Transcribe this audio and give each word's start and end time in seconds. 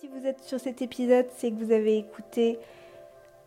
Si 0.00 0.08
vous 0.08 0.26
êtes 0.26 0.42
sur 0.44 0.58
cet 0.58 0.80
épisode, 0.80 1.26
c'est 1.36 1.50
que 1.50 1.62
vous 1.62 1.72
avez 1.72 1.98
écouté 1.98 2.58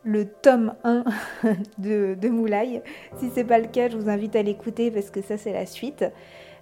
le 0.03 0.27
tome 0.27 0.75
1 0.83 1.03
de, 1.79 2.13
de 2.13 2.29
Moulay. 2.29 2.83
Si 3.17 3.31
c'est 3.33 3.43
pas 3.43 3.57
le 3.57 3.65
cas, 3.65 3.89
je 3.89 3.97
vous 3.97 4.07
invite 4.07 4.35
à 4.35 4.43
l'écouter 4.43 4.91
parce 4.91 5.09
que 5.09 5.23
ça 5.23 5.35
c'est 5.35 5.51
la 5.51 5.65
suite. 5.65 6.05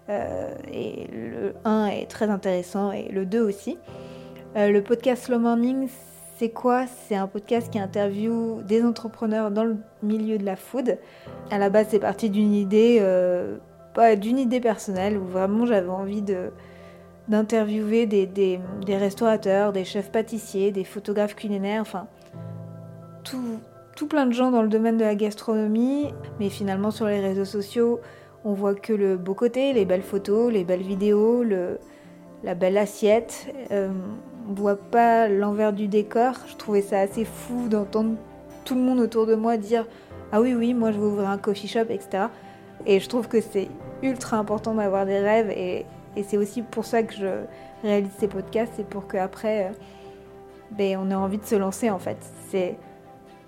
Euh, 0.08 0.54
et 0.72 1.08
le 1.12 1.56
1 1.66 1.88
est 1.88 2.10
très 2.10 2.30
intéressant 2.30 2.94
et 2.94 3.10
le 3.10 3.26
2 3.26 3.42
aussi. 3.42 3.78
Euh, 4.56 4.72
le 4.72 4.82
podcast 4.82 5.26
Slow 5.26 5.40
Morning, 5.40 5.90
c'est 6.38 6.52
quoi? 6.52 6.86
C'est 6.88 7.16
un 7.16 7.28
podcast 7.28 7.70
qui 7.70 7.78
interviewe 7.78 8.62
des 8.64 8.86
entrepreneurs 8.86 9.52
dans 9.52 9.66
le 9.66 9.76
milieu 10.04 10.38
de 10.38 10.46
la 10.46 10.56
food. 10.56 11.00
À 11.50 11.58
la 11.58 11.70
base, 11.70 11.88
c'est 11.90 12.00
parti 12.00 12.30
d'une 12.30 12.54
idée, 12.54 13.00
euh, 13.02 13.58
pas 13.94 14.16
d'une 14.16 14.40
idée 14.40 14.62
personnelle 14.62 15.18
où 15.18 15.26
vraiment 15.26 15.66
j'avais 15.66 15.90
envie 15.90 16.22
de 16.22 16.52
d'interviewer 17.32 18.06
des, 18.06 18.60
restaurateurs, 18.90 19.72
des 19.72 19.86
chefs 19.86 20.12
pâtissiers, 20.12 20.72
des 20.72 20.84
photographes 20.84 21.34
culinaires, 21.34 21.82
enfin 21.82 22.08
tout, 23.24 24.08
plein 24.08 24.26
de 24.26 24.34
gens 24.34 24.52
dans 24.52 24.62
le 24.64 24.68
domaine 24.68 24.98
de 24.98 25.04
la 25.04 25.16
gastronomie. 25.16 26.08
Mais 26.40 26.50
finalement, 26.50 26.92
sur 26.92 27.06
les 27.06 27.20
réseaux 27.20 27.46
sociaux, 27.46 28.00
on 28.44 28.54
voit 28.54 28.76
que 28.76 28.94
le 28.94 29.16
beau 29.16 29.34
côté, 29.34 29.74
les 29.74 29.86
belles 29.86 30.02
photos, 30.02 30.52
les 30.52 30.64
belles 30.64 30.82
vidéos, 30.82 31.44
la 32.44 32.56
belle 32.56 32.78
assiette. 32.78 33.54
Euh, 33.72 33.90
on 34.50 34.54
voit 34.54 34.76
pas 34.76 35.30
l'envers 35.30 35.72
du 35.72 35.88
décor. 35.88 36.34
Je 36.48 36.56
trouvais 36.58 36.82
ça 36.82 37.00
assez 37.00 37.26
fou 37.26 37.70
d'entendre 37.70 38.16
tout 38.66 38.76
le 38.76 38.82
monde 38.82 39.00
autour 39.00 39.26
de 39.26 39.36
moi 39.36 39.56
dire 39.58 39.88
Ah 40.32 40.42
oui, 40.42 40.54
oui, 40.54 40.74
moi 40.74 40.92
je 40.92 41.00
veux 41.00 41.08
ouvrir 41.08 41.30
un 41.30 41.38
coffee 41.38 41.68
shop, 41.68 41.86
etc. 41.90 42.26
Et 42.86 43.00
je 43.00 43.08
trouve 43.08 43.28
que 43.28 43.40
c'est 43.40 43.70
ultra 44.02 44.38
important 44.38 44.74
d'avoir 44.74 45.06
des 45.06 45.20
rêves 45.20 45.52
et, 45.52 45.86
et 46.16 46.24
c'est 46.24 46.38
aussi 46.38 46.62
pour 46.62 46.86
ça 46.86 47.04
que 47.04 47.14
je 47.14 47.46
réalise 47.84 48.12
ces 48.18 48.28
podcasts, 48.28 48.74
c'est 48.76 48.88
pour 48.88 49.08
qu'après, 49.08 49.68
euh, 49.68 49.72
ben, 50.72 50.98
on 50.98 51.10
ait 51.10 51.16
envie 51.16 51.38
de 51.38 51.46
se 51.46 51.56
lancer 51.56 51.90
en 51.90 52.00
fait. 52.00 52.18
C'est 52.50 52.78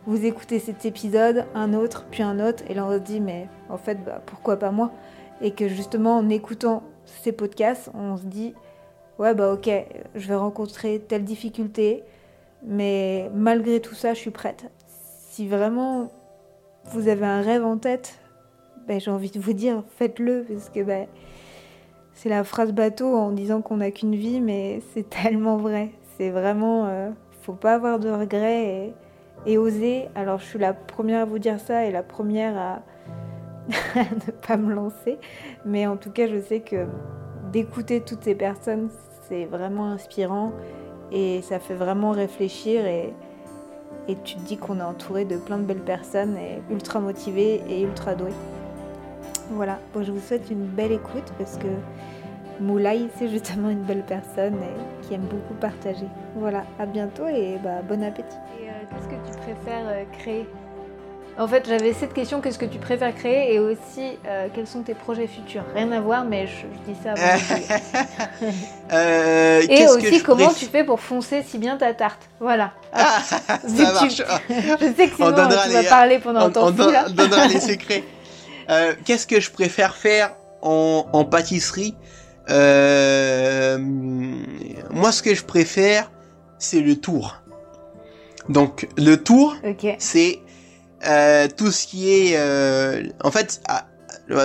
vous 0.06 0.26
écoutez 0.26 0.60
cet 0.60 0.86
épisode, 0.86 1.46
un 1.56 1.74
autre, 1.74 2.06
puis 2.12 2.24
un 2.24 2.40
autre, 2.46 2.64
et 2.68 2.74
là 2.74 2.86
on 2.86 2.92
se 2.92 2.98
dit 2.98 3.22
mais 3.22 3.48
en 3.70 3.78
fait 3.78 4.04
bah, 4.04 4.22
pourquoi 4.26 4.58
pas 4.58 4.72
moi? 4.72 4.92
Et 5.42 5.52
que 5.52 5.68
justement 5.68 6.18
en 6.18 6.30
écoutant 6.30 6.84
ces 7.06 7.32
podcasts, 7.32 7.90
on 7.94 8.18
se 8.18 8.24
dit 8.24 8.54
ouais 9.20 9.34
bah 9.34 9.54
ok, 9.54 9.70
je 10.16 10.28
vais 10.28 10.36
rencontrer 10.36 11.00
telle 11.00 11.24
difficulté, 11.24 12.04
mais 12.64 13.30
malgré 13.34 13.80
tout 13.80 13.96
ça, 13.96 14.14
je 14.14 14.20
suis 14.20 14.32
prête. 14.32 14.72
Si 15.30 15.48
vraiment 15.48 16.12
vous 16.86 17.08
avez 17.08 17.26
un 17.26 17.42
rêve 17.42 17.66
en 17.66 17.78
tête, 17.78 18.20
ben, 18.88 19.00
j'ai 19.00 19.12
envie 19.12 19.32
de 19.32 19.40
vous 19.40 19.54
dire 19.54 19.84
faites-le 19.98 20.44
parce 20.44 20.70
que 20.70 20.84
ben, 20.84 21.08
c'est 22.14 22.30
la 22.30 22.44
phrase 22.44 22.74
bateau 22.74 23.16
en 23.16 23.32
disant 23.32 23.62
qu'on 23.62 23.78
n'a 23.78 23.92
qu'une 23.92 24.16
vie, 24.16 24.40
mais 24.40 24.82
c'est 24.94 25.10
tellement 25.10 25.58
vrai. 25.58 25.92
C'est 26.18 26.30
vraiment, 26.30 26.86
euh, 26.86 27.10
faut 27.42 27.54
pas 27.54 27.74
avoir 27.74 28.00
de 28.00 28.10
regrets 28.10 28.94
et, 29.46 29.58
oser. 29.58 30.08
Alors 30.16 30.40
je 30.40 30.46
suis 30.46 30.60
la 30.60 30.74
première 30.74 31.22
à 31.22 31.26
vous 31.26 31.40
dire 31.40 31.60
ça 31.60 31.86
et 31.86 31.92
la 31.92 32.04
première 32.04 32.58
à, 32.58 32.80
ne 33.96 34.32
pas 34.32 34.58
me 34.58 34.74
lancer, 34.74 35.18
mais 35.66 35.88
en 35.88 35.98
tout 35.98 36.12
cas 36.12 36.28
je 36.28 36.40
sais 36.40 36.62
que 36.62 36.86
d'écouter 37.52 38.02
toutes 38.02 38.24
ces 38.24 38.36
personnes, 38.36 38.90
c'est 39.28 39.46
vraiment 39.46 39.86
inspirant 39.86 40.52
et 41.12 41.42
ça 41.42 41.60
fait 41.60 41.76
vraiment 41.76 42.12
réfléchir 42.12 42.86
et, 42.86 43.14
et 44.08 44.16
tu 44.24 44.36
te 44.36 44.42
dis 44.42 44.58
qu'on 44.58 44.80
est 44.80 44.84
entouré 44.84 45.26
de 45.26 45.38
plein 45.38 45.58
de 45.58 45.64
belles 45.64 45.84
personnes 45.84 46.38
et 46.38 46.62
ultra 46.72 47.00
motivées 47.00 47.62
et 47.70 47.82
ultra 47.82 48.16
douées. 48.16 48.32
Voilà, 49.56 49.80
bon, 49.94 50.04
je 50.04 50.12
vous 50.12 50.22
souhaite 50.26 50.50
une 50.50 50.66
belle 50.66 50.92
écoute 50.92 51.32
parce 51.38 51.58
que 51.58 51.68
Moulay, 52.60 53.02
c'est 53.18 53.30
justement 53.30 53.70
une 53.70 53.82
belle 53.84 54.04
personne 54.08 54.56
et 54.56 55.04
qui 55.08 55.14
aime 55.14 55.22
beaucoup 55.22 55.54
partager. 55.60 56.06
Voilà, 56.36 56.64
à 56.80 56.86
bientôt 56.86 57.28
et 57.28 57.58
bah, 57.64 57.82
bon 57.88 58.04
appétit. 58.04 58.36
Et 58.62 58.70
euh, 58.70 58.72
qu'est-ce 58.90 59.08
que 59.08 59.32
tu 59.32 59.38
préfères 59.38 59.86
euh, 59.88 60.04
créer? 60.20 60.48
En 61.40 61.48
fait, 61.48 61.68
j'avais 61.68 61.94
cette 61.94 62.14
question 62.14 62.42
qu'est-ce 62.42 62.60
que 62.60 62.66
tu 62.66 62.78
préfères 62.78 63.14
créer? 63.16 63.56
Et 63.56 63.60
aussi 63.60 64.20
euh, 64.28 64.48
quels 64.54 64.68
sont 64.68 64.82
tes 64.84 64.94
projets 64.94 65.26
futurs? 65.26 65.64
Rien 65.74 65.92
à 65.92 66.00
voir, 66.00 66.26
mais 66.26 66.46
je, 66.46 66.54
je 66.88 66.92
dis 66.92 66.98
ça 67.04 67.14
avant. 67.14 68.44
Euh, 68.92 69.62
et 69.70 69.88
aussi, 69.88 70.22
comment 70.22 70.50
préf- 70.50 70.60
tu 70.60 70.66
fais 70.66 70.84
pour 70.84 71.00
foncer 71.00 71.42
si 71.42 71.58
bien 71.58 71.78
ta 71.78 71.94
tarte? 71.94 72.30
Voilà. 72.40 72.74
Ah, 72.94 73.20
ça 73.22 73.94
marche. 73.94 74.16
tu- 74.16 74.22
Je 74.82 74.94
sais 74.96 75.08
que 75.08 75.16
sinon 75.16 75.30
On 75.30 75.32
donnera 75.32 75.64
tu 75.66 75.70
vas 75.74 75.84
parler 75.84 76.20
pendant 76.20 76.48
on, 76.48 76.50
ton 76.52 76.64
on 76.66 76.68
fou 76.68 76.74
don- 76.74 76.92
là. 76.92 77.10
donnera 77.10 77.48
les 77.48 77.60
secrets. 77.72 78.04
Euh, 78.70 78.94
Qu'est-ce 79.06 79.28
que 79.28 79.40
je 79.40 79.52
préfère 79.52 79.96
faire 79.96 80.36
en, 80.62 81.06
en 81.14 81.26
pâtisserie 81.26 81.96
Euh, 82.50 83.78
Moi, 84.90 85.12
ce 85.12 85.24
que 85.24 85.34
je 85.36 85.44
préfère, 85.44 86.12
c'est 86.60 86.82
le 86.82 86.96
tour. 86.96 87.42
Donc, 88.50 88.88
le 88.98 89.16
tour, 89.16 89.56
c'est 90.00 90.40
euh, 91.08 91.48
tout 91.56 91.72
ce 91.72 91.88
qui 91.88 92.10
est... 92.10 92.38
en 93.24 93.32
fait, 93.32 93.62
ah, 93.68 93.88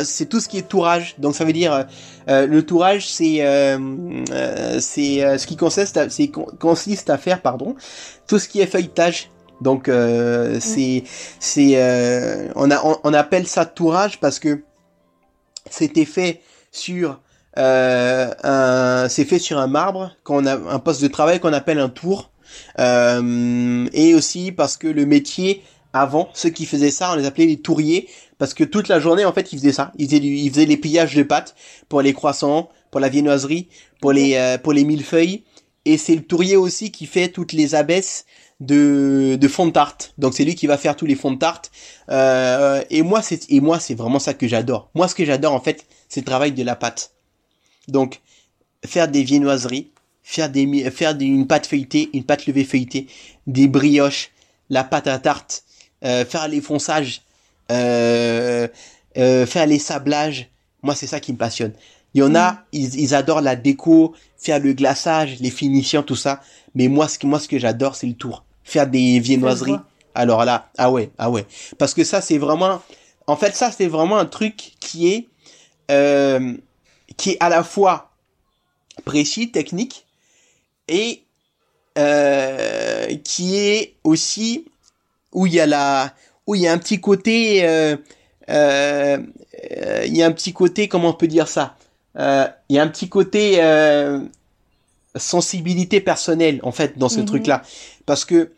c'est 0.04 0.26
tout 0.28 0.40
ce 0.40 0.48
qui 0.48 0.58
est 0.58 0.68
tourage. 0.68 1.16
Donc, 1.18 1.34
ça 1.34 1.44
veut 1.44 1.52
dire... 1.52 1.86
le 2.28 2.60
tourage, 2.62 3.08
c'est 3.08 3.38
c'est 4.80 5.38
ce 5.38 5.46
qui 5.46 5.56
consiste 5.56 5.96
à, 5.96 6.06
consiste 6.58 7.10
à 7.10 7.18
faire, 7.18 7.42
pardon, 7.42 7.74
tout 8.26 8.38
ce 8.38 8.48
qui 8.48 8.60
est 8.60 8.66
feuilletage. 8.66 9.30
Donc 9.60 9.88
euh, 9.88 10.58
c'est 10.60 11.04
c'est 11.41 11.72
euh, 11.74 12.48
on 12.54 12.70
a 12.70 12.80
on, 12.84 12.98
on 13.02 13.12
appelle 13.12 13.46
ça 13.46 13.66
tourage 13.66 14.20
parce 14.20 14.38
que 14.38 14.62
c'était 15.70 16.04
fait 16.04 16.42
sur 16.70 17.20
euh, 17.58 18.30
un 18.44 19.08
c'est 19.08 19.24
fait 19.24 19.38
sur 19.38 19.58
un 19.58 19.66
marbre 19.66 20.12
quand 20.22 20.36
on 20.42 20.46
a 20.46 20.54
un 20.54 20.78
poste 20.78 21.02
de 21.02 21.08
travail 21.08 21.41
qu'on 21.41 21.52
appelle 21.52 21.78
un 21.78 21.88
tour. 21.88 22.30
Euh, 22.78 23.86
et 23.92 24.14
aussi 24.14 24.52
parce 24.52 24.78
que 24.78 24.88
le 24.88 25.04
métier 25.04 25.62
avant 25.92 26.30
ceux 26.32 26.48
qui 26.48 26.64
faisaient 26.64 26.90
ça 26.90 27.12
on 27.12 27.16
les 27.16 27.26
appelait 27.26 27.44
les 27.44 27.60
touriers 27.60 28.08
parce 28.38 28.54
que 28.54 28.64
toute 28.64 28.88
la 28.88 29.00
journée 29.00 29.26
en 29.26 29.32
fait 29.34 29.52
ils 29.52 29.58
faisaient 29.58 29.72
ça. 29.72 29.92
Ils 29.98 30.06
faisaient 30.06 30.20
du, 30.20 30.28
ils 30.28 30.50
faisaient 30.50 30.64
les 30.64 30.78
pillages 30.78 31.14
de 31.14 31.22
pâtes 31.22 31.54
pour 31.90 32.00
les 32.00 32.14
croissants 32.14 32.70
pour 32.90 33.00
la 33.00 33.10
viennoiserie 33.10 33.69
pour 34.00 34.12
les 34.12 34.34
euh, 34.36 34.56
pour 34.56 34.72
les 34.72 34.84
millefeuilles 34.84 35.44
et 35.84 35.98
c'est 35.98 36.14
le 36.14 36.22
tourier 36.22 36.56
aussi 36.56 36.90
qui 36.90 37.04
fait 37.04 37.28
toutes 37.28 37.52
les 37.52 37.75
abaisses 37.75 38.25
de, 38.60 39.36
de 39.41 39.48
fond 39.48 39.66
de 39.66 39.72
tarte. 39.72 40.14
Donc 40.19 40.34
c'est 40.34 40.44
lui 40.44 40.54
qui 40.54 40.66
va 40.66 40.76
faire 40.78 40.96
tous 40.96 41.06
les 41.06 41.14
fonds 41.14 41.30
de 41.32 41.38
tarte. 41.38 41.70
Euh, 42.10 42.82
et 42.91 43.02
moi 43.02 43.22
c'est 43.22 43.50
et 43.50 43.60
moi 43.60 43.78
c'est 43.80 43.94
vraiment 43.94 44.19
ça 44.19 44.34
que 44.34 44.48
j'adore. 44.48 44.91
Moi 44.94 45.08
ce 45.08 45.14
que 45.14 45.24
j'adore 45.24 45.52
en 45.52 45.60
fait, 45.60 45.86
c'est 46.08 46.20
le 46.20 46.26
travail 46.26 46.52
de 46.52 46.62
la 46.62 46.76
pâte. 46.76 47.12
Donc 47.88 48.20
faire 48.84 49.08
des 49.08 49.22
viennoiseries, 49.24 49.91
faire 50.22 50.50
des 50.50 50.91
faire 50.91 51.14
des- 51.14 51.26
une 51.26 51.46
pâte 51.46 51.66
feuilletée, 51.66 52.10
une 52.14 52.24
pâte 52.24 52.46
levée 52.46 52.64
feuilletée, 52.64 53.06
des 53.46 53.69
brioches, 53.69 54.30
la 54.70 54.84
pâte 54.84 55.06
à 55.06 55.19
tarte, 55.19 55.64
euh, 56.04 56.25
faire 56.25 56.48
les 56.48 56.60
fonçages, 56.60 57.22
euh, 57.70 58.69
euh, 59.16 59.46
faire 59.46 59.66
les 59.66 59.78
sablages. 59.78 60.48
Moi 60.82 60.94
c'est 60.94 61.06
ça 61.06 61.20
qui 61.20 61.32
me 61.32 61.38
passionne. 61.38 61.72
Il 62.14 62.20
y 62.20 62.22
en 62.22 62.34
a, 62.34 62.64
ils, 62.72 62.98
ils 62.98 63.14
adorent 63.14 63.42
la 63.42 63.54
déco, 63.54 64.14
faire 64.38 64.58
le 64.58 64.72
glaçage, 64.72 65.38
les 65.40 65.50
finitions, 65.50 66.02
tout 66.02 66.16
ça. 66.16 66.40
Mais 66.75 66.88
moi, 66.88 67.06
ce 67.06 67.19
que, 67.19 67.26
moi, 67.26 67.38
ce 67.38 67.48
que 67.48 67.58
j'adore, 67.58 67.96
c'est 67.96 68.06
le 68.06 68.14
tour. 68.14 68.44
Faire 68.68 68.86
des 68.86 69.18
viennoiseries. 69.18 69.78
Alors 70.14 70.44
là, 70.44 70.68
ah 70.76 70.90
ouais, 70.90 71.10
ah 71.16 71.30
ouais. 71.30 71.46
Parce 71.78 71.94
que 71.94 72.04
ça, 72.04 72.20
c'est 72.20 72.36
vraiment, 72.36 72.82
en 73.26 73.34
fait, 73.34 73.56
ça, 73.56 73.70
c'est 73.72 73.86
vraiment 73.86 74.18
un 74.18 74.26
truc 74.26 74.72
qui 74.78 75.08
est, 75.08 75.26
euh, 75.90 76.52
qui 77.16 77.30
est 77.30 77.36
à 77.40 77.48
la 77.48 77.64
fois 77.64 78.10
précis, 79.06 79.50
technique, 79.50 80.04
et 80.86 81.22
euh, 81.96 83.06
qui 83.24 83.56
est 83.56 83.94
aussi 84.04 84.66
où 85.32 85.46
il 85.46 85.54
y 85.54 85.60
a 85.60 85.66
la, 85.66 86.12
où 86.46 86.54
il 86.54 86.60
y 86.60 86.68
a 86.68 86.72
un 86.74 86.78
petit 86.78 87.00
côté, 87.00 87.66
euh, 87.66 87.96
euh, 88.50 89.18
euh, 89.80 90.02
il 90.04 90.14
y 90.14 90.22
a 90.22 90.26
un 90.26 90.32
petit 90.32 90.52
côté, 90.52 90.88
comment 90.88 91.08
on 91.08 91.14
peut 91.14 91.26
dire 91.26 91.48
ça? 91.48 91.74
Euh, 92.18 92.46
Il 92.68 92.76
y 92.76 92.78
a 92.78 92.82
un 92.82 92.88
petit 92.88 93.08
côté 93.08 93.62
euh, 93.62 94.20
sensibilité 95.18 96.00
personnelle 96.00 96.60
en 96.62 96.72
fait 96.72 96.98
dans 96.98 97.08
ce 97.08 97.20
Mhm. 97.20 97.26
truc-là, 97.26 97.62
parce 98.06 98.25
que 98.25 98.52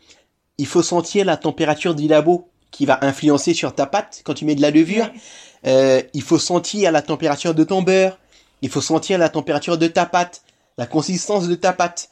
il 0.57 0.67
faut 0.67 0.83
sentir 0.83 1.25
la 1.25 1.37
température 1.37 1.95
du 1.95 2.07
labo 2.07 2.49
qui 2.71 2.85
va 2.85 2.99
influencer 3.01 3.53
sur 3.53 3.73
ta 3.73 3.85
pâte 3.85 4.21
quand 4.23 4.33
tu 4.33 4.45
mets 4.45 4.55
de 4.55 4.61
la 4.61 4.71
levure. 4.71 5.05
Ouais. 5.05 5.19
Euh, 5.67 6.01
il 6.13 6.21
faut 6.21 6.39
sentir 6.39 6.91
la 6.91 7.01
température 7.01 7.53
de 7.53 7.63
ton 7.63 7.81
beurre. 7.81 8.17
Il 8.61 8.69
faut 8.69 8.81
sentir 8.81 9.17
la 9.17 9.29
température 9.29 9.77
de 9.77 9.87
ta 9.87 10.05
pâte, 10.05 10.43
la 10.77 10.85
consistance 10.85 11.47
de 11.47 11.55
ta 11.55 11.73
pâte. 11.73 12.09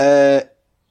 Euh, 0.00 0.40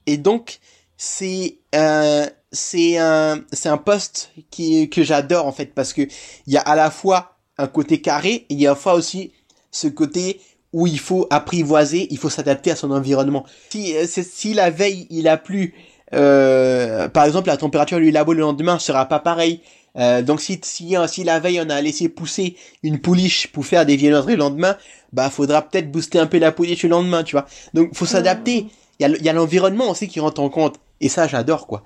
et 0.06 0.18
donc, 0.18 0.60
c'est 0.98 1.57
un, 1.74 2.28
c'est 2.51 2.98
un, 2.98 3.44
c'est 3.51 3.69
un 3.69 3.78
poste 3.78 4.31
qui, 4.51 4.89
que 4.89 5.04
j'adore 5.04 5.45
en 5.48 5.51
fait 5.51 5.74
parce 5.74 5.94
que 5.94 6.01
il 6.01 6.54
y 6.54 6.57
a 6.57 6.62
à 6.62 6.75
la 6.75 6.92
fois 6.92 7.38
un 7.57 7.68
côté 7.68 8.01
carré 8.01 8.34
et 8.34 8.45
il 8.50 8.62
y 8.62 8.68
a 8.68 8.72
à 8.72 8.74
la 8.74 8.80
fois 8.80 8.94
aussi 8.94 9.31
ce 9.72 9.88
côté 9.88 10.42
où 10.74 10.88
il 10.88 11.00
faut 11.00 11.27
apprivoiser, 11.30 12.07
il 12.12 12.18
faut 12.18 12.30
s'adapter 12.30 12.71
à 12.71 12.75
son 12.75 12.92
environnement. 12.92 13.45
Si, 13.69 13.95
euh, 13.95 14.06
si 14.07 14.54
la 14.54 14.69
veille 14.69 15.07
il 15.10 15.27
a 15.27 15.38
plu, 15.38 15.74
euh, 16.13 17.10
par 17.10 17.25
exemple 17.25 17.48
la 17.48 17.57
température 17.57 18.00
du 18.00 18.12
labo 18.12 18.33
le 18.33 18.42
lendemain 18.42 18.80
sera 18.80 19.06
pas 19.06 19.19
pareille. 19.19 19.62
Euh, 19.98 20.21
donc 20.21 20.39
si, 20.39 20.60
si, 20.63 20.95
si 21.07 21.24
la 21.24 21.39
veille 21.39 21.60
on 21.66 21.69
a 21.69 21.81
laissé 21.81 22.10
pousser 22.10 22.56
une 22.83 23.00
pouliche 23.00 23.48
pour 23.48 23.66
faire 23.66 23.86
des 23.86 23.95
viennoiseries 23.95 24.33
le 24.33 24.39
lendemain, 24.39 24.77
bah 25.13 25.30
faudra 25.30 25.63
peut-être 25.63 25.92
booster 25.92 26.19
un 26.19 26.27
peu 26.27 26.38
la 26.38 26.51
pouliche 26.51 26.83
le 26.83 26.89
lendemain, 26.89 27.24
tu 27.24 27.36
vois. 27.36 27.48
Donc 27.74 27.95
faut 27.95 28.06
s'adapter. 28.06 28.68
Il 29.01 29.24
y 29.24 29.30
a 29.30 29.33
l'environnement 29.33 29.89
aussi 29.89 30.10
qui 30.10 30.19
rentre 30.19 30.42
en 30.42 30.50
compte. 30.50 30.75
Et 31.01 31.10
ça, 31.10 31.27
j'adore, 31.27 31.68
quoi. 31.68 31.83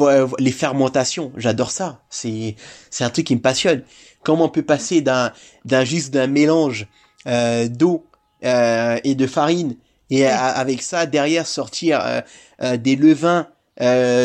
Euh, 0.00 0.26
les 0.38 0.52
fermentations, 0.52 1.32
j'adore 1.36 1.70
ça. 1.70 2.00
C'est, 2.08 2.56
c'est 2.90 3.04
un 3.04 3.10
truc 3.10 3.26
qui 3.26 3.36
me 3.36 3.40
passionne. 3.40 3.82
Comment 4.22 4.46
on 4.46 4.48
peut 4.48 4.62
passer 4.62 5.02
d'un, 5.02 5.32
d'un 5.64 5.84
juste 5.84 6.12
d'un 6.12 6.26
mélange 6.26 6.86
euh, 7.26 7.68
d'eau 7.68 8.06
euh, 8.44 8.98
et 9.04 9.14
de 9.14 9.26
farine 9.26 9.76
et 10.10 10.26
avec 10.26 10.82
ça 10.82 11.06
derrière 11.06 11.46
sortir 11.46 12.22
euh, 12.62 12.76
des 12.76 12.96
levains 12.96 13.48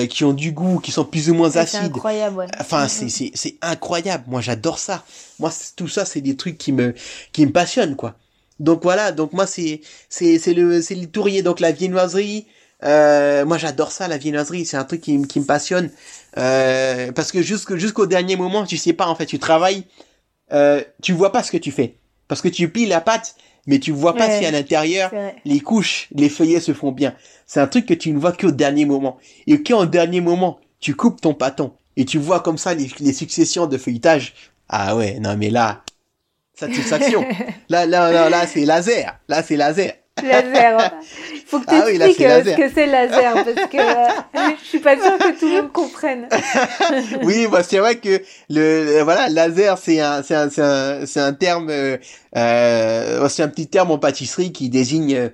qui 0.10 0.24
ont 0.24 0.34
du 0.34 0.52
goût, 0.52 0.80
qui 0.80 0.92
sont 0.92 1.06
plus 1.06 1.30
ou 1.30 1.34
moins 1.34 1.56
acides. 1.56 1.80
C'est 1.82 1.86
incroyable. 1.88 2.38
Ouais. 2.38 2.48
Enfin, 2.60 2.86
mm-hmm. 2.86 2.90
c'est, 2.90 3.10
c'est, 3.10 3.32
c'est 3.34 3.56
incroyable. 3.62 4.26
Moi, 4.28 4.42
j'adore 4.42 4.78
ça. 4.78 5.04
Moi, 5.40 5.52
tout 5.76 5.88
ça, 5.88 6.06
c'est 6.06 6.22
des 6.22 6.36
trucs 6.36 6.58
qui 6.58 6.72
me, 6.72 6.94
qui 7.32 7.46
me 7.46 7.52
passionnent, 7.52 7.96
quoi. 7.96 8.16
Donc 8.60 8.84
voilà. 8.84 9.12
Donc 9.12 9.34
moi, 9.34 9.48
c'est, 9.48 9.82
c'est, 10.10 10.38
c'est 10.38 10.54
le, 10.54 10.82
c'est 10.82 10.96
le 10.96 11.08
tourier. 11.08 11.42
Donc 11.42 11.60
la 11.60 11.72
viennoiserie. 11.72 12.46
Euh, 12.84 13.44
moi, 13.46 13.58
j'adore 13.58 13.92
ça, 13.92 14.08
la 14.08 14.18
viennoiserie. 14.18 14.66
C'est 14.66 14.78
un 14.78 14.84
truc 14.84 15.02
qui, 15.02 15.20
qui 15.24 15.40
me 15.40 15.46
passionne. 15.46 15.90
Euh, 16.38 17.12
parce 17.12 17.32
que 17.32 17.42
jusqu'au, 17.42 17.78
jusqu'au 17.78 18.06
dernier 18.06 18.36
moment, 18.36 18.66
tu 18.66 18.78
sais 18.78 18.94
pas, 18.94 19.08
en 19.08 19.16
fait, 19.16 19.26
tu 19.26 19.40
travailles, 19.40 19.84
euh, 20.54 20.84
tu 21.02 21.14
vois 21.14 21.32
pas 21.32 21.44
ce 21.44 21.52
que 21.52 21.58
tu 21.58 21.72
fais. 21.72 21.96
Parce 22.28 22.42
que 22.42 22.48
tu 22.48 22.70
plies 22.70 22.86
la 22.86 23.02
pâte, 23.02 23.36
mais 23.68 23.80
tu 23.80 23.92
vois 23.92 24.16
pas 24.16 24.30
si 24.30 24.46
à 24.46 24.52
l'intérieur, 24.52 25.12
les 25.46 25.60
couches, 25.60 26.08
les 26.14 26.30
feuillets 26.30 26.60
se 26.60 26.74
font 26.74 26.92
bien. 26.92 27.14
C'est 27.46 27.60
un 27.60 27.68
truc 27.68 27.86
que 27.86 27.94
tu 27.94 28.12
ne 28.12 28.20
vois 28.20 28.32
qu'au 28.32 28.52
dernier 28.52 28.86
moment. 28.86 29.18
Et 29.48 29.62
qu'au 29.64 29.86
dernier 29.86 30.22
moment, 30.22 30.60
tu 30.80 30.96
coupes 30.96 31.22
ton 31.22 31.34
pâton 31.34 31.74
et 31.98 32.06
tu 32.06 32.18
vois 32.18 32.40
comme 32.40 32.58
ça 32.58 32.74
les, 32.74 32.90
les 33.00 33.14
successions 33.14 33.68
de 33.68 33.78
feuilletage. 33.78 34.34
Ah 34.70 34.96
ouais, 34.96 35.20
non 35.20 35.36
mais 35.36 35.50
là, 35.50 35.84
satisfaction. 36.56 37.26
là, 37.70 37.86
là, 37.86 38.12
là, 38.12 38.30
là, 38.30 38.46
c'est 38.48 38.66
laser. 38.66 39.20
Là, 39.28 39.44
c'est 39.44 39.56
laser. 39.56 39.94
Laser. 40.28 40.92
Faut 41.46 41.60
que 41.60 41.66
tu 41.66 41.76
ah 41.76 41.90
expliques 41.90 42.22
euh, 42.22 42.44
ce 42.44 42.56
que 42.56 42.74
c'est 42.74 42.86
laser 42.86 43.34
parce 43.34 43.70
que 43.70 43.78
euh, 43.78 44.56
je 44.62 44.68
suis 44.68 44.80
pas 44.80 44.96
sûre 44.96 45.18
que 45.18 45.40
tout 45.40 45.48
le 45.48 45.62
monde 45.62 45.72
comprenne. 45.72 46.28
oui, 47.24 47.48
bah, 47.48 47.64
c'est 47.64 47.80
vrai 47.80 47.98
que 47.98 48.22
le, 48.50 49.02
voilà 49.04 49.30
laser 49.30 49.78
c'est 49.78 50.00
un 50.00 50.22
c'est 50.22 50.36
un 50.36 50.50
c'est 50.50 50.62
un, 50.62 51.06
c'est 51.06 51.20
un 51.20 51.34
terme 51.34 51.70
euh, 51.70 51.98
euh, 52.38 53.28
c'est 53.30 53.44
un 53.44 53.48
petit 53.48 53.68
terme 53.68 53.92
en 53.92 53.98
pâtisserie 53.98 54.52
qui 54.52 54.70
désigne 54.70 55.32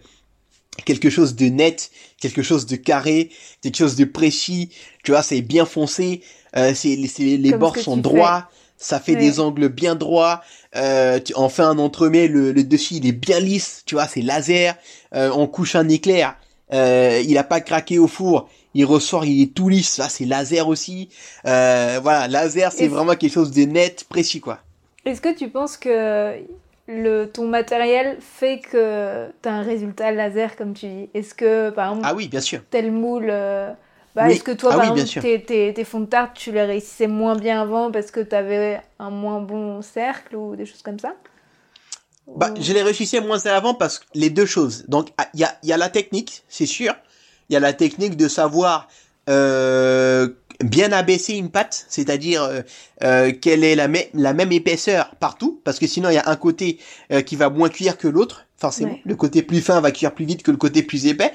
quelque 0.86 1.10
chose 1.10 1.36
de 1.36 1.46
net, 1.46 1.92
quelque 2.20 2.42
chose 2.42 2.66
de 2.66 2.76
carré, 2.76 3.30
quelque 3.62 3.78
chose 3.78 3.96
de 3.96 4.06
précis. 4.06 4.70
Tu 5.04 5.12
vois, 5.12 5.24
c'est 5.24 5.42
bien 5.42 5.66
foncé, 5.66 6.22
euh, 6.56 6.74
c'est 6.74 6.96
les, 6.96 7.38
les 7.38 7.54
bords 7.54 7.78
sont 7.78 7.98
droits 7.98 8.50
ça 8.78 9.00
fait 9.00 9.16
des 9.16 9.40
angles 9.40 9.70
bien 9.70 9.96
droits. 9.96 10.42
Euh, 10.76 11.20
tu, 11.20 11.34
on 11.36 11.50
fait 11.50 11.64
un 11.64 11.78
entremets, 11.78 12.28
le, 12.28 12.52
le 12.52 12.64
dessus 12.64 12.96
il 12.96 13.08
est 13.08 13.12
bien 13.12 13.40
lisse, 13.40 13.84
tu 13.86 13.96
vois, 13.96 14.08
c'est 14.08 14.22
laser. 14.22 14.76
Euh, 15.14 15.30
on 15.34 15.48
couche 15.48 15.76
un 15.76 15.88
éclair, 15.88 16.36
euh, 16.74 17.22
il 17.26 17.38
a 17.38 17.44
pas 17.44 17.62
craqué 17.62 17.98
au 18.00 18.08
four, 18.08 18.50
il 18.74 18.86
ressort, 18.86 19.26
il 19.26 19.42
est 19.42 19.54
tout 19.54 19.70
lisse. 19.70 19.94
Ça 19.94 20.10
c'est 20.10 20.26
laser 20.26 20.68
aussi. 20.68 21.10
Voilà, 21.44 22.28
laser 22.28 22.72
c'est 22.72 22.88
vraiment 22.88 23.16
quelque 23.16 23.34
chose 23.34 23.52
de 23.52 23.64
net, 23.64 24.06
précis 24.10 24.42
quoi. 24.42 24.60
Est-ce 25.06 25.22
que 25.22 25.34
tu 25.34 25.50
penses 25.50 25.78
que 25.78 26.34
le 26.88 27.26
ton 27.26 27.48
matériel 27.48 28.18
fait 28.20 28.60
que 28.60 29.28
tu 29.42 29.50
as 29.50 29.54
un 29.54 29.62
résultat 29.62 30.12
laser 30.12 30.56
comme 30.56 30.74
tu 30.74 30.88
dis? 30.88 31.10
Est-ce 31.14 31.34
que 31.34 31.70
par 31.70 31.92
exemple 31.92 32.08
ah 32.08 32.16
oui 32.16 32.28
bien 32.28 32.42
sûr 32.42 32.62
tel 32.70 32.92
moule 32.92 33.32
bah, 34.16 34.32
Est-ce 34.32 34.44
que 34.44 34.52
toi, 34.52 34.72
ah 34.74 34.78
par 34.78 34.98
exemple, 34.98 35.28
tes, 35.46 35.74
tes, 35.74 35.84
fonds 35.84 36.00
de 36.00 36.06
tarte, 36.06 36.36
tu 36.36 36.52
les 36.52 36.64
réussissais 36.64 37.08
moins 37.08 37.36
bien 37.36 37.62
avant 37.62 37.92
parce 37.92 38.12
que 38.12 38.22
tu 38.22 38.34
avais 38.34 38.80
un 38.98 39.10
moins 39.10 39.42
bon 39.42 39.82
cercle 39.82 40.36
ou 40.36 40.56
des 40.56 40.66
choses 40.66 40.82
comme 40.82 41.00
ça? 41.00 41.16
Bah, 42.28 42.54
Je 42.60 42.74
les 42.74 42.82
réussissais 42.82 43.20
moins 43.20 43.38
bien 43.38 43.54
avant 43.54 43.74
parce 43.74 44.00
que 44.00 44.06
les 44.14 44.30
deux 44.30 44.46
choses. 44.46 44.86
Donc, 44.88 45.10
ah, 45.18 45.28
il 45.34 45.42
y 45.42 45.44
a, 45.44 45.58
y 45.64 45.74
a 45.74 45.78
la 45.78 45.90
technique, 45.90 46.44
c'est 46.48 46.66
sûr. 46.66 46.96
Il 47.50 47.54
y 47.54 47.56
a 47.58 47.60
la 47.60 47.74
technique 47.74 48.16
de 48.16 48.28
savoir 48.28 48.88
euh, 49.30 50.30
bien 50.64 50.92
abaisser 50.94 51.34
une 51.34 51.52
pâte, 51.52 51.86
c'est-à-dire 51.90 52.44
euh, 52.44 52.62
euh 53.04 53.34
quelle 53.40 53.64
est 53.64 53.76
la, 53.76 53.88
la 54.14 54.34
même 54.34 54.52
épaisseur 54.52 55.12
partout, 55.20 55.62
parce 55.64 55.78
que 55.78 55.88
sinon 55.88 56.10
il 56.10 56.16
y 56.16 56.18
a 56.18 56.30
un 56.30 56.36
côté 56.38 56.80
euh, 57.12 57.22
qui 57.22 57.36
va 57.36 57.50
moins 57.50 57.70
cuire 57.70 57.98
que 57.98 58.08
l'autre, 58.08 58.46
forcément. 58.58 58.98
Le 59.06 59.16
côté 59.16 59.44
plus 59.44 59.62
fin 59.62 59.82
va 59.82 59.92
cuire 59.92 60.14
plus 60.14 60.26
vite 60.26 60.42
que 60.42 60.52
le 60.52 60.58
côté 60.58 60.82
plus 60.84 61.06
épais. 61.06 61.34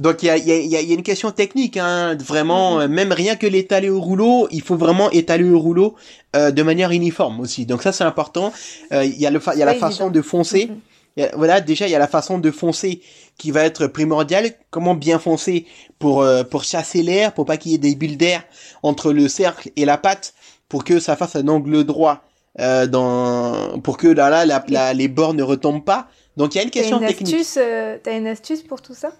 Euh, 0.00 0.02
donc 0.02 0.22
il 0.22 0.26
y 0.26 0.30
a, 0.30 0.36
y, 0.36 0.52
a, 0.52 0.80
y 0.80 0.92
a, 0.92 0.94
une 0.94 1.02
question 1.02 1.30
technique, 1.30 1.76
hein, 1.76 2.16
vraiment, 2.16 2.80
mm-hmm. 2.80 2.88
même 2.88 3.12
rien 3.12 3.36
que 3.36 3.46
l'étaler 3.46 3.90
au 3.90 4.00
rouleau, 4.00 4.48
il 4.50 4.62
faut 4.62 4.76
vraiment 4.76 5.10
étaler 5.10 5.48
au 5.48 5.58
rouleau 5.58 5.94
euh, 6.36 6.50
de 6.50 6.62
manière 6.62 6.90
uniforme 6.90 7.40
aussi. 7.40 7.66
Donc 7.66 7.82
ça 7.82 7.92
c'est 7.92 8.04
important. 8.04 8.52
Euh, 8.92 9.04
il 9.04 9.20
y 9.20 9.26
a, 9.26 9.30
le 9.30 9.40
y 9.56 9.62
a 9.62 9.66
la 9.66 9.74
façon 9.74 10.10
de 10.10 10.22
foncer. 10.22 10.70
Mm-hmm. 11.16 11.30
voilà, 11.36 11.60
déjà 11.60 11.86
il 11.86 11.90
y 11.90 11.96
a 11.96 11.98
la 11.98 12.08
façon 12.08 12.38
de 12.38 12.50
foncer 12.50 13.00
qui 13.36 13.50
va 13.50 13.64
être 13.64 13.86
primordiale. 13.86 14.52
Comment 14.70 14.94
bien 14.94 15.18
foncer 15.18 15.66
pour 15.98 16.22
euh, 16.22 16.44
pour 16.44 16.64
chasser 16.64 17.02
l'air, 17.02 17.32
pour 17.32 17.46
pas 17.46 17.56
qu'il 17.56 17.72
y 17.72 17.74
ait 17.74 17.78
des 17.78 17.94
bulles 17.94 18.16
d'air 18.16 18.44
entre 18.82 19.12
le 19.12 19.28
cercle 19.28 19.70
et 19.76 19.84
la 19.84 19.98
pâte, 19.98 20.34
pour 20.68 20.84
que 20.84 21.00
ça 21.00 21.16
fasse 21.16 21.36
un 21.36 21.48
angle 21.48 21.84
droit. 21.84 22.22
Euh, 22.58 22.86
dans 22.86 23.78
pour 23.80 23.96
que 23.96 24.08
là, 24.08 24.28
là 24.28 24.44
la, 24.44 24.64
la, 24.68 24.92
les 24.92 25.08
bords 25.08 25.34
ne 25.34 25.42
retombent 25.42 25.84
pas. 25.84 26.08
Donc 26.36 26.54
il 26.54 26.58
y 26.58 26.60
a 26.60 26.64
une 26.64 26.70
question 26.70 27.00
une 27.00 27.06
technique. 27.06 27.34
Astuce, 27.34 27.58
euh, 27.60 27.96
T'as 28.02 28.16
une 28.16 28.26
astuce 28.26 28.62
pour 28.62 28.82
tout 28.82 28.94
ça? 28.94 29.12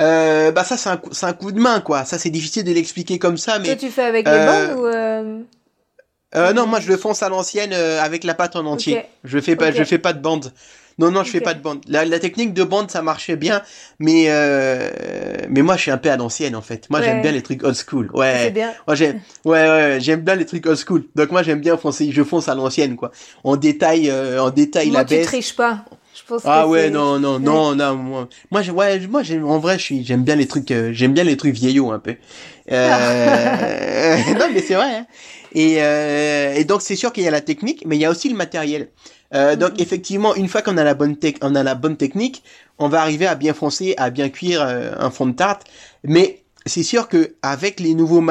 Euh, 0.00 0.52
bah 0.52 0.64
ça 0.64 0.76
c'est 0.76 0.90
un, 0.90 1.00
c'est 1.12 1.26
un 1.26 1.32
coup 1.32 1.52
de 1.52 1.58
main 1.58 1.80
quoi. 1.80 2.04
Ça 2.04 2.18
c'est 2.18 2.30
difficile 2.30 2.64
de 2.64 2.72
l'expliquer 2.72 3.18
comme 3.18 3.36
ça, 3.36 3.58
mais. 3.58 3.66
Toi 3.66 3.76
tu 3.76 3.90
fais 3.90 4.04
avec 4.04 4.26
les 4.26 4.32
euh, 4.32 4.46
bandes 4.46 4.78
ou 4.78 4.86
euh... 4.86 5.42
Euh, 6.34 6.52
non, 6.52 6.66
moi 6.66 6.80
je 6.80 6.88
le 6.88 6.96
fonce 6.96 7.22
à 7.22 7.28
l'ancienne 7.28 7.72
euh, 7.72 8.02
avec 8.02 8.22
la 8.24 8.34
pâte 8.34 8.56
en 8.56 8.66
entier. 8.66 9.02
Je 9.24 9.38
fais 9.38 9.56
pas, 9.56 9.72
je 9.72 9.82
fais 9.84 9.98
pas 9.98 10.12
de 10.12 10.20
bande. 10.20 10.52
Non, 10.98 11.12
non, 11.12 11.22
je 11.22 11.30
fais 11.30 11.40
pas 11.40 11.54
de 11.54 11.60
bande. 11.60 11.80
La, 11.86 12.04
la, 12.04 12.18
technique 12.18 12.52
de 12.52 12.64
bande, 12.64 12.90
ça 12.90 13.02
marchait 13.02 13.36
bien, 13.36 13.62
mais 14.00 14.24
euh, 14.28 14.90
mais 15.48 15.62
moi 15.62 15.76
je 15.76 15.82
suis 15.82 15.90
un 15.92 15.96
peu 15.96 16.10
à 16.10 16.16
l'ancienne 16.16 16.56
en 16.56 16.60
fait. 16.60 16.90
Moi 16.90 17.00
j'aime 17.00 17.22
bien 17.22 17.30
les 17.30 17.42
trucs 17.42 17.62
old 17.62 17.76
school. 17.76 18.10
Ouais. 18.12 18.50
Bien. 18.50 18.72
Moi 18.86 18.96
j'aime, 18.96 19.20
ouais, 19.44 19.68
ouais, 19.68 19.98
j'aime 20.00 20.22
bien 20.22 20.34
les 20.34 20.44
trucs 20.44 20.66
old 20.66 20.76
school. 20.76 21.04
Donc 21.14 21.30
moi 21.30 21.44
j'aime 21.44 21.60
bien 21.60 21.76
foncer, 21.76 22.10
je 22.10 22.22
fonce 22.24 22.48
à 22.48 22.54
l'ancienne 22.56 22.96
quoi. 22.96 23.12
On 23.44 23.54
détaille, 23.54 24.10
euh, 24.10 24.42
on 24.42 24.50
détaille 24.50 24.90
moi, 24.90 24.98
la 24.98 25.04
baisse. 25.04 25.20
tu 25.20 25.26
triches 25.26 25.54
pas 25.54 25.84
ah 26.44 26.66
ouais 26.68 26.90
non 26.90 27.18
non 27.18 27.38
non 27.40 27.74
non 27.74 27.94
moi 27.96 28.28
moi 28.50 28.62
je, 28.62 28.72
ouais 28.72 29.00
moi 29.06 29.22
en 29.44 29.58
vrai 29.58 29.78
je 29.78 29.84
suis 29.84 30.04
j'aime 30.04 30.22
bien 30.22 30.36
les 30.36 30.46
trucs 30.46 30.70
euh, 30.70 30.90
j'aime 30.92 31.12
bien 31.12 31.24
les 31.24 31.36
trucs 31.36 31.54
vieillots 31.54 31.90
un 31.90 31.98
peu. 31.98 32.16
Euh... 32.70 34.16
non 34.38 34.46
mais 34.52 34.60
c'est 34.60 34.74
vrai 34.74 34.96
hein. 34.96 35.06
et 35.54 35.82
euh... 35.82 36.54
et 36.54 36.64
donc 36.64 36.82
c'est 36.82 36.96
sûr 36.96 37.12
qu'il 37.12 37.24
y 37.24 37.28
a 37.28 37.30
la 37.30 37.40
technique 37.40 37.84
mais 37.86 37.96
il 37.96 38.00
y 38.00 38.04
a 38.04 38.10
aussi 38.10 38.28
le 38.28 38.36
matériel. 38.36 38.88
Euh, 39.34 39.56
donc 39.56 39.78
effectivement 39.78 40.34
une 40.34 40.48
fois 40.48 40.62
qu'on 40.62 40.78
a 40.78 40.84
la 40.84 40.94
bonne 40.94 41.16
tech 41.16 41.34
on 41.42 41.54
a 41.54 41.62
la 41.62 41.74
bonne 41.74 41.98
technique 41.98 42.42
on 42.78 42.88
va 42.88 43.02
arriver 43.02 43.26
à 43.26 43.34
bien 43.34 43.52
foncer 43.52 43.94
à 43.98 44.08
bien 44.08 44.30
cuire 44.30 44.62
euh, 44.62 44.92
un 44.98 45.10
fond 45.10 45.26
de 45.26 45.32
tarte. 45.32 45.64
Mais 46.04 46.42
c'est 46.64 46.82
sûr 46.82 47.08
que 47.08 47.34
avec 47.42 47.80
les 47.80 47.94
nouveaux 47.94 48.24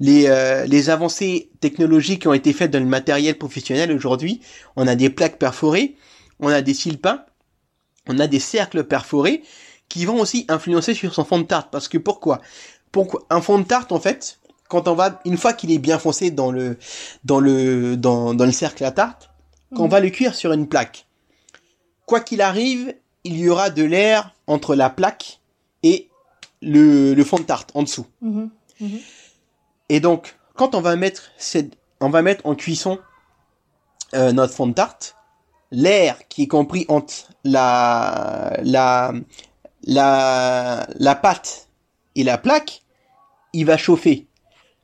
les 0.00 0.26
euh, 0.28 0.66
les 0.66 0.90
avancées 0.90 1.50
technologiques 1.60 2.22
qui 2.22 2.28
ont 2.28 2.34
été 2.34 2.52
faites 2.52 2.70
dans 2.70 2.80
le 2.80 2.86
matériel 2.86 3.36
professionnel 3.36 3.92
aujourd'hui, 3.92 4.40
on 4.76 4.86
a 4.86 4.94
des 4.94 5.10
plaques 5.10 5.38
perforées 5.38 5.96
on 6.40 6.48
a 6.48 6.62
des 6.62 6.74
cils 6.74 6.98
peints, 6.98 7.24
on 8.06 8.18
a 8.18 8.26
des 8.26 8.40
cercles 8.40 8.84
perforés 8.84 9.42
qui 9.88 10.04
vont 10.04 10.20
aussi 10.20 10.44
influencer 10.48 10.94
sur 10.94 11.14
son 11.14 11.24
fond 11.24 11.38
de 11.38 11.44
tarte. 11.44 11.70
Parce 11.70 11.88
que 11.88 11.98
pourquoi? 11.98 12.40
Pourquoi? 12.92 13.24
Un 13.30 13.40
fond 13.40 13.58
de 13.58 13.64
tarte, 13.64 13.92
en 13.92 14.00
fait, 14.00 14.38
quand 14.68 14.88
on 14.88 14.94
va, 14.94 15.20
une 15.24 15.36
fois 15.36 15.52
qu'il 15.52 15.70
est 15.72 15.78
bien 15.78 15.98
foncé 15.98 16.30
dans 16.30 16.50
le, 16.50 16.78
dans 17.24 17.40
le, 17.40 17.96
dans, 17.96 18.34
dans 18.34 18.44
le 18.44 18.52
cercle 18.52 18.84
à 18.84 18.90
tarte, 18.90 19.30
quand 19.74 19.82
on 19.82 19.84
mhm. 19.84 19.90
va 19.90 20.00
le 20.00 20.10
cuire 20.10 20.34
sur 20.34 20.52
une 20.52 20.68
plaque, 20.68 21.06
quoi 22.06 22.20
qu'il 22.20 22.40
arrive, 22.40 22.94
il 23.24 23.38
y 23.38 23.48
aura 23.48 23.70
de 23.70 23.82
l'air 23.82 24.34
entre 24.46 24.74
la 24.74 24.90
plaque 24.90 25.40
et 25.82 26.08
le, 26.62 27.14
le 27.14 27.24
fond 27.24 27.38
de 27.38 27.42
tarte 27.42 27.70
en 27.74 27.82
dessous. 27.82 28.06
Mhm. 28.20 28.50
Mhm. 28.80 28.98
Et 29.88 30.00
donc, 30.00 30.36
quand 30.54 30.74
on 30.74 30.80
va 30.80 30.96
mettre 30.96 31.30
cette, 31.38 31.76
on 32.00 32.10
va 32.10 32.22
mettre 32.22 32.46
en 32.46 32.54
cuisson 32.54 32.98
euh, 34.14 34.32
notre 34.32 34.54
fond 34.54 34.66
de 34.66 34.74
tarte, 34.74 35.16
l'air 35.70 36.16
qui 36.28 36.44
est 36.44 36.48
compris 36.48 36.84
entre 36.88 37.14
la, 37.44 38.58
la, 38.62 39.12
la, 39.84 40.86
la 40.98 41.14
pâte 41.14 41.68
et 42.14 42.24
la 42.24 42.38
plaque, 42.38 42.82
il 43.52 43.64
va 43.66 43.76
chauffer. 43.76 44.26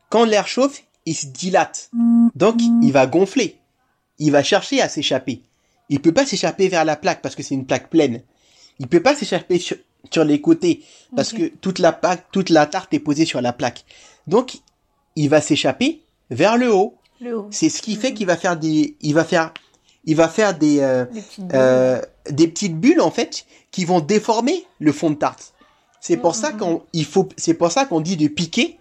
Quand 0.08 0.24
l'air 0.24 0.46
chauffe, 0.46 0.82
il 1.06 1.14
se 1.14 1.26
dilate. 1.26 1.90
Donc, 2.34 2.60
il 2.82 2.92
va 2.92 3.06
gonfler. 3.06 3.58
Il 4.18 4.32
va 4.32 4.42
chercher 4.42 4.80
à 4.80 4.88
s'échapper. 4.88 5.42
Il 5.88 6.00
peut 6.00 6.12
pas 6.12 6.24
s'échapper 6.24 6.68
vers 6.68 6.84
la 6.84 6.96
plaque 6.96 7.20
parce 7.20 7.34
que 7.34 7.42
c'est 7.42 7.54
une 7.54 7.66
plaque 7.66 7.90
pleine. 7.90 8.22
Il 8.78 8.88
peut 8.88 9.02
pas 9.02 9.14
s'échapper 9.14 9.58
sur, 9.58 9.76
les 10.24 10.40
côtés 10.40 10.82
parce 11.16 11.32
que 11.32 11.48
toute 11.48 11.78
la 11.78 11.92
plaque, 11.92 12.30
toute 12.30 12.50
la 12.50 12.66
tarte 12.66 12.92
est 12.94 13.00
posée 13.00 13.24
sur 13.24 13.40
la 13.40 13.52
plaque. 13.52 13.84
Donc, 14.26 14.58
il 15.16 15.28
va 15.28 15.40
s'échapper 15.40 16.02
vers 16.30 16.56
le 16.56 16.72
haut. 16.72 16.96
C'est 17.50 17.68
ce 17.68 17.82
qui 17.82 17.96
fait 17.96 18.12
qu'il 18.12 18.26
va 18.26 18.36
faire 18.36 18.56
des, 18.56 18.96
il 19.00 19.14
va 19.14 19.24
faire 19.24 19.52
il 20.06 20.16
va 20.16 20.28
faire 20.28 20.56
des, 20.56 20.80
euh, 20.80 21.04
des, 21.06 21.20
petites 21.22 21.54
euh, 21.54 22.02
des, 22.30 22.48
petites 22.48 22.78
bulles 22.78 23.00
en 23.00 23.10
fait 23.10 23.46
qui 23.70 23.84
vont 23.84 24.00
déformer 24.00 24.66
le 24.78 24.92
fond 24.92 25.10
de 25.10 25.16
tarte. 25.16 25.54
C'est 26.00 26.16
pour 26.18 26.34
ça 26.34 26.50
mm-hmm. 26.52 26.56
qu'on 26.58 26.82
il 26.92 27.04
faut 27.04 27.28
c'est 27.36 27.54
pour 27.54 27.72
ça 27.72 27.86
qu'on 27.86 28.00
dit 28.00 28.16
de 28.16 28.28
piquer 28.28 28.78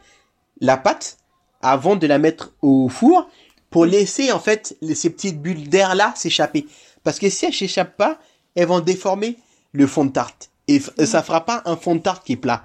la 0.60 0.78
pâte 0.78 1.18
avant 1.62 1.96
de 1.96 2.06
la 2.08 2.18
mettre 2.18 2.52
au 2.62 2.90
four 2.90 3.30
pour 3.70 3.86
laisser 3.86 4.32
en 4.32 4.40
fait 4.40 4.78
ces 4.94 5.10
petites 5.10 5.42
bulles 5.42 5.70
d'air 5.70 5.96
là 5.96 6.14
s'échapper. 6.16 6.68
Parce 7.04 7.20
que 7.20 7.30
si 7.30 7.46
elles 7.46 7.54
s'échappent 7.54 7.98
pas, 7.98 8.20
elles 8.56 8.68
vont 8.68 8.82
déformer 8.82 9.38
le 9.72 9.88
fond 9.88 10.06
de 10.06 10.12
tarte. 10.12 10.50
Et 10.68 10.80
f- 10.80 11.06
ça 11.06 11.24
fera 11.24 11.44
pas 11.46 11.62
un 11.66 11.76
fond 11.76 11.96
de 11.96 12.02
tarte 12.02 12.26
qui 12.26 12.34
est 12.34 12.38
plat. 12.38 12.64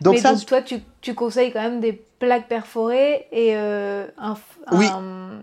Donc 0.00 0.14
Mais 0.14 0.20
ça, 0.20 0.34
donc, 0.34 0.44
toi, 0.46 0.62
tu, 0.62 0.80
tu 1.02 1.14
conseilles 1.14 1.52
quand 1.52 1.62
même 1.62 1.80
des 1.80 1.92
plaques 1.92 2.48
perforées 2.48 3.26
et 3.32 3.54
euh, 3.56 4.06
un, 4.18 4.34
f- 4.34 4.38
Oui. 4.72 4.86
un- 4.86 5.42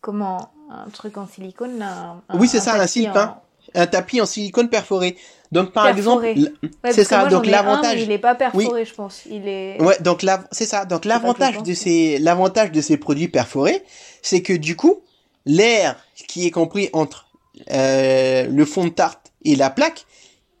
Comment? 0.00 0.52
Un 0.86 0.90
truc 0.90 1.16
en 1.18 1.26
silicone 1.26 1.82
un- 1.82 2.22
Oui, 2.34 2.48
c'est 2.48 2.60
ça, 2.60 2.74
un 2.74 2.78
tapis 2.78 3.08
en- 3.08 3.16
hein. 3.16 3.36
un 3.74 3.86
tapis 3.86 4.20
en 4.20 4.26
silicone 4.26 4.68
perforé. 4.68 5.16
Donc 5.50 5.72
par 5.72 5.84
Perforé. 5.84 6.30
exemple, 6.30 6.58
Ouais, 6.82 6.92
c'est 6.92 7.04
ça. 7.04 7.20
moi, 7.20 7.28
donc 7.28 7.46
l'avantage. 7.46 8.00
il 8.00 8.10
est 8.10 8.18
pas 8.18 8.34
perforé, 8.34 8.84
je 8.86 8.94
pense. 8.94 9.22
Il 9.30 9.46
est. 9.46 9.80
Ouais, 9.82 9.96
donc 10.00 10.24
c'est 10.50 10.64
ça. 10.66 10.84
Donc 10.86 11.04
l'avantage 11.04 11.62
de 11.62 11.74
ces 11.74 12.18
l'avantage 12.18 12.72
de 12.72 12.80
ces 12.80 12.96
produits 12.96 13.28
perforés, 13.28 13.82
c'est 14.22 14.40
que 14.42 14.54
du 14.54 14.76
coup, 14.76 15.02
l'air 15.44 15.96
qui 16.28 16.46
est 16.46 16.50
compris 16.50 16.88
entre 16.94 17.26
euh, 17.70 18.46
le 18.48 18.64
fond 18.64 18.84
de 18.84 18.90
tarte 18.90 19.30
et 19.44 19.56
la 19.56 19.68
plaque, 19.68 20.06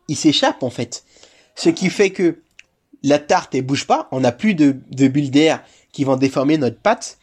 il 0.08 0.16
s'échappe 0.16 0.62
en 0.62 0.70
fait. 0.70 1.04
Ce 1.54 1.70
qui 1.70 1.88
fait 1.88 2.10
que 2.10 2.40
la 3.02 3.18
tarte 3.18 3.54
elle 3.54 3.62
bouge 3.62 3.86
pas, 3.86 4.08
on 4.12 4.20
n'a 4.20 4.32
plus 4.32 4.54
de, 4.54 4.76
de 4.90 5.08
bulles 5.08 5.30
d'air 5.30 5.62
qui 5.92 6.04
vont 6.04 6.16
déformer 6.16 6.58
notre 6.58 6.78
pâte 6.78 7.18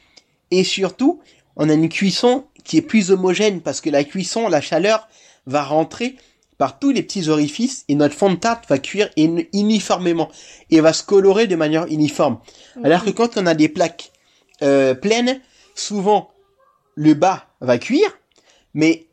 et 0.52 0.64
surtout, 0.64 1.20
on 1.56 1.70
a 1.70 1.74
une 1.74 1.90
cuisson 1.90 2.46
qui 2.70 2.78
est 2.78 2.84
plus 2.84 3.10
homogène 3.10 3.62
parce 3.62 3.82
que 3.82 3.90
la 3.90 4.04
cuisson, 4.04 4.48
la 4.48 4.62
chaleur 4.62 5.08
va 5.48 5.64
rentrer 5.64 6.16
par 6.60 6.78
tous 6.78 6.92
les 6.92 7.02
petits 7.02 7.28
orifices 7.30 7.84
et 7.88 7.96
notre 7.96 8.14
fond 8.14 8.30
de 8.32 8.36
tarte 8.36 8.70
va 8.70 8.78
cuire 8.78 9.10
in- 9.18 9.42
uniformément 9.54 10.30
et 10.70 10.80
va 10.80 10.94
se 10.94 11.02
colorer 11.02 11.48
de 11.48 11.56
manière 11.56 11.88
uniforme. 11.88 12.38
Alors 12.84 13.04
que 13.04 13.10
quand 13.10 13.38
on 13.38 13.48
a 13.48 13.56
des 13.56 13.70
plaques 13.70 14.12
euh, 14.62 14.94
pleines, 14.94 15.42
souvent 15.74 16.30
le 16.94 17.16
bas 17.16 17.48
va 17.60 17.80
cuire, 17.80 18.12
mais 18.76 19.08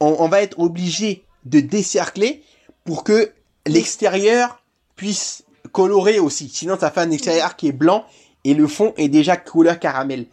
on, 0.00 0.16
on 0.20 0.28
va 0.28 0.40
être 0.40 0.58
obligé 0.58 1.24
de 1.44 1.60
décercler 1.60 2.42
pour 2.84 3.04
que 3.04 3.32
l'extérieur 3.66 4.62
puisse 4.96 5.44
colorer 5.72 6.18
aussi. 6.20 6.48
Sinon, 6.48 6.78
ça 6.80 6.90
fait 6.90 7.00
un 7.00 7.10
extérieur 7.10 7.54
qui 7.56 7.68
est 7.68 7.72
blanc 7.72 8.06
et 8.48 8.54
le 8.54 8.66
fond 8.66 8.94
est 8.96 9.08
déjà 9.08 9.36
couleur 9.36 9.78
caramel. 9.78 10.24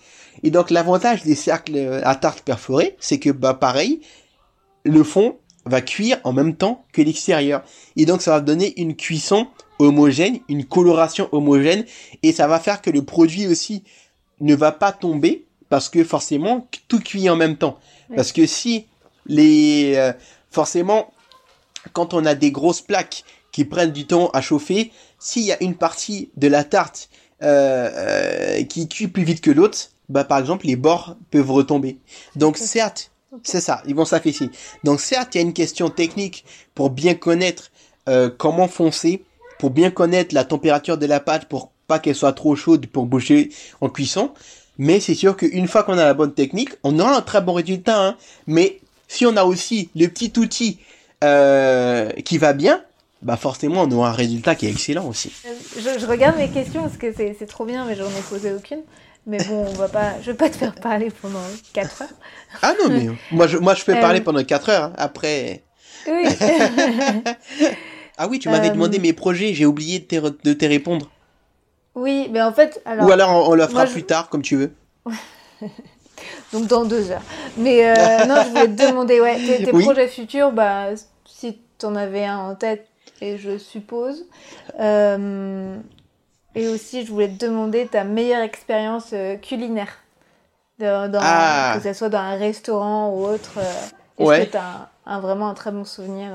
Et 0.41 0.49
donc, 0.49 0.69
l'avantage 0.71 1.23
des 1.23 1.35
cercles 1.35 2.01
à 2.03 2.15
tarte 2.15 2.41
perforés, 2.41 2.95
c'est 2.99 3.19
que, 3.19 3.29
bah, 3.29 3.53
pareil, 3.53 3.99
le 4.85 5.03
fond 5.03 5.35
va 5.65 5.81
cuire 5.81 6.17
en 6.23 6.31
même 6.31 6.55
temps 6.55 6.85
que 6.93 7.01
l'extérieur. 7.01 7.61
Et 7.97 8.05
donc, 8.05 8.21
ça 8.21 8.31
va 8.31 8.39
donner 8.39 8.79
une 8.79 8.95
cuisson 8.95 9.47
homogène, 9.79 10.39
une 10.47 10.63
coloration 10.63 11.27
homogène, 11.33 11.83
et 12.23 12.31
ça 12.31 12.47
va 12.47 12.61
faire 12.61 12.81
que 12.81 12.89
le 12.89 13.03
produit 13.03 13.47
aussi 13.47 13.83
ne 14.39 14.55
va 14.55 14.71
pas 14.71 14.93
tomber, 14.93 15.45
parce 15.67 15.89
que 15.89 16.05
forcément, 16.05 16.69
tout 16.87 16.99
cuit 16.99 17.29
en 17.29 17.35
même 17.35 17.57
temps. 17.57 17.79
Parce 18.15 18.31
que 18.31 18.45
si 18.45 18.85
les, 19.25 19.95
euh, 19.95 20.13
forcément, 20.51 21.11
quand 21.91 22.13
on 22.13 22.25
a 22.25 22.33
des 22.33 22.51
grosses 22.51 22.81
plaques 22.81 23.25
qui 23.51 23.65
prennent 23.65 23.91
du 23.91 24.05
temps 24.05 24.29
à 24.29 24.39
chauffer, 24.39 24.91
s'il 25.19 25.43
y 25.43 25.51
a 25.51 25.61
une 25.61 25.75
partie 25.75 26.29
de 26.37 26.47
la 26.47 26.63
tarte 26.63 27.09
euh, 27.43 27.89
euh, 27.93 28.63
qui 28.63 28.87
cuit 28.87 29.07
plus 29.07 29.23
vite 29.23 29.41
que 29.41 29.51
l'autre, 29.51 29.89
bah 30.09 30.23
par 30.23 30.39
exemple 30.39 30.65
les 30.65 30.75
bords 30.75 31.15
peuvent 31.31 31.51
retomber. 31.51 31.97
Donc 32.35 32.57
certes, 32.57 33.11
c'est 33.43 33.61
ça, 33.61 33.81
ils 33.87 33.95
vont 33.95 34.05
s'affaisser. 34.05 34.49
Donc 34.83 35.01
certes, 35.01 35.35
il 35.35 35.39
y 35.39 35.41
a 35.41 35.43
une 35.43 35.53
question 35.53 35.89
technique 35.89 36.45
pour 36.73 36.89
bien 36.89 37.15
connaître 37.15 37.71
euh, 38.07 38.29
comment 38.35 38.67
foncer, 38.67 39.23
pour 39.59 39.71
bien 39.71 39.91
connaître 39.91 40.33
la 40.33 40.45
température 40.45 40.97
de 40.97 41.05
la 41.05 41.19
pâte 41.19 41.45
pour 41.45 41.71
pas 41.87 41.99
qu'elle 41.99 42.15
soit 42.15 42.33
trop 42.33 42.55
chaude 42.55 42.87
pour 42.87 43.05
boucher 43.05 43.49
en 43.81 43.89
cuisson. 43.89 44.31
Mais 44.77 44.99
c'est 44.99 45.15
sûr 45.15 45.37
qu'une 45.37 45.67
fois 45.67 45.83
qu'on 45.83 45.97
a 45.97 46.05
la 46.05 46.13
bonne 46.13 46.33
technique, 46.33 46.71
on 46.83 46.99
aura 46.99 47.15
un 47.17 47.21
très 47.21 47.41
bon 47.41 47.53
résultat. 47.53 48.01
Hein. 48.01 48.17
Mais 48.47 48.79
si 49.07 49.25
on 49.25 49.37
a 49.37 49.43
aussi 49.43 49.89
le 49.95 50.07
petit 50.07 50.33
outil 50.37 50.79
euh, 51.23 52.09
qui 52.23 52.37
va 52.37 52.53
bien, 52.53 52.83
bah 53.25 53.35
forcément 53.37 53.81
on 53.81 53.91
aura 53.91 54.09
un 54.09 54.13
résultat 54.13 54.55
qui 54.55 54.67
est 54.67 54.71
excellent 54.71 55.07
aussi. 55.07 55.31
Euh, 55.45 55.49
Je, 55.77 55.99
je 55.99 56.05
regarde 56.05 56.37
mes 56.37 56.47
questions 56.49 56.83
parce 56.83 56.97
que 56.97 57.11
c'est 57.11 57.35
c'est 57.37 57.47
trop 57.47 57.65
bien, 57.65 57.83
mais 57.85 57.95
j'en 57.95 58.07
ai 58.07 58.21
posé 58.29 58.53
aucune. 58.53 58.83
Mais 59.27 59.39
bon, 59.43 59.65
on 59.67 59.73
va 59.73 59.89
pas, 59.89 60.13
je 60.21 60.27
vais 60.31 60.37
pas 60.37 60.49
te 60.49 60.55
faire 60.55 60.75
parler 60.75 61.09
pendant 61.21 61.39
4 61.73 62.03
heures. 62.03 62.09
Ah 62.61 62.73
non 62.81 62.89
mais 62.89 63.07
moi 63.31 63.47
je 63.47 63.57
moi 63.57 63.73
je 63.73 63.83
peux 63.83 63.95
Euh, 63.95 63.99
parler 64.01 64.21
pendant 64.21 64.43
4 64.43 64.69
heures. 64.69 64.83
hein. 64.83 64.93
Après 64.97 65.63
Oui. 66.07 66.27
ah 68.17 68.27
oui 68.29 68.39
tu 68.39 68.49
m'avais 68.49 68.69
Euh, 68.69 68.73
demandé 68.73 68.99
mes 68.99 69.13
projets, 69.13 69.53
j'ai 69.53 69.65
oublié 69.65 69.99
de 69.99 70.05
te, 70.05 70.15
de 70.43 70.53
te 70.53 70.65
répondre. 70.65 71.09
oui, 71.95 72.27
mais 72.31 72.41
en 72.41 72.53
fait, 72.53 72.81
alors, 72.85 73.07
Ou 73.07 73.11
alors 73.11 73.29
on, 73.31 73.51
on 73.51 73.55
le 73.55 73.63
fera 73.63 73.73
moi, 73.73 73.85
je- 73.87 73.91
plus 73.93 74.03
tard 74.03 74.29
comme 74.29 74.43
tu 74.43 74.55
veux. 74.57 74.71
donc 76.53 76.67
dans 76.67 76.85
deux 76.85 77.11
heures. 77.11 77.23
Mais 77.57 77.85
euh, 77.87 78.25
non, 78.25 78.35
je 78.43 78.49
voulais 78.49 78.67
te 78.67 78.87
demander, 78.87 79.19
ouais, 79.21 79.37
tes, 79.37 79.63
tes 79.63 79.71
Oui. 79.71 79.83
projets 79.83 80.07
futurs, 80.07 80.51
bah, 80.51 80.89
si 81.25 81.57
t'en 81.77 81.95
avais 81.95 82.25
un 82.25 82.37
en 82.37 82.55
tête, 82.55 82.87
et 83.25 83.37
je 83.37 83.57
suppose. 83.57 84.25
Euh, 84.79 85.77
et 86.55 86.67
aussi, 86.67 87.05
je 87.05 87.11
voulais 87.11 87.27
te 87.29 87.45
demander 87.45 87.87
ta 87.87 88.03
meilleure 88.03 88.41
expérience 88.43 89.07
euh, 89.13 89.35
culinaire. 89.35 89.89
Dans, 90.79 91.09
Ah. 91.21 91.75
Que 91.77 91.83
ce 91.83 91.93
soit 91.93 92.09
dans 92.09 92.19
un 92.19 92.35
restaurant 92.37 93.09
ou 93.11 93.25
autre. 93.25 93.53
euh, 93.57 93.61
Est-ce 94.19 94.27
Ouais. 94.27 94.45
que 94.45 94.51
t'as 94.51 94.61
un, 95.05 95.15
un- 95.17 95.19
vraiment 95.19 95.47
un 95.49 95.53
très 95.53 95.71
bon 95.71 95.85
souvenir 95.85 96.31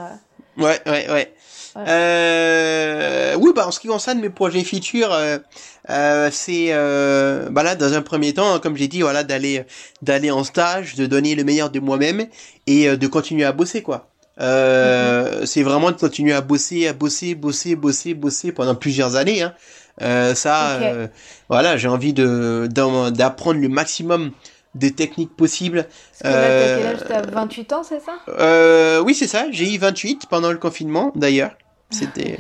Ouais, 0.56 0.78
ouais, 0.86 1.10
ouais. 1.10 1.34
Voilà. 1.74 1.90
Euh, 1.92 3.34
oui, 3.38 3.52
bah, 3.54 3.66
en 3.66 3.70
ce 3.70 3.78
qui 3.80 3.86
concerne 3.88 4.18
mes 4.20 4.28
projets 4.30 4.64
futurs, 4.64 5.12
euh, 5.12 5.38
euh, 5.88 6.28
c'est, 6.32 6.68
bah 7.50 7.62
là, 7.62 7.76
dans 7.76 7.92
un 7.94 8.02
premier 8.02 8.34
temps, 8.34 8.58
comme 8.58 8.76
j'ai 8.76 8.88
dit, 8.88 9.00
voilà, 9.02 9.24
d'aller, 9.24 9.64
d'aller 10.02 10.30
en 10.30 10.42
stage, 10.44 10.96
de 10.96 11.06
donner 11.06 11.34
le 11.34 11.44
meilleur 11.44 11.70
de 11.70 11.78
moi-même 11.80 12.26
et 12.66 12.96
de 12.96 13.06
continuer 13.06 13.44
à 13.44 13.52
bosser, 13.52 13.82
quoi. 13.82 14.09
Euh, 14.40 15.44
c'est 15.46 15.62
vraiment 15.62 15.90
de 15.90 15.96
continuer 15.96 16.32
à 16.32 16.40
bosser, 16.40 16.86
à 16.88 16.92
bosser, 16.92 17.34
bosser, 17.34 17.74
bosser, 17.74 18.14
bosser 18.14 18.52
pendant 18.52 18.74
plusieurs 18.74 19.16
années. 19.16 19.42
Hein. 19.42 19.54
Euh, 20.02 20.34
ça, 20.34 20.76
euh, 20.80 21.08
voilà, 21.48 21.76
j'ai 21.76 21.88
envie 21.88 22.12
de 22.14 22.66
d'apprendre 22.70 23.60
le 23.60 23.68
maximum 23.68 24.30
de 24.74 24.88
techniques 24.88 25.36
possibles. 25.36 25.86
Parce 26.22 26.34
que 26.34 26.38
là, 26.38 26.48
t'as 26.48 26.76
quel 26.76 26.86
Euh, 26.86 26.92
âge? 26.92 27.00
T'as 27.06 27.22
28 27.30 27.72
ans, 27.74 27.82
c'est 27.82 28.00
ça? 28.00 28.12
Euh, 28.38 29.00
oui, 29.02 29.14
c'est 29.14 29.26
ça. 29.26 29.46
J'ai 29.50 29.74
eu 29.74 29.78
28 29.78 30.22
pendant 30.30 30.52
le 30.52 30.58
confinement, 30.58 31.12
d'ailleurs. 31.16 31.50
C'était. 31.90 32.38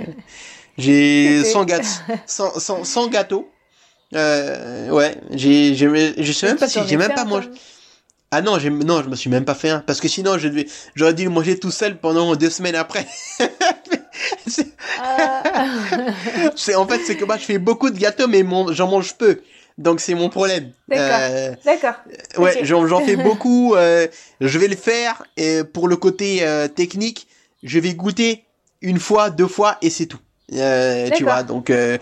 J'ai 0.78 1.38
C'était- 1.38 1.50
100 1.50 1.64
gâteaux. 1.64 1.84
100, 2.26 2.58
100, 2.58 2.84
100 2.84 3.08
gâteaux. 3.08 3.50
Euh, 4.14 4.88
ouais, 4.90 5.16
j'ai, 5.32 5.74
je 5.74 6.32
sais 6.32 6.46
même 6.46 6.56
pas 6.56 6.66
si 6.68 6.80
j'ai 6.88 6.96
même 6.96 7.12
pas 7.14 7.24
mangé. 7.24 7.48
Ah 8.32 8.42
non, 8.42 8.60
j'ai, 8.60 8.70
non, 8.70 9.02
je 9.02 9.08
me 9.08 9.16
suis 9.16 9.28
même 9.28 9.44
pas 9.44 9.54
fait 9.56 9.70
un. 9.70 9.80
Parce 9.80 10.00
que 10.00 10.06
sinon, 10.06 10.38
je 10.38 10.46
devais, 10.46 10.66
j'aurais 10.94 11.14
dû 11.14 11.24
le 11.24 11.30
manger 11.30 11.58
tout 11.58 11.72
seul 11.72 11.98
pendant 11.98 12.36
deux 12.36 12.48
semaines 12.50 12.76
après. 12.76 13.04
c'est, 14.46 14.68
Ah. 15.00 15.42
c'est- 16.54 16.76
en 16.76 16.86
fait, 16.86 17.00
c'est 17.04 17.16
que 17.16 17.24
moi, 17.24 17.36
je 17.38 17.42
fais 17.44 17.58
beaucoup 17.58 17.90
de 17.90 17.98
gâteaux, 17.98 18.28
mais 18.28 18.44
mon, 18.44 18.72
j'en 18.72 18.88
mange 18.88 19.14
peu. 19.14 19.40
Donc, 19.78 19.98
c'est 20.00 20.14
mon 20.14 20.28
problème. 20.28 20.70
D'accord. 20.88 21.18
Euh, 21.22 21.54
D'accord. 21.64 21.94
Ouais, 22.38 22.56
Ok. 22.58 22.64
j'en, 22.64 22.86
j'en 22.86 23.00
fais 23.00 23.16
beaucoup. 23.28 23.74
euh, 23.74 24.06
je 24.40 24.58
vais 24.60 24.68
le 24.68 24.76
faire. 24.76 25.24
Et 25.36 25.64
pour 25.64 25.88
le 25.88 25.96
côté 25.96 26.46
euh, 26.46 26.68
technique, 26.68 27.26
je 27.64 27.80
vais 27.80 27.94
goûter 27.94 28.44
une 28.80 29.00
fois, 29.00 29.30
deux 29.30 29.48
fois 29.48 29.76
et 29.82 29.90
c'est 29.90 30.06
tout. 30.06 30.18
Euh, 30.52 31.10
tu 31.14 31.22
vois, 31.22 31.44
donc 31.44 31.70
euh, 31.70 31.96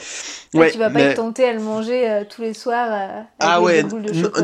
ouais. 0.55 0.71
tu 0.71 0.79
vas 0.79 0.87
pas 0.89 0.95
mais- 0.95 1.03
être 1.03 1.17
tenté 1.17 1.45
à 1.47 1.53
le 1.53 1.61
manger 1.61 2.09
euh, 2.11 2.25
tous 2.27 2.41
les 2.41 2.55
soirs 2.55 2.89
euh, 2.91 3.21
ah 3.41 3.61
ouais, 3.61 3.83
de 3.83 3.89
non, 3.91 3.99
et 3.99 4.03
de 4.03 4.09
Ah, 4.35 4.41
glace, 4.41 4.43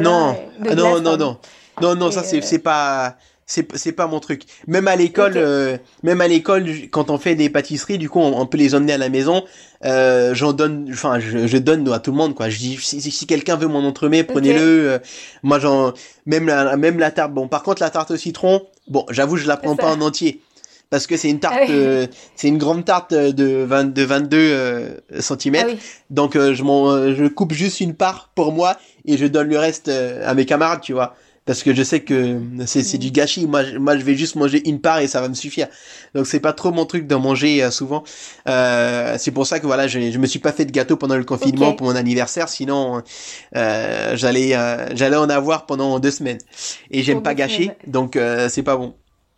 non, 0.76 0.96
non, 0.96 1.02
pardon. 1.04 1.26
non, 1.26 1.38
non, 1.80 1.94
non, 1.94 2.10
Et, 2.10 2.12
ça 2.12 2.22
c'est 2.22 2.38
euh, 2.38 2.42
c'est 2.42 2.58
pas 2.58 3.16
c'est 3.46 3.76
c'est 3.76 3.92
pas 3.92 4.06
mon 4.06 4.20
truc. 4.20 4.42
Même 4.66 4.88
à 4.88 4.96
l'école, 4.96 5.34
euh, 5.36 5.76
même 6.02 6.20
à 6.20 6.28
l'école, 6.28 6.66
quand 6.90 7.10
on 7.10 7.18
fait 7.18 7.34
des 7.34 7.50
pâtisseries, 7.50 7.98
du 7.98 8.08
coup, 8.08 8.20
on, 8.20 8.38
on 8.40 8.46
peut 8.46 8.58
les 8.58 8.74
emmener 8.74 8.94
à 8.94 8.98
la 8.98 9.08
maison. 9.08 9.44
Euh, 9.84 10.34
j'en 10.34 10.54
donne, 10.54 10.88
enfin, 10.90 11.18
je, 11.20 11.46
je 11.46 11.58
donne 11.58 11.86
à 11.92 11.98
tout 11.98 12.10
le 12.10 12.16
monde, 12.16 12.34
quoi. 12.34 12.48
Je 12.48 12.56
dis, 12.58 12.78
si, 12.80 13.00
si, 13.02 13.26
quelqu'un 13.26 13.56
veut 13.56 13.68
mon 13.68 13.84
entremets, 13.84 14.24
prenez-le. 14.24 14.92
Euh, 14.92 14.98
moi, 15.42 15.58
j'en, 15.58 15.92
même 16.24 16.46
la, 16.46 16.76
même 16.78 16.98
la 16.98 17.10
tarte. 17.10 17.32
Bon, 17.34 17.48
par 17.48 17.62
contre, 17.62 17.82
la 17.82 17.90
tarte 17.90 18.10
au 18.10 18.16
citron, 18.16 18.62
bon, 18.88 19.04
j'avoue, 19.10 19.36
je 19.36 19.46
la 19.46 19.58
prends 19.58 19.76
pas 19.76 19.90
en 19.92 20.00
entier. 20.00 20.40
Parce 20.90 21.06
que 21.06 21.16
c'est 21.16 21.28
une 21.28 21.40
tarte, 21.40 21.56
Ah 21.58 21.64
oui. 21.66 21.74
euh, 21.74 22.06
c'est 22.36 22.46
une 22.46 22.58
grande 22.58 22.84
tarte 22.84 23.12
de, 23.12 23.64
20, 23.64 23.92
de 23.92 24.02
22 24.04 24.36
euh, 24.38 24.88
cm. 25.18 25.56
Ah 25.58 25.64
oui. 25.66 25.78
Donc 26.10 26.36
euh, 26.36 26.54
je, 26.54 26.62
m'en, 26.62 26.90
euh, 26.90 27.14
je 27.16 27.24
coupe 27.24 27.52
juste 27.52 27.80
une 27.80 27.94
part 27.94 28.30
pour 28.34 28.52
moi 28.52 28.76
et 29.04 29.16
je 29.16 29.26
donne 29.26 29.48
le 29.48 29.58
reste 29.58 29.88
euh, 29.88 30.22
à 30.24 30.34
mes 30.34 30.46
camarades, 30.46 30.82
tu 30.82 30.92
vois. 30.92 31.16
Parce 31.46 31.62
que 31.62 31.74
je 31.74 31.82
sais 31.82 32.00
que 32.00 32.40
c'est, 32.66 32.82
c'est 32.82 32.96
du 32.96 33.10
gâchis. 33.10 33.46
Moi, 33.46 33.64
je- 33.64 33.76
moi, 33.76 33.98
je 33.98 34.02
vais 34.02 34.14
juste 34.14 34.34
manger 34.36 34.66
une 34.66 34.80
part 34.80 35.00
et 35.00 35.06
ça 35.08 35.20
va 35.20 35.28
me 35.28 35.34
suffire. 35.34 35.68
Donc 36.14 36.26
c'est 36.26 36.40
pas 36.40 36.54
trop 36.54 36.72
mon 36.72 36.86
truc 36.86 37.06
d'en 37.06 37.20
manger 37.20 37.62
euh, 37.62 37.70
souvent. 37.70 38.02
Euh, 38.48 39.16
c'est 39.18 39.30
pour 39.30 39.46
ça 39.46 39.60
que 39.60 39.66
voilà, 39.66 39.86
je, 39.86 40.10
je 40.10 40.18
me 40.18 40.26
suis 40.26 40.38
pas 40.38 40.52
fait 40.52 40.64
de 40.64 40.72
gâteau 40.72 40.96
pendant 40.96 41.16
le 41.16 41.24
confinement 41.24 41.74
pour 41.76 41.86
mon 41.88 41.96
anniversaire. 41.96 42.48
Sinon, 42.48 43.02
euh, 43.56 44.16
j'allais, 44.16 44.56
euh, 44.56 44.86
j'allais 44.94 45.16
en 45.16 45.28
avoir 45.28 45.66
pendant 45.66 45.98
deux 45.98 46.10
semaines. 46.10 46.38
Et 46.90 47.02
j'aime 47.02 47.22
pas 47.22 47.34
gâcher, 47.34 47.64
semaines. 47.64 47.76
donc 47.86 48.16
euh, 48.16 48.48
c'est 48.48 48.62
pas 48.62 48.76
bon. 48.76 48.94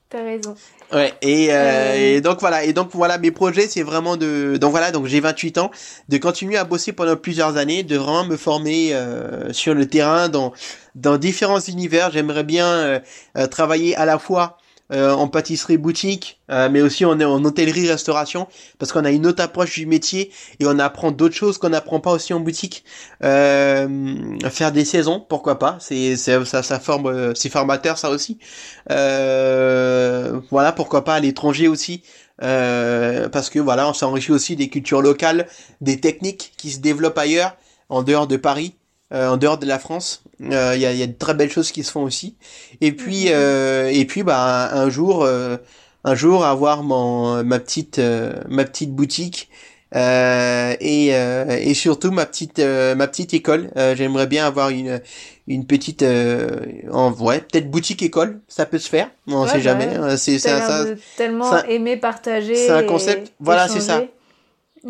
T'as 0.09 0.23
raison. 0.23 0.55
Ouais, 0.93 1.19
et, 1.21 1.49
euh, 1.53 1.55
Euh, 1.55 2.17
et 2.17 2.21
donc 2.21 2.39
voilà, 2.41 2.63
et 2.65 2.73
donc 2.73 2.91
voilà, 2.93 3.19
mes 3.19 3.33
projets, 3.33 3.67
c'est 3.67 3.83
vraiment 3.83 4.17
de, 4.17 4.57
donc 4.57 4.71
voilà, 4.71 4.93
donc 4.93 5.07
j'ai 5.07 5.19
28 5.19 5.59
ans, 5.59 5.71
de 6.09 6.17
continuer 6.19 6.57
à 6.57 6.65
bosser 6.65 6.93
pendant 6.93 7.17
plusieurs 7.17 7.57
années, 7.57 7.83
de 7.83 7.97
vraiment 7.97 8.25
me 8.25 8.37
former 8.37 8.95
euh, 8.95 9.53
sur 9.53 9.75
le 9.75 9.89
terrain 9.89 10.29
dans 10.29 10.53
dans 10.95 11.19
différents 11.19 11.59
univers. 11.61 12.11
J'aimerais 12.13 12.45
bien 12.45 12.67
euh, 12.69 13.01
euh, 13.37 13.47
travailler 13.49 13.97
à 13.97 14.05
la 14.05 14.19
fois 14.21 14.59
euh, 14.93 15.11
en 15.13 15.27
pâtisserie 15.27 15.79
boutique, 15.79 16.41
euh, 16.49 16.69
mais 16.71 16.81
aussi 16.81 17.05
on 17.05 17.19
est 17.19 17.25
en 17.25 17.45
hôtellerie 17.45 17.89
restauration 17.89 18.47
parce 18.79 18.93
qu'on 18.93 19.05
a 19.05 19.11
une 19.11 19.27
autre 19.27 19.43
approche 19.43 19.75
du 19.75 19.85
métier 19.85 20.31
et 20.61 20.67
on 20.67 20.79
apprend 20.79 21.11
d'autres 21.11 21.35
choses 21.35 21.59
qu'on 21.59 21.71
n'apprend 21.71 21.99
pas 21.99 22.13
aussi 22.13 22.33
en 22.33 22.39
boutique. 22.39 22.85
Euh, 23.25 23.89
faire 24.49 24.71
des 24.71 24.85
saisons, 24.85 25.19
pourquoi 25.29 25.59
pas 25.59 25.77
C'est 25.81 26.15
ça, 26.17 26.45
ça 26.45 26.79
forme, 26.79 27.35
c'est 27.35 27.49
formateur 27.49 27.99
ça 27.99 28.11
aussi. 28.11 28.39
voilà, 28.89 30.73
pourquoi 30.77 31.03
pas 31.03 31.15
à 31.15 31.21
l'étranger 31.21 31.67
aussi. 31.67 32.03
parce 32.39 33.51
que 33.51 33.59
voilà, 33.59 33.89
on 33.89 33.93
s'enrichit 33.93 34.31
aussi 34.31 34.55
des 34.55 34.69
cultures 34.69 35.03
locales, 35.03 35.49
des 35.81 36.01
techniques 36.01 36.53
qui 36.57 36.71
se 36.71 36.79
développent 36.79 37.19
ailleurs, 37.19 37.57
en 37.89 38.03
dehors 38.05 38.29
de 38.29 38.37
Paris. 38.37 38.77
Euh, 39.13 39.29
en 39.29 39.37
dehors 39.37 39.57
de 39.57 39.67
la 39.67 39.79
France. 39.79 40.25
Il 40.41 40.53
euh, 40.53 40.77
y, 40.77 40.85
a, 40.85 40.93
y, 40.93 41.03
a, 41.03 41.07
de 41.07 41.13
très 41.13 41.35
belles 41.35 41.51
choses 41.51 41.71
qui 41.71 41.85
se 41.85 41.93
font 41.93 42.03
aussi. 42.03 42.35
Et 42.81 42.91
puis, 42.91 43.27
euh, 43.29 43.89
et 43.89 44.05
puis, 44.05 44.25
bah, 44.25 44.69
un 44.73 44.91
jour, 44.91 45.25
un 46.05 46.15
jour, 46.17 46.45
avoir 46.45 46.83
mon 46.83 47.45
ma 47.45 47.61
petite 47.61 48.01
ma 48.49 48.65
petite 48.65 48.91
boutique. 48.91 49.49
et, 49.95 51.07
et 51.11 51.75
surtout 51.75 52.11
ma 52.11 52.27
petite 52.27 52.59
ma 52.59 53.07
petite 53.07 53.33
école 53.33 53.71
j'aimerais 53.95 54.27
bien 54.27 54.45
avoir 54.45 54.71
une 54.71 55.01
une 55.47 55.65
petite 55.65 56.05
en 56.91 57.13
ouais 57.13 57.41
peut-être 57.41 57.71
boutique 57.71 58.03
école 58.03 58.41
ça 58.49 58.67
peut 58.67 58.81
se 58.81 58.89
faire 58.89 59.09
on 59.29 59.47
sait 59.47 59.55
bah 59.55 59.61
jamais 59.61 59.95
hein, 59.95 60.17
c'est 60.17 60.41
ça, 60.41 60.85
tellement 61.17 61.63
aimer 61.65 61.97
partager 61.97 62.57
c'est 62.57 62.71
un 62.71 62.83
concept 62.83 63.33
voilà 63.39 63.69
c'est 63.69 63.81
ça 63.81 64.03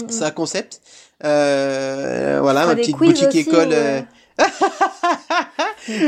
c'est 0.09 0.25
un 0.25 0.31
concept 0.31 0.81
euh, 1.25 2.39
voilà, 2.43 2.67
ma 2.67 2.75
petite 2.77 2.97
boutique 2.97 3.35
école. 3.35 3.71
Euh. 3.73 4.01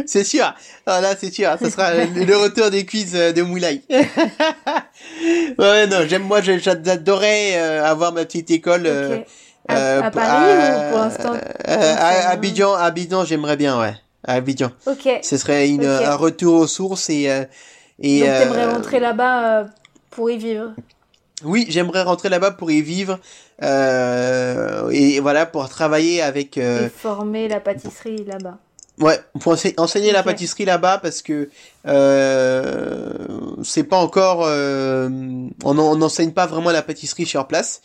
c'est 0.06 0.24
sûr. 0.24 0.54
Voilà, 0.86 1.16
c'est 1.16 1.32
sûr. 1.32 1.56
Ce 1.62 1.70
sera 1.70 1.94
le 1.94 2.36
retour 2.36 2.70
des 2.70 2.84
quiz 2.84 3.14
euh, 3.14 3.32
de 3.32 3.42
Moulay. 3.42 3.82
ouais, 3.90 5.86
non, 5.86 5.98
j'aime, 6.06 6.24
moi, 6.24 6.40
j'adorais 6.42 7.56
avoir 7.56 8.12
ma 8.12 8.24
petite 8.24 8.50
école. 8.50 8.86
À, 9.68 10.10
Paris 10.10 10.52
ou 10.54 10.90
pour 10.90 10.98
l'instant 11.00 11.34
à, 11.64 12.30
Abidjan, 12.30 12.74
Abidjan, 12.74 13.24
j'aimerais 13.24 13.56
bien, 13.56 13.78
ouais. 13.78 13.94
À 14.24 14.34
Abidjan. 14.34 14.70
Ok. 14.86 15.08
Ce 15.22 15.36
serait 15.36 15.68
une, 15.68 15.84
un 15.84 16.16
retour 16.16 16.60
aux 16.60 16.66
sources 16.66 17.10
et. 17.10 17.30
et 18.00 18.20
Donc, 18.20 18.28
t'aimerais 18.28 18.66
rentrer 18.66 19.00
là-bas 19.00 19.66
pour 20.10 20.30
y 20.30 20.38
vivre? 20.38 20.74
Oui, 21.44 21.66
j'aimerais 21.68 22.02
rentrer 22.02 22.28
là-bas 22.28 22.50
pour 22.50 22.70
y 22.70 22.82
vivre 22.82 23.20
et 23.60 25.20
voilà 25.20 25.46
pour 25.46 25.68
travailler 25.68 26.22
avec. 26.22 26.58
Euh, 26.58 26.86
et 26.86 26.88
former 26.88 27.48
la 27.48 27.60
pâtisserie 27.60 28.24
là-bas. 28.24 28.58
Ouais, 29.00 29.20
pour 29.40 29.56
enseigner 29.76 30.10
la 30.10 30.24
pâtisserie 30.24 30.64
là-bas 30.64 30.98
parce 30.98 31.22
que 31.22 31.50
euh, 31.86 33.12
c'est 33.62 33.84
pas 33.84 33.98
encore, 33.98 34.42
euh, 34.44 35.08
on 35.62 35.96
n'enseigne 35.96 36.32
pas 36.32 36.46
vraiment 36.46 36.72
la 36.72 36.82
pâtisserie 36.82 37.26
sur 37.26 37.46
place 37.46 37.80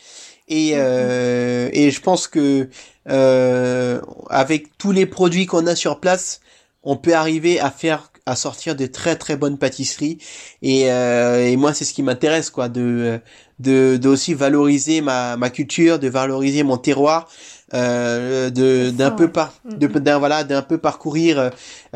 et 0.48 0.74
mhm. 0.74 0.82
euh, 0.82 1.70
et 1.72 1.92
je 1.92 2.02
pense 2.02 2.28
que 2.28 2.68
euh, 3.10 4.02
avec 4.30 4.76
tous 4.80 4.92
les 4.92 5.06
produits 5.06 5.46
qu'on 5.46 5.68
a 5.68 5.76
sur 5.76 6.00
place, 6.00 6.42
on 6.82 6.98
peut 6.98 7.14
arriver 7.14 7.60
à 7.60 7.70
faire 7.70 8.12
à 8.26 8.36
sortir 8.36 8.76
de 8.76 8.86
très 8.86 9.16
très 9.16 9.36
bonnes 9.36 9.58
pâtisseries 9.58 10.18
et, 10.62 10.92
euh, 10.92 11.46
et 11.46 11.58
moi 11.58 11.74
c'est 11.74 11.86
ce 11.86 11.94
qui 11.94 12.04
m'intéresse 12.04 12.50
quoi 12.50 12.70
de 12.70 13.20
de, 13.60 13.98
de 13.98 14.10
aussi 14.10 14.34
valoriser 14.34 15.02
ma, 15.02 15.38
ma 15.38 15.50
culture, 15.50 16.00
de 16.00 16.10
valoriser 16.10 16.64
mon 16.64 16.78
terroir, 16.78 17.30
euh, 17.74 18.50
de 18.50 18.90
d'un 18.92 19.12
peu 19.12 19.30
par 19.30 19.54
mm, 19.64 19.74
de 19.78 19.88
mm. 19.88 20.00
d'un 20.00 20.20
voilà 20.20 20.44
d'un 20.44 20.62
peu 20.62 20.78
parcourir 20.78 21.40
euh, 21.40 21.50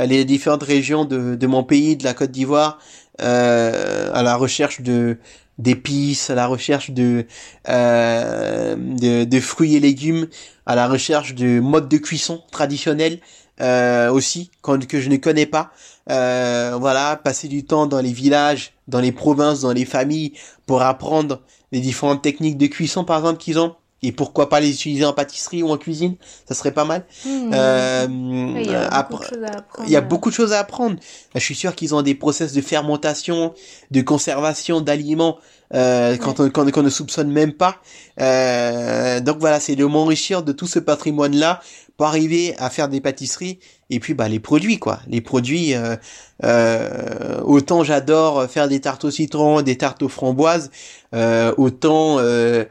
les 0.05 0.25
différentes 0.25 0.63
régions 0.63 1.05
de, 1.05 1.35
de 1.35 1.47
mon 1.47 1.63
pays, 1.63 1.95
de 1.95 2.03
la 2.03 2.13
Côte 2.13 2.31
d'Ivoire, 2.31 2.79
euh, 3.21 4.11
à 4.13 4.23
la 4.23 4.35
recherche 4.35 4.81
de 4.81 5.17
d'épices, 5.57 6.29
à 6.29 6.35
la 6.35 6.45
recherche 6.45 6.91
de, 6.91 7.25
euh, 7.67 8.75
de, 8.75 9.23
de 9.23 9.39
fruits 9.39 9.75
et 9.75 9.79
légumes, 9.79 10.27
à 10.67 10.75
la 10.75 10.87
recherche 10.87 11.33
de 11.33 11.59
modes 11.59 11.89
de 11.89 11.97
cuisson 11.97 12.43
traditionnels 12.51 13.19
euh, 13.59 14.11
aussi 14.11 14.51
que 14.61 14.99
je 14.99 15.09
ne 15.09 15.17
connais 15.17 15.47
pas. 15.47 15.71
Euh, 16.09 16.77
voilà, 16.79 17.17
passer 17.17 17.47
du 17.47 17.65
temps 17.65 17.85
dans 17.85 17.99
les 17.99 18.13
villages, 18.13 18.73
dans 18.87 18.99
les 19.01 19.11
provinces, 19.11 19.61
dans 19.61 19.73
les 19.73 19.85
familles 19.85 20.33
pour 20.65 20.81
apprendre 20.81 21.41
les 21.71 21.81
différentes 21.81 22.21
techniques 22.21 22.57
de 22.57 22.67
cuisson 22.67 23.03
par 23.03 23.17
exemple 23.17 23.39
qu'ils 23.39 23.59
ont 23.59 23.75
et 24.03 24.11
pourquoi 24.11 24.47
pas 24.47 24.59
les 24.59 24.69
utiliser 24.69 25.05
en 25.05 25.13
pâtisserie 25.13 25.63
ou 25.63 25.69
en 25.69 25.77
cuisine? 25.77 26.15
Ça 26.47 26.53
serait 26.53 26.71
pas 26.71 26.85
mal. 26.85 27.05
Euh, 27.25 28.07
il 28.55 28.69
y 28.69 28.75
a, 28.75 29.03
beaucoup, 29.03 29.23
de 29.23 29.25
choses 29.25 29.43
à 29.43 29.57
apprendre. 29.57 29.87
il 29.87 29.91
y 29.91 29.95
a 29.95 30.01
beaucoup 30.01 30.29
de 30.29 30.35
choses 30.35 30.53
à 30.53 30.59
apprendre. 30.59 30.97
Je 31.33 31.39
suis 31.39 31.55
sûr 31.55 31.73
qu'ils 31.73 31.95
ont 31.95 32.03
des 32.03 32.13
process 32.13 32.53
de 32.53 32.61
fermentation 32.61 33.53
de 33.89 34.01
conservation 34.01 34.81
d'aliments 34.81 35.37
euh, 35.73 36.15
quand, 36.17 36.39
on, 36.39 36.49
quand, 36.49 36.83
ne 36.83 36.89
soupçonne 36.89 37.31
même 37.31 37.53
pas. 37.53 37.77
Euh, 38.21 39.19
donc 39.19 39.37
voilà 39.39 39.59
c'est 39.59 39.75
de 39.75 39.85
m'enrichir 39.85 40.43
de 40.43 40.51
tout 40.51 40.67
ce 40.67 40.79
patrimoine 40.79 41.35
là 41.35 41.59
pour 41.97 42.05
arriver 42.05 42.55
à 42.59 42.69
faire 42.69 42.89
des 42.89 43.01
pâtisseries 43.01 43.59
et 43.89 43.99
puis 43.99 44.13
bah 44.13 44.29
les 44.29 44.39
produits 44.39 44.77
quoi. 44.77 44.99
Les 45.07 45.21
produits 45.21 45.73
euh, 45.73 45.95
euh, 46.43 47.41
autant 47.43 47.83
j'adore 47.83 48.45
faire 48.45 48.67
des 48.67 48.79
tartes 48.79 49.05
au 49.05 49.11
citron 49.11 49.61
des 49.61 49.77
tartes 49.77 50.03
aux 50.03 50.09
framboises 50.09 50.69
euh, 51.13 51.53
autant 51.57 52.19
euh, 52.19 52.23
euh, 52.27 52.65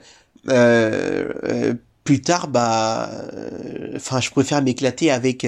plus 2.05 2.21
tard 2.21 2.49
bah 2.49 3.11
enfin 3.97 4.21
je 4.21 4.31
préfère 4.31 4.63
m'éclater 4.63 5.11
avec 5.11 5.47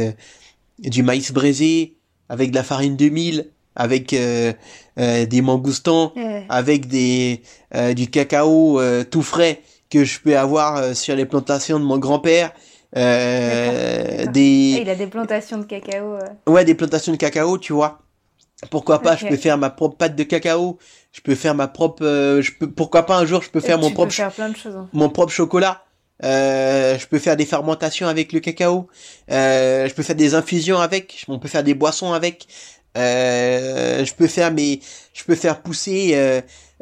du 0.79 1.03
maïs 1.03 1.33
braisé 1.33 1.97
avec 2.29 2.51
de 2.51 2.57
la 2.57 2.65
farine 2.65 2.97
de 2.97 3.09
mil 3.09 3.51
avec 3.77 4.15
des 4.15 5.41
mangoustans 5.43 6.13
avec 6.49 6.89
des 6.89 7.43
du 7.95 8.09
cacao 8.11 8.81
tout 9.05 9.23
frais 9.23 9.63
que 9.89 10.05
je 10.05 10.21
peux 10.21 10.37
avoir 10.37 10.97
sur 10.97 11.15
les 11.15 11.27
plantations 11.27 11.79
de 11.79 11.85
mon 11.85 11.99
grand-père 11.99 12.53
euh, 12.97 14.27
des... 14.27 14.77
Ah, 14.77 14.81
il 14.83 14.91
a 14.91 14.95
des 14.95 15.07
plantations 15.07 15.59
de 15.59 15.65
cacao. 15.65 16.15
Euh. 16.15 16.21
Ouais, 16.47 16.65
des 16.65 16.75
plantations 16.75 17.13
de 17.13 17.19
cacao, 17.19 17.59
tu 17.59 17.73
vois. 17.73 18.01
Pourquoi 18.71 19.01
pas, 19.01 19.17
je 19.17 19.27
peux 19.27 19.37
faire 19.37 19.57
ma 19.57 19.71
propre 19.71 19.97
pâte 19.97 20.17
de 20.17 20.25
cacao. 20.25 20.79
Je 21.19 21.23
peux 21.23 21.35
faire 21.35 21.57
ma 21.57 21.67
propre, 21.67 22.05
euh, 22.05 22.41
je 22.43 22.53
peux, 22.53 22.71
pourquoi 22.71 23.05
pas 23.05 23.19
un 23.19 23.27
jour, 23.27 23.43
je 23.43 23.51
peux 23.51 23.59
faire 23.59 23.77
mon 23.77 23.91
propre, 23.91 24.15
plein 24.31 24.51
de 24.51 24.57
choses, 24.57 24.77
hein. 24.77 24.89
mon 24.93 25.09
propre 25.09 25.33
chocolat. 25.33 25.83
Euh, 26.23 26.97
je 26.97 27.09
peux 27.09 27.19
faire 27.19 27.37
des 27.37 27.45
fermentations 27.45 28.07
avec 28.07 28.33
le 28.33 28.39
cacao. 28.39 28.87
Euh, 29.33 29.89
je 29.89 29.95
peux 29.95 30.05
faire 30.05 30.15
des 30.15 30.37
infusions 30.37 30.79
avec. 30.79 31.25
On 31.27 31.41
peut 31.41 31.49
faire 31.49 31.65
des 31.65 31.75
boissons 31.75 32.13
avec. 32.13 32.47
Euh, 32.97 34.05
je 34.05 34.15
peux 34.15 34.29
faire 34.29 34.53
mes, 34.53 34.79
je 35.13 35.25
peux 35.25 35.35
faire 35.35 35.61
pousser 35.61 36.15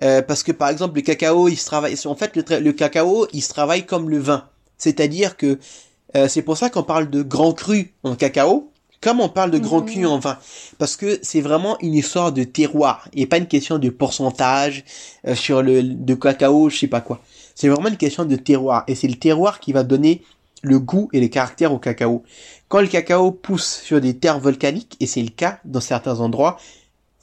euh, 0.03 0.21
parce 0.21 0.43
que 0.43 0.53
par 0.53 0.69
exemple 0.69 0.97
le 0.97 1.03
cacao, 1.03 1.49
il 1.49 1.57
se 1.57 1.65
travaille. 1.65 1.97
En 2.05 2.15
fait, 2.15 2.37
le, 2.37 2.59
le 2.61 2.73
cacao, 2.75 3.27
il 3.33 3.41
se 3.41 3.49
travaille 3.49 3.87
comme 3.87 4.11
le 4.11 4.19
vin. 4.19 4.51
C'est-à-dire 4.77 5.39
que 5.39 5.59
euh, 6.15 6.29
c'est 6.29 6.43
pour 6.43 6.59
ça 6.59 6.69
qu'on 6.69 6.83
parle 6.83 7.09
de 7.09 7.23
grand 7.23 7.55
cru 7.55 7.95
en 8.03 8.17
cacao, 8.17 8.71
comme 9.07 9.21
on 9.21 9.29
parle 9.29 9.53
de 9.53 9.59
grand 9.59 9.83
cru 9.83 10.01
mhm. 10.01 10.07
en 10.07 10.19
vin. 10.19 10.37
Parce 10.79 10.97
que 10.97 11.21
c'est 11.23 11.41
vraiment 11.41 11.79
une 11.79 11.95
histoire 11.95 12.33
de 12.33 12.43
terroir, 12.43 13.09
et 13.15 13.27
pas 13.27 13.39
une 13.39 13.47
question 13.47 13.79
de 13.79 13.89
pourcentage 13.89 14.83
euh, 15.29 15.37
sur 15.37 15.63
le 15.63 15.85
de 15.85 16.15
cacao, 16.17 16.69
je 16.71 16.77
sais 16.77 16.89
pas 16.89 17.01
quoi. 17.01 17.21
C'est 17.55 17.69
vraiment 17.69 17.89
une 17.89 17.99
question 17.99 18.25
de 18.25 18.35
terroir, 18.35 18.83
et 18.89 18.97
c'est 18.97 19.07
le 19.07 19.15
terroir 19.15 19.61
qui 19.61 19.73
va 19.73 19.85
donner 19.85 20.23
le 20.63 20.81
goût 20.81 21.09
et 21.13 21.21
les 21.21 21.31
caractères 21.31 21.73
au 21.73 21.79
cacao. 21.79 22.25
Quand 22.67 22.81
le 22.81 22.89
cacao 22.89 23.31
pousse 23.31 23.81
sur 23.85 24.01
des 24.01 24.17
terres 24.17 24.41
volcaniques, 24.41 24.97
et 24.99 25.07
c'est 25.07 25.23
le 25.23 25.31
cas 25.31 25.61
dans 25.65 25.81
certains 25.81 26.19
endroits, 26.19 26.59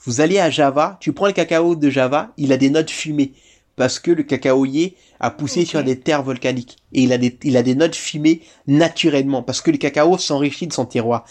vous 0.06 0.22
allez 0.22 0.40
à 0.40 0.50
Java, 0.50 0.96
tu 1.02 1.12
prends 1.12 1.28
le 1.28 1.34
cacao 1.34 1.76
de 1.76 1.90
Java, 1.90 2.32
il 2.38 2.54
a 2.54 2.58
des 2.58 2.70
notes 2.70 2.92
fumées 2.92 3.34
parce 3.76 4.00
que 4.00 4.12
le 4.12 4.24
cacaoyer 4.24 4.96
a 5.20 5.32
poussé 5.32 5.66
sur 5.66 5.84
des 5.84 6.00
terres 6.00 6.24
volcaniques 6.24 6.78
et 6.92 7.04
il 7.04 7.14
a 7.14 7.18
des 7.18 7.38
il 7.44 7.58
a 7.58 7.64
des 7.64 7.76
notes 7.76 7.96
fumées 7.96 8.42
naturellement 8.68 9.42
parce 9.42 9.62
que 9.62 9.72
le 9.72 9.78
cacao 9.78 10.18
s'enrichit 10.18 10.68
de 10.68 10.74
son 10.74 10.86
terroir. 10.86 11.26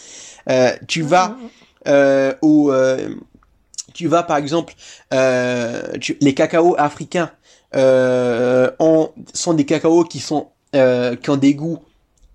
Euh, 0.48 0.72
tu 0.88 1.02
vas 1.02 1.37
euh, 1.88 2.35
au 2.42 2.72
euh, 2.72 3.14
tu 3.94 4.09
vas 4.09 4.22
par 4.22 4.38
exemple 4.38 4.74
les 5.11 6.35
cacaos 6.35 6.74
africains 6.78 7.31
ont, 7.74 9.11
sont 9.35 9.55
des 9.55 9.64
cacaos 9.66 10.05
qui 10.05 10.20
sont 10.20 10.48
qui 10.72 11.31
ont 11.31 11.37
des 11.37 11.55
goûts 11.55 11.83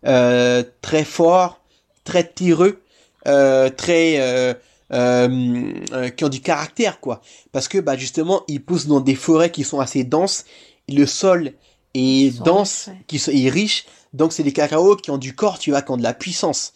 très 0.04 1.04
forts, 1.04 1.62
très 2.04 2.28
tireux, 2.28 2.82
très 3.24 4.54
euh, 4.94 5.74
euh, 5.92 6.10
qui 6.12 6.24
ont 6.24 6.30
du 6.30 6.40
caractère 6.40 7.02
quoi. 7.02 7.22
Parce 7.52 7.68
que 7.68 7.78
bah 7.78 7.98
justement 7.98 8.44
ils 8.48 8.64
poussent 8.64 8.88
dans 8.88 9.02
des 9.02 9.16
forêts 9.16 9.52
qui 9.52 9.66
sont 9.66 9.82
assez 9.82 10.06
denses. 10.06 10.46
Le 10.88 11.06
sol 11.06 11.52
est 11.94 12.42
dense 12.42 12.90
qui 13.08 13.20
sont, 13.20 13.32
est 13.32 13.50
riche. 13.50 13.86
Donc 14.14 14.32
c'est 14.32 14.44
des 14.44 14.54
cacao 14.54 14.96
qui 14.96 15.12
ont 15.12 15.18
du 15.18 15.36
corps 15.36 15.60
tu 15.60 15.72
vois 15.72 15.82
qui 15.82 15.92
ont 15.92 15.98
de 15.98 16.04
la 16.04 16.14
puissance 16.14 16.72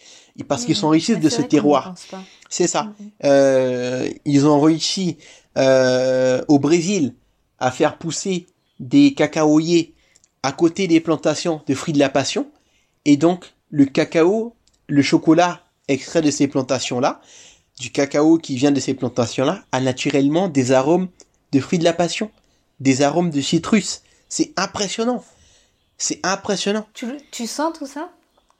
parce 0.48 0.65
qu'ils 0.65 0.76
sont 0.76 0.89
riches 0.89 1.12
de 1.12 1.30
ce 1.30 1.41
terroir 1.41 1.94
c'est 2.50 2.67
ça 2.67 2.94
euh, 3.24 4.10
ils 4.26 4.48
ont 4.48 4.60
réussi 4.60 5.17
euh, 5.58 6.41
au 6.48 6.60
Brésil 6.60 7.13
à 7.60 7.72
faire 7.72 7.98
pousser 7.98 8.48
des 8.80 9.13
cacaoyers 9.13 9.94
à 10.44 10.52
côté 10.52 10.88
des 10.88 11.00
plantations 11.00 11.62
de 11.67 11.76
fruits 11.76 11.94
de 11.94 12.00
la 12.00 12.10
passion 12.10 12.48
et 13.06 13.17
donc 13.17 13.54
le 13.70 13.86
cacao 13.86 14.56
le 14.88 15.02
chocolat 15.02 15.62
extrait 15.88 16.22
de 16.22 16.32
ces 16.32 16.48
plantations 16.48 17.00
là 17.00 17.22
du 17.82 17.91
cacao 17.91 18.38
qui 18.38 18.56
vient 18.56 18.72
de 18.72 18.80
ces 18.80 18.94
plantations-là 18.94 19.63
a 19.72 19.82
naturellement 19.82 20.48
des 20.48 20.72
arômes 20.72 21.08
de 21.52 21.60
fruits 21.60 21.80
de 21.80 21.84
la 21.84 21.94
passion, 21.94 22.32
des 22.80 23.02
arômes 23.02 23.32
de 23.32 23.41
citrus. 23.41 24.04
C'est 24.30 24.54
impressionnant. 24.56 25.24
C'est 25.98 26.20
impressionnant. 26.24 26.88
Tu, 26.94 27.08
tu, 27.32 27.48
sens 27.48 27.78
tout 27.78 27.88
ça? 27.88 28.12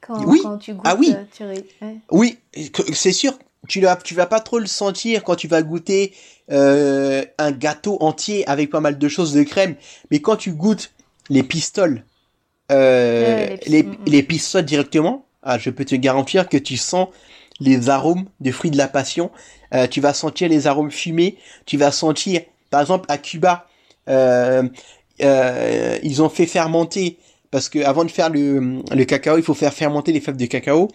Quand, 0.02 0.26
oui. 0.26 0.40
quand 0.42 0.58
tu 0.58 0.74
goûtes 0.74 0.82
Ah 0.84 0.96
oui. 0.98 1.12
euh, 1.14 1.24
tu 1.32 1.44
ré- 1.44 1.64
ouais. 1.80 1.96
Oui, 2.10 2.38
c'est 2.92 3.12
sûr. 3.12 3.38
Tu 3.68 3.80
vas, 3.80 3.96
tu 3.96 4.14
vas 4.14 4.26
pas 4.26 4.40
trop 4.40 4.58
le 4.58 4.66
sentir 4.66 5.24
quand 5.24 5.36
tu 5.36 5.48
vas 5.48 5.62
goûter 5.62 6.12
euh, 6.50 7.24
un 7.38 7.52
gâteau 7.52 7.96
entier 8.00 8.46
avec 8.48 8.70
pas 8.70 8.80
mal 8.80 8.98
de 8.98 9.08
choses 9.08 9.32
de 9.32 9.42
crème. 9.44 9.76
Mais 10.10 10.20
quand 10.20 10.36
tu 10.36 10.52
goûtes 10.52 10.92
les 11.30 11.44
pistoles, 11.44 12.04
euh, 12.72 13.26
Ouais, 13.26 13.56
les 13.66 13.68
les, 13.68 13.82
pis- 13.82 13.98
les 14.06 14.22
pistoles 14.22 14.64
directement, 14.64 15.26
ah, 15.42 15.58
je 15.58 15.70
peux 15.70 15.84
te 15.84 15.94
garantir 15.94 16.48
que 16.48 16.56
tu 16.58 16.76
sens 16.76 17.08
les 17.60 17.88
arômes 17.90 18.24
des 18.40 18.52
fruits 18.52 18.70
de 18.70 18.78
la 18.78 18.88
passion. 18.88 19.30
Euh, 19.74 19.86
tu 19.86 20.00
vas 20.00 20.14
sentir 20.14 20.48
les 20.48 20.66
arômes 20.66 20.90
fumés. 20.90 21.36
Tu 21.66 21.76
vas 21.78 21.92
sentir, 21.92 22.40
par 22.70 22.80
exemple, 22.80 23.06
à 23.10 23.18
Cuba, 23.18 23.66
ils 24.08 26.22
ont 26.22 26.28
fait 26.28 26.46
fermenter 26.46 27.18
parce 27.52 27.68
que 27.68 27.78
avant 27.84 28.04
de 28.04 28.10
faire 28.10 28.30
le, 28.30 28.82
le 28.92 29.04
cacao, 29.04 29.36
il 29.38 29.44
faut 29.44 29.54
faire 29.54 29.72
fermenter 29.72 30.10
les 30.10 30.20
fèves 30.20 30.36
de 30.38 30.46
cacao. 30.46 30.88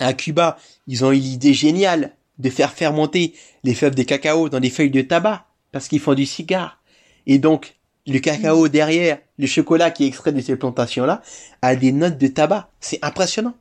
À 0.00 0.14
Cuba, 0.14 0.58
ils 0.88 1.04
ont 1.04 1.12
eu 1.12 1.18
l'idée 1.18 1.52
géniale 1.52 2.16
de 2.38 2.48
faire 2.48 2.72
fermenter 2.72 3.34
les 3.62 3.74
fèves 3.74 3.94
de 3.94 4.02
cacao 4.02 4.48
dans 4.48 4.58
des 4.58 4.70
feuilles 4.70 4.90
de 4.90 5.02
tabac 5.02 5.44
parce 5.70 5.86
qu'ils 5.86 6.00
font 6.00 6.14
du 6.14 6.24
cigare. 6.24 6.80
Et 7.26 7.38
donc, 7.38 7.76
le 8.06 8.18
cacao 8.18 8.68
derrière, 8.68 9.18
le 9.38 9.46
chocolat 9.46 9.90
qui 9.90 10.04
est 10.04 10.06
extrait 10.08 10.32
de 10.32 10.40
ces 10.40 10.56
plantations-là, 10.56 11.20
a 11.60 11.76
des 11.76 11.92
notes 11.92 12.16
de 12.16 12.26
tabac. 12.26 12.70
C'est 12.80 12.98
impressionnant. 13.02 13.54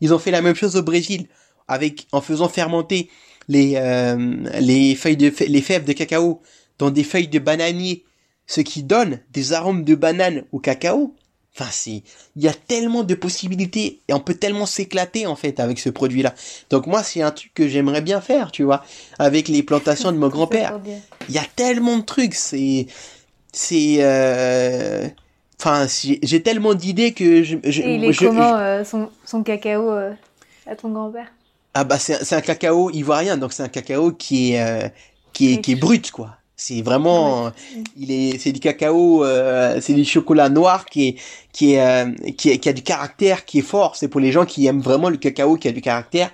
Ils 0.00 0.14
ont 0.14 0.20
fait 0.20 0.30
la 0.30 0.42
même 0.42 0.54
chose 0.54 0.76
au 0.76 0.82
Brésil 0.82 1.26
avec 1.66 2.06
en 2.12 2.20
faisant 2.20 2.48
fermenter 2.48 3.10
les 3.48 3.74
euh, 3.74 4.36
les 4.60 4.94
feuilles 4.94 5.16
de 5.16 5.32
les 5.48 5.60
fèves 5.60 5.84
de 5.84 5.92
cacao 5.92 6.40
dans 6.78 6.90
des 6.90 7.02
feuilles 7.02 7.28
de 7.28 7.40
bananier, 7.40 8.04
ce 8.46 8.60
qui 8.60 8.82
donne 8.82 9.20
des 9.32 9.52
arômes 9.52 9.84
de 9.84 9.94
banane 9.94 10.44
au 10.52 10.58
cacao. 10.58 11.14
Enfin, 11.58 11.70
c'est 11.72 12.02
il 12.36 12.42
y 12.42 12.48
a 12.48 12.52
tellement 12.52 13.02
de 13.02 13.14
possibilités 13.14 14.00
et 14.08 14.12
on 14.12 14.20
peut 14.20 14.34
tellement 14.34 14.66
s'éclater 14.66 15.26
en 15.26 15.36
fait 15.36 15.58
avec 15.58 15.78
ce 15.78 15.88
produit-là. 15.88 16.34
Donc 16.68 16.86
moi, 16.86 17.02
c'est 17.02 17.22
un 17.22 17.30
truc 17.30 17.54
que 17.54 17.66
j'aimerais 17.66 18.02
bien 18.02 18.20
faire, 18.20 18.52
tu 18.52 18.62
vois, 18.62 18.84
avec 19.18 19.48
les 19.48 19.62
plantations 19.62 20.12
de 20.12 20.18
mon 20.18 20.28
grand-père. 20.36 20.78
Il 21.28 21.34
y 21.34 21.38
a 21.38 21.46
tellement 21.56 21.96
de 21.96 22.02
trucs, 22.04 22.34
c'est 22.34 22.86
c'est 23.52 23.96
euh, 24.00 25.08
enfin 25.58 25.86
j'ai 26.22 26.42
tellement 26.42 26.74
d'idées 26.74 27.12
que 27.14 27.42
je, 27.42 27.56
je, 27.64 27.82
Et 27.82 27.94
il 27.94 28.04
est 28.04 28.12
je- 28.12 28.26
comment 28.26 28.56
euh, 28.58 28.84
son, 28.84 29.08
son 29.24 29.42
cacao 29.42 29.90
euh, 29.90 30.12
à 30.66 30.76
ton 30.76 30.90
grand-père? 30.90 31.32
Ah 31.72 31.84
bah 31.84 31.98
c'est 31.98 32.22
c'est 32.24 32.34
un 32.36 32.40
cacao 32.42 32.90
ivoirien 32.90 33.36
donc 33.38 33.52
c'est 33.54 33.62
un 33.62 33.68
cacao 33.68 34.12
qui 34.12 34.52
est 34.52 34.62
euh, 34.62 34.88
qui 35.32 35.54
est 35.54 35.60
qui 35.62 35.72
est 35.72 35.76
brut 35.76 36.10
quoi. 36.10 36.35
C'est 36.58 36.80
vraiment 36.80 37.52
il 37.98 38.10
est 38.10 38.38
c'est 38.38 38.52
du 38.52 38.60
cacao 38.60 39.24
euh, 39.24 39.78
c'est 39.82 39.92
du 39.92 40.04
chocolat 40.06 40.48
noir 40.48 40.86
qui 40.86 41.08
est 41.08 41.16
qui 41.52 41.74
est, 41.74 41.82
euh, 41.82 42.10
qui 42.36 42.50
est 42.50 42.58
qui 42.58 42.68
a 42.70 42.72
du 42.72 42.82
caractère 42.82 43.44
qui 43.44 43.58
est 43.58 43.62
fort, 43.62 43.94
c'est 43.96 44.08
pour 44.08 44.20
les 44.20 44.32
gens 44.32 44.46
qui 44.46 44.66
aiment 44.66 44.80
vraiment 44.80 45.10
le 45.10 45.18
cacao 45.18 45.56
qui 45.56 45.68
a 45.68 45.72
du 45.72 45.82
caractère. 45.82 46.30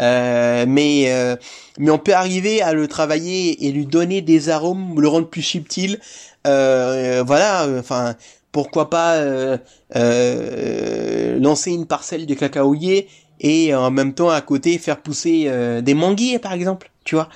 Euh, 0.00 0.64
mais 0.66 1.12
euh, 1.12 1.36
mais 1.78 1.90
on 1.90 1.98
peut 1.98 2.14
arriver 2.14 2.62
à 2.62 2.72
le 2.72 2.88
travailler 2.88 3.66
et 3.66 3.72
lui 3.72 3.84
donner 3.86 4.22
des 4.22 4.48
arômes, 4.48 4.98
le 5.00 5.08
rendre 5.08 5.28
plus 5.28 5.42
subtil. 5.42 6.00
Euh, 6.46 7.22
voilà, 7.26 7.64
euh, 7.64 7.80
enfin 7.80 8.14
pourquoi 8.52 8.88
pas 8.88 9.14
euh, 9.16 9.58
euh, 9.94 11.38
lancer 11.38 11.72
une 11.72 11.86
parcelle 11.86 12.24
de 12.26 12.34
cacaoyer 12.34 13.08
et 13.40 13.74
en 13.74 13.90
même 13.90 14.14
temps 14.14 14.30
à 14.30 14.40
côté 14.40 14.78
faire 14.78 15.02
pousser 15.02 15.44
euh, 15.48 15.82
des 15.82 15.94
manguiers 15.94 16.38
par 16.38 16.52
exemple, 16.54 16.90
tu 17.04 17.14
vois, 17.16 17.28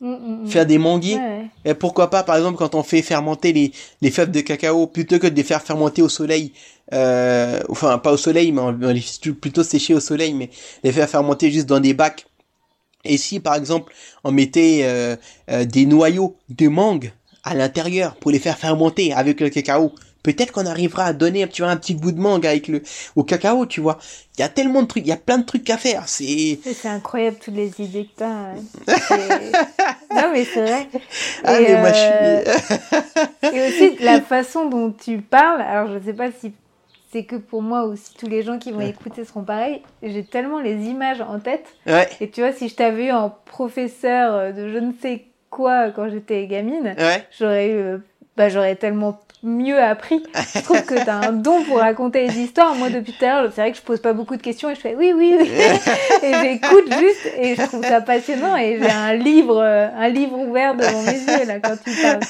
Mm, 0.00 0.12
mm, 0.12 0.42
mm. 0.44 0.46
faire 0.48 0.66
des. 0.66 0.78
Ouais, 0.78 1.14
ouais. 1.16 1.46
Et 1.64 1.74
pourquoi 1.74 2.08
pas, 2.08 2.22
par 2.22 2.36
exemple, 2.36 2.56
quand 2.56 2.74
on 2.74 2.82
fait 2.84 3.02
fermenter 3.02 3.52
les, 3.52 3.72
les 4.00 4.10
fèves 4.10 4.30
de 4.30 4.40
cacao, 4.40 4.86
plutôt 4.86 5.18
que 5.18 5.26
de 5.26 5.34
les 5.34 5.42
faire 5.42 5.60
fermenter 5.60 6.02
au 6.02 6.08
soleil, 6.08 6.52
euh, 6.92 7.60
enfin 7.68 7.98
pas 7.98 8.12
au 8.12 8.16
soleil, 8.16 8.52
mais 8.52 8.60
on, 8.60 8.78
on 8.80 8.92
les 8.92 9.00
fait 9.00 9.32
plutôt 9.32 9.64
sécher 9.64 9.94
au 9.94 10.00
soleil, 10.00 10.34
mais 10.34 10.50
les 10.84 10.92
faire 10.92 11.08
fermenter 11.08 11.50
juste 11.50 11.66
dans 11.66 11.80
des 11.80 11.94
bacs. 11.94 12.26
Et 13.04 13.16
si, 13.16 13.40
par 13.40 13.54
exemple, 13.54 13.92
on 14.22 14.30
mettait 14.32 14.80
euh, 14.82 15.16
euh, 15.50 15.64
des 15.64 15.86
noyaux 15.86 16.36
de 16.48 16.68
mangue 16.68 17.12
à 17.42 17.54
l'intérieur 17.54 18.14
pour 18.16 18.30
les 18.30 18.38
faire 18.38 18.58
fermenter 18.58 19.12
avec 19.12 19.40
le 19.40 19.48
cacao, 19.48 19.92
peut-être 20.22 20.52
qu'on 20.52 20.66
arrivera 20.66 21.04
à 21.04 21.12
donner 21.12 21.48
tu 21.48 21.62
vois, 21.62 21.70
un 21.70 21.76
petit 21.76 21.94
goût 21.94 22.12
de 22.12 22.20
mangue 22.20 22.46
avec 22.46 22.68
le 22.68 22.82
au 23.16 23.24
cacao, 23.24 23.66
tu 23.66 23.80
vois. 23.80 23.98
Il 24.36 24.40
y 24.40 24.44
a 24.44 24.48
tellement 24.48 24.82
de 24.82 24.86
trucs, 24.86 25.04
il 25.04 25.08
y 25.08 25.12
a 25.12 25.16
plein 25.16 25.38
de 25.38 25.44
trucs 25.44 25.68
à 25.70 25.78
faire. 25.78 26.08
C'est 26.08 26.86
incroyable 26.86 27.38
toutes 27.38 27.54
les 27.54 27.80
idées 27.80 28.04
que 28.04 28.16
t'as. 28.16 28.54
ouais. 28.54 28.62
C'est- 29.08 29.52
non 30.14 30.30
mais 30.32 30.44
c'est 30.44 30.62
vrai. 30.66 30.86
ah 31.44 31.60
Et, 31.60 31.66
mais 31.66 31.76
moi 31.76 31.92
je 31.92 31.98
euh, 32.00 32.42
suis 32.42 32.44
Et 33.52 33.62
aussi 33.62 33.96
la 34.00 34.20
façon 34.20 34.68
dont 34.68 34.92
tu 34.92 35.18
parles, 35.20 35.62
alors 35.62 35.92
je 35.92 36.04
sais 36.04 36.12
pas 36.12 36.30
si 36.30 36.52
c'est 37.10 37.24
que 37.24 37.36
pour 37.36 37.62
moi 37.62 37.86
ou 37.86 37.96
si 37.96 38.14
tous 38.14 38.26
les 38.28 38.42
gens 38.42 38.58
qui 38.58 38.70
vont 38.72 38.80
écouter 38.82 39.24
seront 39.24 39.44
pareils, 39.44 39.82
j'ai 40.02 40.24
tellement 40.24 40.60
les 40.60 40.84
images 40.86 41.20
en 41.22 41.40
tête. 41.40 41.76
ouais 41.86 42.08
Et 42.20 42.30
tu 42.30 42.40
vois, 42.40 42.52
si 42.52 42.68
je 42.68 42.74
t'avais 42.74 43.06
eu 43.06 43.12
en 43.12 43.30
professeur 43.30 44.52
de 44.52 44.68
je 44.68 44.78
ne 44.78 44.92
sais 45.00 45.24
quoi 45.50 45.90
quand 45.90 46.08
j'étais 46.10 46.46
gamine, 46.46 46.98
ouais 46.98 47.26
j'aurais 47.38 47.68
eu, 47.70 47.76
euh, 47.76 47.98
bah, 48.36 48.48
j'aurais 48.50 48.76
tellement 48.76 49.18
mieux 49.42 49.80
appris. 49.80 50.22
Je 50.54 50.60
trouve 50.60 50.82
que 50.82 50.94
tu 50.94 51.08
as 51.08 51.16
un 51.16 51.32
don 51.32 51.62
pour 51.64 51.78
raconter 51.78 52.26
les 52.26 52.38
histoires. 52.38 52.74
Moi, 52.74 52.90
depuis 52.90 53.12
tout 53.12 53.24
à 53.24 53.42
l'heure, 53.42 53.52
c'est 53.54 53.60
vrai 53.60 53.72
que 53.72 53.78
je 53.78 53.82
pose 53.82 54.00
pas 54.00 54.12
beaucoup 54.12 54.36
de 54.36 54.42
questions 54.42 54.70
et 54.70 54.74
je 54.74 54.80
fais 54.80 54.94
oui, 54.96 55.12
oui, 55.14 55.36
oui. 55.38 55.48
et 56.22 56.34
j'écoute 56.42 56.92
juste 56.98 57.32
et 57.36 57.54
je 57.54 57.62
trouve 57.62 57.84
ça 57.84 58.00
passionnant 58.00 58.56
et 58.56 58.78
j'ai 58.80 58.90
un 58.90 59.14
livre, 59.14 59.62
euh, 59.62 59.88
un 59.96 60.08
livre 60.08 60.38
ouvert 60.38 60.74
devant 60.74 61.02
mes 61.02 61.18
yeux 61.18 61.44
là 61.46 61.60
quand 61.60 61.76
tu 61.84 61.90
parles. 62.02 62.20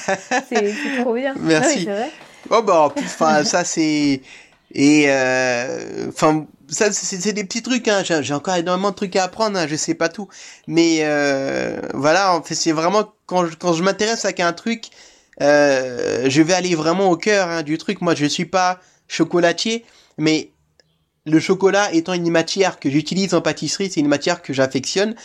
C'est 0.49 1.01
trop 1.01 1.13
bien. 1.13 1.33
Merci. 1.39 1.79
Ah 1.79 1.83
c'est 1.85 1.91
vrai. 1.91 2.11
Oh 2.51 2.61
bah 2.63 2.81
en 2.81 2.89
plus, 2.89 3.05
enfin 3.05 3.43
ça 3.43 3.63
c'est 3.63 4.21
et 4.73 5.05
euh, 5.07 6.07
enfin 6.09 6.45
ça 6.67 6.91
c'est 6.91 7.33
des 7.33 7.43
petits 7.43 7.61
trucs 7.61 7.87
hein. 7.87 8.03
J'ai 8.03 8.33
encore 8.33 8.55
énormément 8.55 8.91
de 8.91 8.95
trucs 8.95 9.15
à 9.15 9.23
apprendre. 9.23 9.57
Hein. 9.57 9.67
Je 9.67 9.75
sais 9.75 9.93
pas 9.93 10.09
tout, 10.09 10.27
mais 10.67 10.99
euh, 11.01 11.79
voilà. 11.93 12.35
En 12.35 12.41
fait, 12.41 12.55
c'est 12.55 12.71
vraiment 12.71 13.03
quand 13.25 13.45
je, 13.45 13.55
quand 13.55 13.73
je 13.73 13.83
m'intéresse 13.83 14.25
à 14.25 14.31
un 14.39 14.53
truc, 14.53 14.85
je 15.39 16.41
vais 16.41 16.53
aller 16.53 16.75
vraiment 16.75 17.09
au 17.09 17.17
cœur 17.17 17.47
hein, 17.47 17.63
du 17.63 17.77
truc. 17.77 18.01
Moi, 18.01 18.15
je 18.15 18.25
suis 18.25 18.45
pas 18.45 18.79
chocolatier, 19.07 19.85
mais 20.17 20.51
le 21.25 21.39
chocolat 21.39 21.93
étant 21.93 22.13
une 22.13 22.29
matière 22.29 22.79
que 22.79 22.89
j'utilise 22.89 23.33
en 23.33 23.41
pâtisserie, 23.41 23.89
c'est 23.91 23.99
une 23.99 24.07
matière 24.07 24.41
que 24.41 24.53
j'affectionne. 24.53 25.15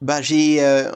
Bah 0.00 0.20
j'ai 0.20 0.62
euh, 0.64 0.90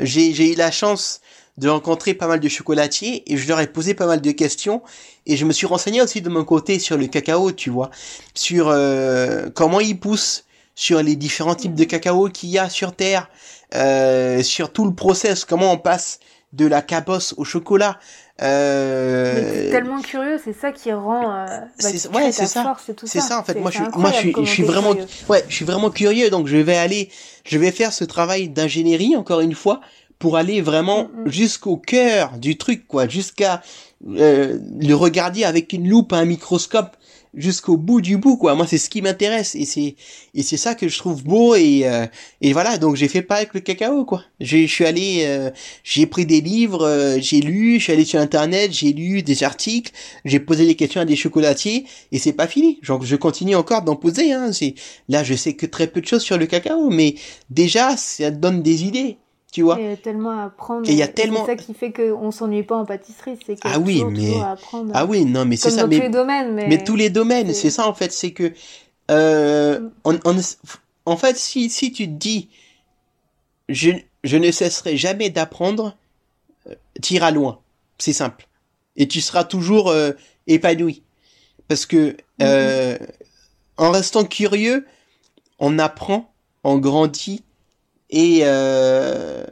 j'ai 0.00 0.52
eu 0.52 0.54
la 0.54 0.70
chance 0.70 1.20
de 1.58 1.68
rencontrer 1.68 2.14
pas 2.14 2.28
mal 2.28 2.38
de 2.38 2.48
chocolatiers 2.48 3.30
et 3.30 3.36
je 3.36 3.48
leur 3.48 3.60
ai 3.60 3.66
posé 3.66 3.92
pas 3.92 4.06
mal 4.06 4.20
de 4.20 4.30
questions 4.30 4.82
et 5.26 5.36
je 5.36 5.44
me 5.44 5.52
suis 5.52 5.66
renseigné 5.66 6.00
aussi 6.00 6.22
de 6.22 6.28
mon 6.28 6.44
côté 6.44 6.78
sur 6.78 6.96
le 6.96 7.06
cacao, 7.06 7.50
tu 7.52 7.70
vois, 7.70 7.90
sur 8.34 8.68
euh, 8.68 9.50
comment 9.50 9.80
il 9.80 9.98
pousse, 9.98 10.44
sur 10.74 11.02
les 11.02 11.16
différents 11.16 11.56
types 11.56 11.74
de 11.74 11.84
cacao 11.84 12.28
qu'il 12.28 12.50
y 12.50 12.58
a 12.58 12.70
sur 12.70 12.94
terre, 12.94 13.28
euh, 13.74 14.42
sur 14.42 14.72
tout 14.72 14.84
le 14.84 14.94
process, 14.94 15.44
comment 15.44 15.72
on 15.72 15.78
passe 15.78 16.20
de 16.52 16.66
la 16.66 16.82
cabosse 16.82 17.34
au 17.36 17.44
chocolat. 17.44 17.98
Euh, 18.42 19.70
tellement 19.70 20.00
curieux, 20.00 20.40
c'est 20.42 20.52
ça 20.52 20.72
qui 20.72 20.92
rend. 20.92 21.30
euh, 21.32 21.46
bah, 21.46 21.66
c'est- 21.78 22.08
ouais, 22.08 22.32
c'est 22.32 22.46
ça. 22.46 22.76
C'est 23.04 23.06
ça. 23.06 23.20
ça 23.20 23.38
en 23.38 23.44
fait. 23.44 23.54
Moi 23.60 23.70
je 23.70 23.76
suis, 23.76 23.86
moi 23.96 24.10
je 24.12 24.16
suis, 24.18 24.34
je 24.38 24.50
suis 24.50 24.62
vraiment, 24.62 24.92
curieux. 24.94 25.08
ouais, 25.28 25.44
je 25.48 25.54
suis 25.54 25.64
vraiment 25.64 25.90
curieux. 25.90 26.30
Donc 26.30 26.46
je 26.46 26.56
vais 26.56 26.76
aller, 26.76 27.10
je 27.44 27.58
vais 27.58 27.70
faire 27.70 27.92
ce 27.92 28.04
travail 28.04 28.48
d'ingénierie 28.48 29.16
encore 29.16 29.40
une 29.40 29.54
fois 29.54 29.80
pour 30.18 30.36
aller 30.36 30.60
vraiment 30.60 31.04
Mm, 31.04 31.22
mm. 31.26 31.30
jusqu'au 31.30 31.76
cœur 31.76 32.32
du 32.38 32.56
truc, 32.58 32.86
quoi, 32.86 33.06
jusqu'à 33.08 33.62
euh, 34.08 34.58
le 34.80 34.94
regarder 34.94 35.44
avec 35.44 35.72
une 35.72 35.88
loupe, 35.88 36.12
un 36.12 36.24
microscope, 36.24 36.96
jusqu'au 37.34 37.76
bout 37.76 38.00
du 38.00 38.16
bout, 38.16 38.36
quoi. 38.36 38.54
Moi 38.54 38.66
c'est 38.66 38.78
ce 38.78 38.90
qui 38.90 39.02
m'intéresse 39.02 39.54
et 39.54 39.64
c'est 39.64 39.94
et 40.34 40.42
c'est 40.42 40.56
ça 40.56 40.74
que 40.74 40.88
je 40.88 40.98
trouve 40.98 41.22
beau 41.24 41.54
et 41.54 41.82
euh, 41.84 42.06
et 42.40 42.52
voilà. 42.52 42.78
Donc 42.78 42.96
j'ai 42.96 43.08
fait 43.08 43.22
pas 43.22 43.36
avec 43.36 43.54
le 43.54 43.60
cacao, 43.60 44.04
quoi. 44.04 44.24
J'ai- 44.40 44.66
Je 44.66 44.72
suis 44.72 44.84
allé, 44.84 45.22
euh, 45.26 45.50
j'ai 45.84 46.06
pris 46.06 46.26
des 46.26 46.40
livres, 46.40 46.84
euh, 46.86 47.18
j'ai 47.20 47.40
lu, 47.40 47.78
je 47.78 47.84
suis 47.84 47.92
allé 47.92 48.04
sur 48.04 48.20
internet, 48.20 48.72
j'ai 48.72 48.92
lu 48.92 49.22
des 49.22 49.42
articles, 49.44 49.92
j'ai 50.24 50.40
posé 50.40 50.66
des 50.66 50.74
questions 50.76 51.00
à 51.00 51.04
des 51.04 51.16
chocolatiers 51.16 51.84
et 52.12 52.18
c'est 52.18 52.32
pas 52.32 52.46
fini. 52.46 52.78
Genre, 52.82 53.02
je 53.04 53.16
continue 53.16 53.54
encore 53.56 53.82
d'en 53.82 53.96
poser. 53.96 54.32
Hein. 54.32 54.52
C'est 54.52 54.74
là, 55.08 55.22
je 55.24 55.34
sais 55.34 55.54
que 55.54 55.66
très 55.66 55.86
peu 55.86 56.00
de 56.00 56.06
choses 56.06 56.22
sur 56.22 56.38
le 56.38 56.46
cacao, 56.46 56.90
mais 56.90 57.14
déjà, 57.50 57.96
ça 57.96 58.30
donne 58.30 58.62
des 58.62 58.84
idées, 58.84 59.18
tu 59.52 59.62
vois. 59.62 59.76
Il 59.80 59.86
y 59.86 59.92
a 59.92 59.96
tellement 59.96 60.30
à 60.38 60.44
apprendre. 60.44 60.88
Et 60.88 60.92
il 60.92 60.98
y 60.98 61.02
a 61.02 61.08
tellement- 61.08 61.44
C'est 61.46 61.56
ça 61.56 61.62
qui 61.62 61.74
fait 61.74 61.92
qu'on 61.92 62.30
s'ennuie 62.30 62.62
pas 62.62 62.76
en 62.76 62.84
pâtisserie, 62.84 63.36
c'est 63.44 63.56
qu'il 63.56 63.70
y 63.70 63.72
a 63.72 63.76
Ah 63.76 63.78
oui, 63.80 63.94
toujours, 64.00 64.10
mais- 64.12 64.40
à 64.40 64.50
apprendre. 64.52 64.92
Ah 64.94 65.06
oui, 65.06 65.24
non, 65.24 65.44
mais 65.44 65.56
c'est 65.56 65.70
ça. 65.70 65.82
dans 65.82 65.88
Mais, 65.88 65.96
tous 65.96 66.02
les 66.02 66.08
domaines, 66.10 66.54
mais. 66.54 66.66
mais 66.68 66.82
tous 66.84 66.96
les 66.96 67.10
domaines, 67.10 67.52
c'est- 67.52 67.70
ça 67.70 67.86
en 67.88 67.94
fait. 67.94 68.12
C'est 68.12 68.30
que, 68.32 68.52
euh, 69.10 69.80
Mm. 69.80 69.90
on, 70.04 70.18
on- 70.24 70.40
en 71.06 71.16
fait, 71.16 71.36
si 71.36 71.68
si 71.70 71.92
tu 71.92 72.06
te 72.06 72.12
dis, 72.12 72.48
je 73.68 73.90
je 74.22 74.36
ne 74.36 74.50
cesserai 74.50 74.96
jamais 74.98 75.30
d'apprendre, 75.30 75.96
euh, 76.68 76.74
t'iras 77.00 77.30
loin. 77.30 77.58
C'est 77.98 78.12
simple. 78.12 78.46
Et 78.96 79.08
tu 79.08 79.20
seras 79.22 79.44
toujours 79.44 79.88
euh, 79.88 80.12
épanoui. 80.46 81.02
Parce 81.68 81.86
que 81.86 82.16
euh, 82.42 82.98
en 83.78 83.90
restant 83.90 84.24
curieux, 84.24 84.86
on 85.58 85.78
apprend, 85.78 86.30
on 86.64 86.76
grandit 86.78 87.42
et 88.10 88.40
euh, 88.42 89.44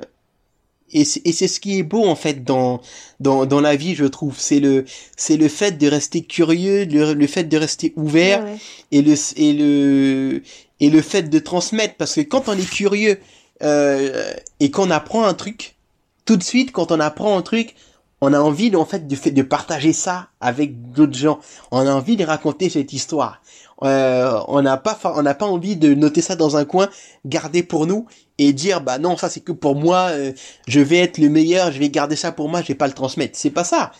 et 0.90 1.04
c'est 1.04 1.48
ce 1.48 1.60
qui 1.60 1.78
est 1.78 1.82
beau 1.82 2.06
en 2.06 2.16
fait 2.16 2.44
dans 2.44 2.80
dans 3.20 3.44
dans 3.44 3.60
la 3.60 3.76
vie 3.76 3.94
je 3.94 4.04
trouve. 4.06 4.36
C'est 4.38 4.60
le 4.60 4.84
c'est 5.16 5.36
le 5.36 5.48
fait 5.48 5.72
de 5.72 5.86
rester 5.86 6.22
curieux 6.22 6.84
le, 6.86 7.12
le 7.12 7.26
fait 7.26 7.44
de 7.44 7.56
rester 7.56 7.92
ouvert 7.96 8.44
et 8.90 9.02
le 9.02 9.14
et 9.36 9.52
le 9.52 10.42
et 10.80 10.90
le 10.90 11.02
fait 11.02 11.24
de 11.24 11.38
transmettre. 11.38 11.96
Parce 11.96 12.14
que 12.14 12.22
quand 12.22 12.48
on 12.48 12.54
est 12.54 12.70
curieux 12.70 13.20
euh, 13.62 14.32
et 14.60 14.70
qu'on 14.70 14.90
apprend 14.90 15.24
un 15.24 15.34
truc 15.34 15.76
tout 16.24 16.36
de 16.36 16.42
suite 16.42 16.72
quand 16.72 16.90
on 16.90 17.00
apprend 17.00 17.36
un 17.36 17.42
truc 17.42 17.74
on 18.20 18.32
a 18.32 18.40
envie 18.40 18.74
en 18.74 18.84
fait 18.84 19.06
de, 19.06 19.30
de 19.30 19.42
partager 19.42 19.92
ça 19.92 20.28
avec 20.40 20.90
d'autres 20.92 21.16
gens. 21.16 21.38
On 21.70 21.86
a 21.86 21.92
envie 21.92 22.16
de 22.16 22.24
raconter 22.24 22.68
cette 22.70 22.92
histoire 22.92 23.42
euh, 23.84 24.40
on 24.48 24.60
n'a 24.60 24.76
pas 24.76 24.98
on 25.04 25.22
n'a 25.22 25.34
pas 25.34 25.46
envie 25.46 25.76
de 25.76 25.94
noter 25.94 26.20
ça 26.20 26.34
dans 26.34 26.56
un 26.56 26.64
coin 26.64 26.88
garder 27.24 27.62
pour 27.62 27.86
nous 27.86 28.06
et 28.38 28.52
dire 28.52 28.80
bah 28.80 28.98
non 28.98 29.16
ça 29.16 29.28
c'est 29.28 29.40
que 29.40 29.52
pour 29.52 29.76
moi 29.76 30.08
euh, 30.10 30.32
je 30.66 30.80
vais 30.80 30.98
être 30.98 31.18
le 31.18 31.28
meilleur 31.28 31.70
je 31.70 31.78
vais 31.78 31.88
garder 31.88 32.16
ça 32.16 32.32
pour 32.32 32.48
moi 32.48 32.60
je 32.60 32.68
vais 32.68 32.74
pas 32.74 32.88
le 32.88 32.92
transmettre. 32.92 33.38
C'est 33.38 33.50
pas 33.50 33.62
ça. 33.62 33.92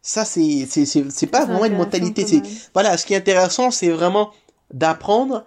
Ça 0.00 0.24
c'est 0.24 0.66
c'est 0.68 0.86
c'est 0.86 1.10
c'est 1.10 1.26
pas 1.26 1.44
vraiment 1.44 1.66
une 1.66 1.76
mentalité. 1.76 2.26
c'est 2.26 2.42
voilà 2.72 2.96
ce 2.96 3.04
qui 3.04 3.12
est 3.12 3.18
intéressant 3.18 3.70
c'est 3.70 3.90
vraiment 3.90 4.30
d'apprendre 4.72 5.44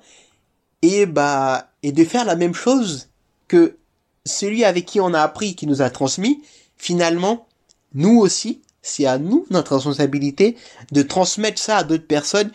et 0.84 1.08
bah 1.08 1.72
et 1.82 1.91
de 1.91 2.04
faire 2.04 2.26
la 2.26 2.36
même 2.36 2.54
chose 2.54 3.10
que 3.48 3.78
celui 4.26 4.63
avec 4.63 4.86
qui 4.86 5.00
on 5.00 5.13
a 5.15 5.22
appris 5.22 5.56
qui 5.56 5.65
nous 5.65 5.82
a 5.82 5.89
transmis. 5.89 6.44
Finalement 6.78 7.48
nous 7.96 8.20
aussi 8.20 8.62
c'est 8.84 9.08
à 9.08 9.17
nous 9.17 9.48
notre 9.50 9.76
responsabilité 9.76 10.56
de 10.91 11.02
transmettre 11.02 11.60
ça 11.60 11.78
à 11.78 11.84
d'autres 11.84 12.06
personnes 12.06 12.52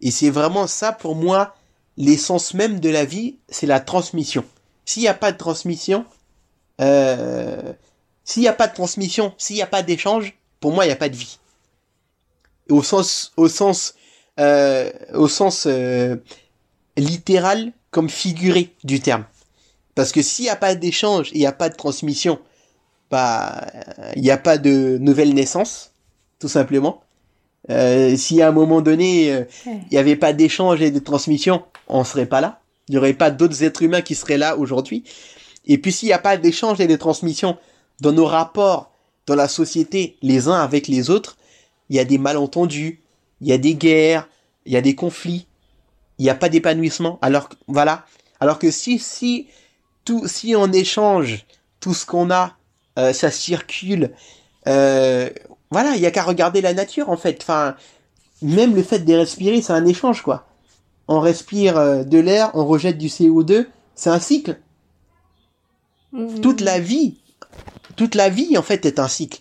et 0.00 0.10
c'est 0.10 0.30
vraiment 0.30 0.66
ça 0.66 0.92
pour 0.92 1.14
moi 1.14 1.54
l'essence 1.96 2.54
même 2.54 2.80
de 2.80 2.90
la 2.90 3.04
vie 3.04 3.36
c'est 3.48 3.66
la 3.66 3.80
transmission 3.80 4.44
s'il 4.86 5.02
n'y 5.02 5.08
a 5.08 5.14
pas 5.14 5.32
de 5.32 5.36
transmission, 5.36 6.06
euh, 6.80 7.72
s'il 8.24 8.42
n'y 8.42 8.48
a 8.48 8.54
pas 8.54 8.68
de 8.68 8.74
transmission, 8.74 9.34
s'il 9.36 9.56
n'y 9.56 9.62
a 9.62 9.66
pas 9.66 9.82
d'échange, 9.82 10.38
pour 10.60 10.72
moi, 10.72 10.84
il 10.84 10.88
n'y 10.88 10.94
a 10.94 10.96
pas 10.96 11.10
de 11.10 11.16
vie. 11.16 11.38
Au 12.70 12.82
sens, 12.82 13.32
au 13.36 13.48
sens, 13.48 13.94
euh, 14.40 14.90
au 15.12 15.28
sens 15.28 15.66
euh, 15.66 16.16
littéral 16.96 17.72
comme 17.90 18.08
figuré 18.08 18.74
du 18.84 19.00
terme. 19.00 19.24
Parce 19.94 20.12
que 20.12 20.22
s'il 20.22 20.44
n'y 20.44 20.50
a 20.50 20.56
pas 20.56 20.74
d'échange 20.74 21.30
il 21.32 21.40
n'y 21.40 21.46
a 21.46 21.52
pas 21.52 21.68
de 21.68 21.74
transmission, 21.74 22.38
bah, 23.10 23.66
il 24.14 24.22
n'y 24.22 24.30
a 24.30 24.38
pas 24.38 24.58
de 24.58 24.98
nouvelle 24.98 25.34
naissance, 25.34 25.92
tout 26.38 26.48
simplement. 26.48 27.02
Euh, 27.70 28.16
si 28.16 28.40
à 28.42 28.48
un 28.48 28.52
moment 28.52 28.80
donné, 28.80 29.32
euh, 29.32 29.44
il 29.66 29.88
n'y 29.92 29.98
avait 29.98 30.16
pas 30.16 30.32
d'échange 30.32 30.80
et 30.82 30.90
de 30.90 30.98
transmission, 30.98 31.64
on 31.88 32.04
serait 32.04 32.26
pas 32.26 32.40
là. 32.40 32.60
Il 32.88 32.92
n'y 32.92 32.98
aurait 32.98 33.14
pas 33.14 33.30
d'autres 33.30 33.64
êtres 33.64 33.82
humains 33.82 34.02
qui 34.02 34.14
seraient 34.14 34.38
là 34.38 34.56
aujourd'hui. 34.56 35.04
Et 35.66 35.78
puis 35.78 35.92
s'il 35.92 36.06
n'y 36.06 36.12
a 36.12 36.18
pas 36.18 36.36
d'échange 36.36 36.80
et 36.80 36.86
de 36.86 36.96
transmission 36.96 37.56
dans 38.00 38.12
nos 38.12 38.26
rapports 38.26 38.92
dans 39.26 39.34
la 39.34 39.48
société 39.48 40.16
les 40.22 40.46
uns 40.46 40.60
avec 40.60 40.86
les 40.86 41.10
autres, 41.10 41.36
il 41.90 41.96
y 41.96 41.98
a 41.98 42.04
des 42.04 42.18
malentendus, 42.18 43.00
il 43.40 43.48
y 43.48 43.52
a 43.52 43.58
des 43.58 43.74
guerres, 43.74 44.28
il 44.64 44.72
y 44.72 44.76
a 44.76 44.80
des 44.80 44.94
conflits, 44.94 45.46
il 46.18 46.22
n'y 46.22 46.30
a 46.30 46.34
pas 46.34 46.48
d'épanouissement. 46.48 47.18
Alors 47.22 47.48
voilà. 47.66 48.06
Alors 48.38 48.58
que 48.58 48.70
si 48.70 48.98
si 48.98 49.48
tout 50.04 50.28
si 50.28 50.54
on 50.54 50.72
échange 50.72 51.44
tout 51.80 51.94
ce 51.94 52.06
qu'on 52.06 52.30
a, 52.30 52.56
euh, 52.98 53.12
ça 53.12 53.30
circule. 53.30 54.12
Euh, 54.68 55.30
voilà, 55.70 55.96
il 55.96 56.00
y 56.00 56.06
a 56.06 56.10
qu'à 56.10 56.22
regarder 56.22 56.60
la 56.60 56.74
nature 56.74 57.10
en 57.10 57.16
fait. 57.16 57.38
Enfin, 57.42 57.76
même 58.42 58.74
le 58.74 58.82
fait 58.82 59.00
de 59.00 59.14
respirer, 59.14 59.62
c'est 59.62 59.72
un 59.72 59.86
échange 59.86 60.22
quoi 60.22 60.46
on 61.08 61.20
respire 61.20 61.76
euh, 61.76 62.04
de 62.04 62.18
l'air, 62.18 62.50
on 62.54 62.66
rejette 62.66 62.98
du 62.98 63.08
CO2, 63.08 63.66
c'est 63.94 64.10
un 64.10 64.20
cycle. 64.20 64.58
Mhm. 66.12 66.40
Toute 66.40 66.60
la 66.60 66.78
vie, 66.78 67.18
toute 67.96 68.14
la 68.14 68.28
vie 68.28 68.56
en 68.58 68.62
fait 68.62 68.84
est 68.86 68.98
un 68.98 69.08
cycle. 69.08 69.40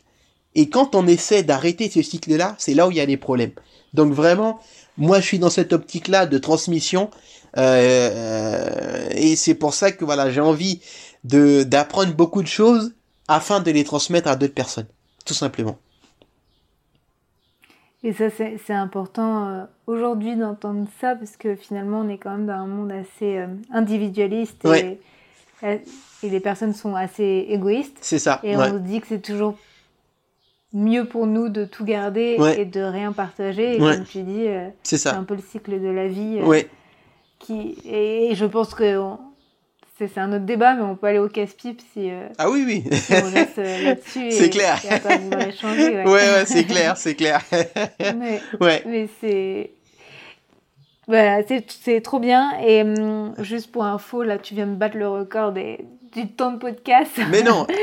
Et 0.54 0.70
quand 0.70 0.96
on 0.96 1.08
essaie 1.08 1.44
d'arrêter 1.44 1.90
ce 1.90 2.02
cycle-là, 2.02 2.56
c'est 2.58 2.74
là 2.74 2.88
où 2.88 2.92
il 2.92 2.98
y 2.98 3.02
a 3.02 3.06
des 3.06 3.18
problèmes. 3.18 3.52
Donc 3.94 4.14
vraiment, 4.14 4.60
moi 4.98 5.20
je 5.20 5.26
suis 5.26 5.40
dans 5.40 5.50
cette 5.50 5.74
optique-là 5.74 6.26
de 6.26 6.38
transmission, 6.38 7.10
euh, 7.58 9.08
et 9.12 9.36
c'est 9.36 9.56
pour 9.56 9.74
ça 9.74 9.92
que 9.92 10.06
voilà, 10.06 10.30
j'ai 10.32 10.42
envie 10.42 10.82
de 11.24 11.64
d'apprendre 11.64 12.14
beaucoup 12.14 12.42
de 12.42 12.48
choses 12.48 12.94
afin 13.28 13.60
de 13.60 13.72
les 13.72 13.84
transmettre 13.84 14.30
à 14.30 14.36
d'autres 14.36 14.54
personnes, 14.54 14.88
tout 15.26 15.34
simplement. 15.34 15.78
Et 18.06 18.14
ça, 18.14 18.26
c'est 18.30 18.74
important 18.74 19.48
euh, 19.48 19.64
aujourd'hui 19.88 20.36
d'entendre 20.36 20.88
ça, 21.02 21.16
parce 21.16 21.36
que 21.38 21.56
finalement, 21.56 22.02
on 22.02 22.08
est 22.08 22.20
quand 22.20 22.30
même 22.30 22.46
dans 22.46 22.54
un 22.54 22.68
monde 22.68 22.92
assez 22.92 23.40
euh, 23.40 23.48
individualiste 23.74 24.64
et, 24.64 25.00
et, 25.64 25.80
les 26.22 26.40
personnes 26.40 26.76
sont 26.76 26.96
assez 26.96 27.48
égoïstes. 27.50 27.98
C'est 28.02 28.20
ça. 28.20 28.40
Et 28.44 28.56
on 28.56 28.64
se 28.64 28.78
dit 28.78 29.02
que 29.02 29.08
c'est 29.08 29.24
toujours 29.24 29.58
mieux 30.72 31.06
pour 31.06 31.26
nous 31.26 31.50
de 31.50 31.66
tout 31.66 31.84
garder 31.84 32.38
et 32.56 32.66
de 32.66 32.82
rien 32.82 33.12
partager. 33.12 33.78
Et 33.78 33.80
comme 33.80 34.04
tu 34.04 34.22
dis, 34.22 34.50
euh, 34.50 34.70
c'est 34.84 35.08
un 35.08 35.24
peu 35.24 35.34
le 35.34 35.42
cycle 35.42 35.82
de 35.82 35.88
la 35.88 36.08
vie. 36.08 36.42
Qui, 37.40 37.76
et, 37.86 38.36
je 38.36 38.46
pense 38.46 38.76
que 38.76 39.00
c'est 39.98 40.18
un 40.18 40.34
autre 40.34 40.46
débat, 40.46 40.74
mais 40.74 40.82
on 40.82 40.96
peut 40.96 41.08
aller 41.08 41.20
au 41.20 41.30
casse-pipe 41.30 41.82
si. 41.94 42.12
Euh, 42.12 42.28
ah 42.38 42.50
oui, 42.50 42.64
oui. 42.66 42.84
on 43.12 43.32
reste 43.32 43.60
euh, 43.60 43.84
là-dessus. 43.84 44.32
c'est 44.32 44.50
clair. 44.50 44.78
ouais. 44.84 46.06
ouais, 46.06 46.46
c'est 46.46 46.66
clair, 46.66 46.98
c'est 46.98 47.16
clair. 47.16 47.42
mais, 48.00 48.42
ouais. 48.60 48.84
Mais 48.86 49.08
c'est. 49.22 49.72
Voilà, 51.08 51.44
c'est 51.48 52.02
trop 52.02 52.20
bien. 52.20 52.52
Et 52.60 52.82
hum, 52.82 53.36
juste 53.40 53.72
pour 53.72 53.86
info, 53.86 54.24
là, 54.24 54.38
tu 54.38 54.54
viens 54.54 54.68
de 54.68 54.76
battre 54.76 54.98
le 54.98 55.08
record 55.08 55.54
des, 55.54 55.86
du 56.14 56.28
temps 56.28 56.52
de 56.52 56.58
podcast. 56.58 57.12
Mais 57.30 57.44
non 57.44 57.66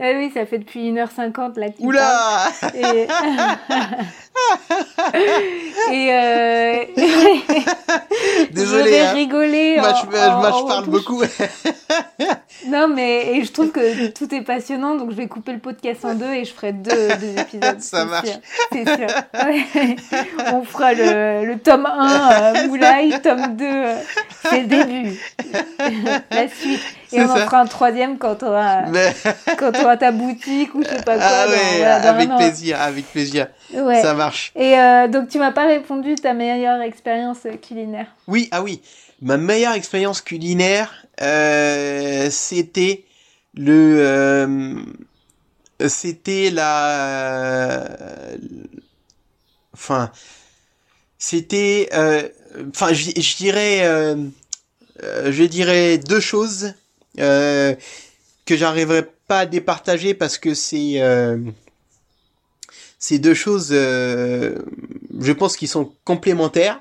Ah 0.00 0.12
oui, 0.16 0.30
ça 0.32 0.46
fait 0.46 0.58
depuis 0.58 0.90
1h50 0.90 1.58
là. 1.58 1.66
Oula 1.80 2.48
Et, 2.74 3.06
et 5.92 6.12
euh... 6.12 6.84
Désolé. 8.52 8.84
Je 8.84 8.88
vais 8.88 9.00
hein. 9.00 9.12
rigoler. 9.12 9.76
Moi, 9.78 9.92
je, 9.94 10.06
je 10.06 10.66
parle 10.66 10.86
beaucoup. 10.86 11.22
non, 12.68 12.88
mais 12.88 13.36
et 13.36 13.44
je 13.44 13.52
trouve 13.52 13.70
que 13.70 14.08
tout 14.08 14.32
est 14.34 14.42
passionnant, 14.42 14.96
donc 14.96 15.10
je 15.10 15.16
vais 15.16 15.26
couper 15.26 15.52
le 15.52 15.58
podcast 15.58 16.04
en 16.04 16.14
deux 16.14 16.32
et 16.32 16.44
je 16.44 16.52
ferai 16.52 16.72
deux, 16.72 17.08
deux 17.20 17.40
épisodes. 17.40 17.80
Ça 17.80 18.04
marche. 18.04 18.28
C'est 18.72 18.84
sûr. 18.84 19.08
On 20.52 20.62
fera 20.64 20.94
le, 20.94 21.46
le 21.46 21.58
tome 21.58 21.86
1, 21.86 22.32
euh, 22.32 22.68
Moulay, 22.68 23.20
tome 23.22 23.56
2, 23.56 23.64
euh, 23.64 23.96
c'est 24.44 24.60
le 24.60 24.66
début. 24.66 25.18
La 26.30 26.48
suite. 26.48 26.80
Et 27.12 27.20
on 27.20 27.30
en 27.30 27.36
fera 27.36 27.60
un 27.60 27.66
troisième 27.66 28.16
quand 28.16 28.36
tu 28.36 28.46
auras, 28.46 28.84
quand 29.58 29.78
auras 29.80 29.96
ta 29.98 30.12
boutique 30.12 30.74
ou 30.74 30.82
je 30.82 30.88
sais 30.88 31.02
pas 31.02 31.16
quoi. 31.16 31.26
Ah 31.26 31.46
ouais, 31.46 31.84
avec 31.84 32.30
plaisir, 32.36 32.80
avec 32.80 33.06
plaisir. 33.06 33.48
Ça 33.72 34.14
marche. 34.14 34.52
Et 34.56 34.78
euh, 34.78 35.08
donc 35.08 35.28
tu 35.28 35.38
m'as 35.38 35.52
pas 35.52 35.66
répondu 35.66 36.14
ta 36.14 36.34
meilleure 36.34 36.80
expérience 36.82 37.46
culinaire. 37.66 38.06
Oui, 38.26 38.48
ah 38.50 38.62
oui. 38.62 38.80
Ma 39.20 39.36
meilleure 39.36 39.74
expérience 39.74 40.20
culinaire, 40.20 41.06
euh, 41.20 42.28
c'était 42.30 43.04
le, 43.54 43.96
euh, 43.98 44.76
c'était 45.88 46.50
la, 46.50 47.86
enfin, 49.74 50.10
c'était, 51.18 51.88
euh, 51.94 52.28
enfin, 52.74 52.92
je, 52.92 53.36
dirais, 53.36 53.84
euh, 53.84 54.16
je 55.02 55.44
dirais 55.44 55.98
deux 55.98 56.20
choses 56.20 56.74
euh, 57.20 57.74
que 58.44 58.56
j'arriverai 58.56 59.06
pas 59.28 59.40
à 59.40 59.46
départager 59.46 60.14
parce 60.14 60.38
que 60.38 60.54
c'est 60.54 61.00
euh, 61.00 61.38
c'est 63.02 63.18
deux 63.18 63.34
choses, 63.34 63.70
euh, 63.72 64.54
je 65.18 65.32
pense, 65.32 65.56
qui 65.56 65.66
sont 65.66 65.92
complémentaires. 66.04 66.80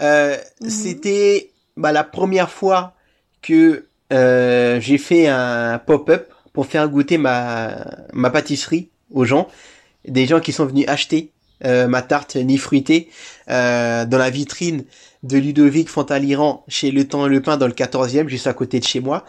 Euh, 0.00 0.34
mhm. 0.62 0.70
C'était 0.70 1.50
bah, 1.76 1.92
la 1.92 2.02
première 2.02 2.48
fois 2.48 2.94
que 3.42 3.84
euh, 4.10 4.80
j'ai 4.80 4.96
fait 4.96 5.28
un 5.28 5.78
pop-up 5.78 6.32
pour 6.54 6.66
faire 6.66 6.88
goûter 6.88 7.18
ma 7.18 7.84
ma 8.14 8.30
pâtisserie 8.30 8.88
aux 9.10 9.26
gens, 9.26 9.48
des 10.08 10.26
gens 10.26 10.40
qui 10.40 10.52
sont 10.52 10.64
venus 10.64 10.88
acheter 10.88 11.30
euh, 11.64 11.88
ma 11.88 12.02
tarte 12.02 12.36
ni 12.36 12.58
fruitée 12.58 13.08
euh, 13.48 14.04
dans 14.06 14.18
la 14.18 14.30
vitrine 14.30 14.84
de 15.22 15.36
Ludovic 15.36 15.88
Fontaliran 15.88 16.64
chez 16.68 16.90
Le 16.90 17.06
Temps 17.06 17.26
et 17.26 17.28
le 17.28 17.42
Pain 17.42 17.56
dans 17.56 17.66
le 17.66 17.72
14e, 17.72 18.28
juste 18.28 18.46
à 18.46 18.54
côté 18.54 18.80
de 18.80 18.84
chez 18.84 19.00
moi. 19.00 19.24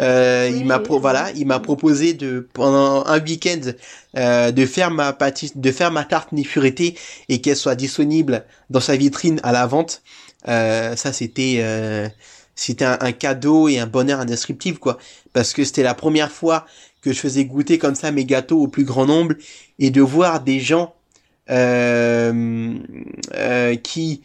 Euh, 0.00 0.50
il 0.54 0.64
m'a 0.64 0.78
voilà, 0.78 1.30
il 1.32 1.46
m'a 1.46 1.58
proposé 1.58 2.14
de 2.14 2.48
pendant 2.52 3.04
un 3.06 3.20
week-end 3.20 3.72
euh, 4.16 4.52
de 4.52 4.66
faire 4.66 4.90
ma 4.90 5.12
pâtisse, 5.12 5.56
de 5.56 5.72
faire 5.72 5.90
ma 5.90 6.04
tarte 6.04 6.32
ni 6.32 6.44
fruitée 6.44 6.96
et 7.28 7.40
qu'elle 7.40 7.56
soit 7.56 7.74
disponible 7.74 8.44
dans 8.70 8.80
sa 8.80 8.96
vitrine 8.96 9.40
à 9.42 9.52
la 9.52 9.66
vente. 9.66 10.02
Euh, 10.48 10.94
ça 10.96 11.12
c'était 11.12 11.58
euh, 11.58 12.08
c'était 12.54 12.84
un, 12.84 12.98
un, 13.00 13.12
cadeau 13.12 13.68
et 13.68 13.78
un 13.78 13.86
bonheur 13.86 14.20
indescriptible 14.20 14.78
quoi, 14.78 14.98
parce 15.32 15.52
que 15.52 15.64
c'était 15.64 15.82
la 15.84 15.94
première 15.94 16.30
fois 16.30 16.66
que 17.00 17.12
je 17.12 17.18
faisais 17.18 17.44
goûter 17.44 17.78
comme 17.78 17.94
ça 17.94 18.12
mes 18.12 18.24
gâteaux 18.24 18.60
au 18.60 18.68
plus 18.68 18.84
grand 18.84 19.06
nombre 19.06 19.34
et 19.78 19.90
de 19.90 20.00
voir 20.00 20.40
des 20.40 20.60
gens 20.60 20.94
qui 23.82 24.22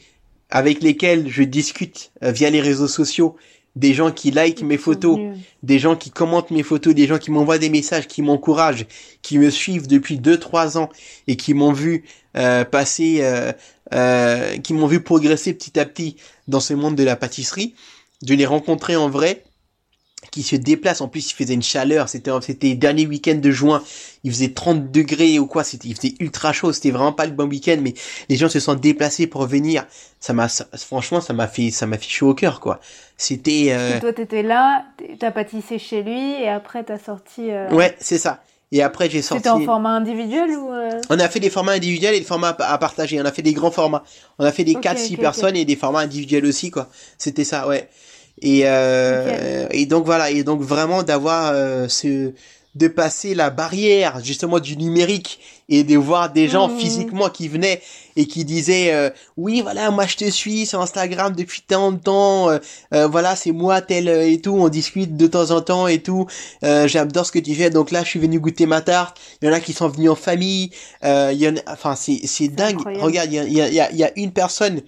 avec 0.49 0.82
lesquels 0.82 1.30
je 1.30 1.43
discute 1.43 2.12
euh, 2.23 2.32
via 2.32 2.49
les 2.49 2.62
réseaux 2.62 2.88
sociaux 2.88 3.36
des 3.75 3.93
gens 3.93 4.12
qui 4.12 4.32
likent 4.32 4.63
mes 4.63 4.77
photos, 4.77 5.19
des 5.62 5.77
gens 5.77 5.95
qui 5.95 6.10
commentent 6.10 6.49
mes 6.49 6.63
photos, 6.63 6.95
des 6.95 7.06
gens 7.06 7.19
qui 7.19 7.30
m'envoient 7.30 7.60
des 7.60 7.69
messages, 7.69 8.08
qui 8.08 8.23
m'encouragent, 8.23 8.88
qui 9.21 9.38
me 9.38 9.51
suivent 9.51 9.86
depuis 9.86 10.17
2-3 10.17 10.80
ans 10.80 10.89
et 11.27 11.36
qui 11.36 11.53
m'ont 11.53 11.73
vu 11.73 12.03
euh, 12.36 12.65
passer, 12.65 13.19
euh, 13.21 13.51
euh, 13.93 14.58
qui 14.58 14.73
m'ont 14.73 14.88
vu 14.88 15.01
progresser 15.01 15.53
petit 15.53 15.80
à 15.80 15.86
petit 15.86 16.15
dans 16.47 16.60
ce 16.60 16.73
monde 16.73 16.95
de 16.95 17.03
la 17.03 17.15
pâtisserie, 17.15 17.75
de 18.23 18.34
les 18.34 18.47
rencontrer 18.47 18.95
en 18.95 19.12
vrai, 19.12 19.43
qui 20.38 20.43
se 20.43 20.56
déplacent. 20.56 21.02
En 21.02 21.08
plus, 21.08 21.32
il 21.32 21.34
faisait 21.34 21.56
une 21.56 21.63
chaleur. 21.63 22.10
C'était, 22.10 22.32
c'était 22.41 22.76
dernier 22.76 23.08
week-end 23.08 23.36
de 23.36 23.50
juin. 23.50 23.84
Il 24.23 24.32
faisait 24.32 24.50
30 24.50 24.91
degrés 24.91 25.39
ou 25.39 25.47
quoi. 25.47 25.63
C'était, 25.63 25.88
il 25.88 25.95
faisait 25.95 26.13
ultra 26.19 26.54
chaud. 26.54 26.71
C'était 26.73 26.91
vraiment 26.91 27.12
pas 27.12 27.26
le 27.26 27.32
bon 27.32 27.50
week-end, 27.50 27.78
mais 27.82 27.95
les 28.30 28.36
gens 28.36 28.50
se 28.50 28.60
sont 28.60 28.76
déplacés 28.76 29.26
pour 29.26 29.47
venir. 29.47 29.86
Ça 30.19 30.34
m'a, 30.34 30.47
franchement, 30.47 31.21
ça 31.21 31.34
m'a 31.34 31.47
fait, 31.47 31.71
ça 31.71 31.88
m'a 31.88 31.97
fait 31.97 32.10
chaud 32.10 32.30
au 32.30 32.34
cœur, 32.36 32.60
quoi. 32.60 32.80
C'était. 33.17 33.69
Euh... 33.71 34.00
Toi, 34.00 34.13
t'étais 34.13 34.43
là, 34.43 34.86
t'as 35.19 35.32
pâtissé 35.32 35.80
chez 35.80 36.04
lui, 36.04 36.34
et 36.41 36.50
après 36.50 36.84
t'as 36.84 37.00
sorti. 37.00 37.50
Euh... 37.50 37.69
Ouais, 37.71 37.95
c'est 38.00 38.19
ça. 38.19 38.43
Et 38.71 38.84
après, 38.84 39.10
j'ai 39.10 39.21
sorti. 39.21 39.43
C'était 39.43 39.50
en 39.50 39.62
format 39.62 39.91
individuel 39.91 40.52
ou 40.52 40.71
euh? 40.71 41.02
On 41.10 41.17
a 41.19 41.30
fait 41.30 41.39
des 41.39 41.50
formats 41.50 41.71
individuels 41.71 42.13
et 42.15 42.19
des 42.19 42.26
formats 42.26 42.56
à 42.60 42.78
partager. 42.78 43.19
On 43.21 43.26
a 43.26 43.32
fait 43.32 43.41
des 43.41 43.54
grands 43.54 43.71
formats. 43.71 44.04
On 44.39 44.45
a 44.45 44.52
fait 44.52 44.65
des 44.65 44.73
4-6 44.73 45.17
personnes 45.17 45.56
et 45.56 45.65
des 45.65 45.78
formats 45.78 46.02
individuels 46.02 46.45
aussi, 46.45 46.69
quoi. 46.69 46.89
C'était 47.17 47.45
ça, 47.45 47.67
ouais. 47.67 47.89
Et, 48.41 48.62
euh, 48.65 49.67
et 49.71 49.86
donc 49.86 50.06
voilà, 50.06 50.30
et 50.30 50.43
donc 50.43 50.62
vraiment 50.62 51.04
d'avoir 51.04 51.52
euh, 51.54 51.88
ce 51.88 52.34
de 52.78 52.88
passer 52.88 53.34
la 53.34 53.50
barrière 53.50 54.23
justement 54.23 54.60
du 54.60 54.78
numérique 54.78 55.39
et 55.67 55.84
de 55.84 55.97
voir 55.97 56.32
des 56.32 56.47
gens 56.47 56.69
mmh. 56.69 56.80
physiquement 56.80 57.30
qui 57.30 57.47
venaient 57.47 57.82
et 58.15 58.28
qui 58.28 58.45
disaient 58.45 58.93
euh, 58.93 59.10
oui 59.36 59.62
voilà 59.62 59.89
moi 59.89 60.06
je 60.06 60.15
te 60.15 60.30
suis 60.30 60.65
sur 60.65 60.82
Instagram 60.82 61.34
depuis 61.36 61.62
tant 61.62 61.91
de 61.91 62.00
temps. 62.00 62.50
Euh, 62.50 62.60
euh, 62.93 63.08
voilà 63.08 63.36
c'est 63.36 63.52
moi 63.52 63.82
tel 63.82 64.08
et 64.08 64.39
tout. 64.39 64.56
On 64.56 64.69
discute 64.69 65.17
de 65.17 65.28
temps 65.28 65.52
en 65.52 65.62
temps 65.62 65.88
et 65.88 66.02
tout. 66.02 66.28
J'adore 66.62 67.26
ce 67.26 67.32
que 67.32 67.39
tu 67.39 67.56
fais 67.56 67.69
donc 67.69 67.91
là 67.91 68.04
je 68.04 68.10
suis 68.10 68.19
venu 68.19 68.39
goûter 68.39 68.65
ma 68.67 68.82
tarte. 68.82 69.19
Il 69.41 69.47
y 69.47 69.50
en 69.50 69.54
a 69.54 69.60
qui 69.60 69.73
sont 69.73 69.89
venus 69.89 70.12
en 70.12 70.15
famille. 70.15 70.69
Il 71.04 71.34
y 71.34 71.47
en 71.47 71.56
a, 71.56 71.62
enfin 71.67 71.95
c'est 71.95 72.21
c'est 72.26 72.47
dingue. 72.47 72.80
Regarde 73.02 73.32
il 73.32 73.36
y 73.36 73.39
a, 73.39 73.67
il 73.67 73.73
y, 73.73 73.80
a, 73.82 73.91
il 73.91 73.97
y 73.97 74.04
a 74.04 74.12
une 74.15 74.32
personne 74.32 74.82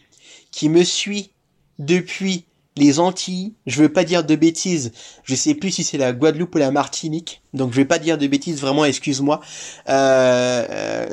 qui 0.52 0.70
me 0.70 0.84
suit 0.84 1.32
depuis 1.80 2.46
les 2.78 3.00
Antilles, 3.00 3.54
je 3.66 3.82
veux 3.82 3.92
pas 3.92 4.04
dire 4.04 4.24
de 4.24 4.36
bêtises, 4.36 4.92
je 5.24 5.36
sais 5.36 5.54
plus 5.54 5.72
si 5.72 5.84
c'est 5.84 5.98
la 5.98 6.14
Guadeloupe 6.14 6.56
ou 6.56 6.58
la 6.58 6.72
Martinique, 6.72 7.42
donc 7.54 7.72
je 7.72 7.78
vais 7.78 7.86
pas 7.86 8.00
dire 8.00 8.18
de 8.18 8.28
bêtises, 8.28 8.62
vraiment 8.62 8.86
excuse-moi. 8.86 9.42
Euh, 9.90 11.06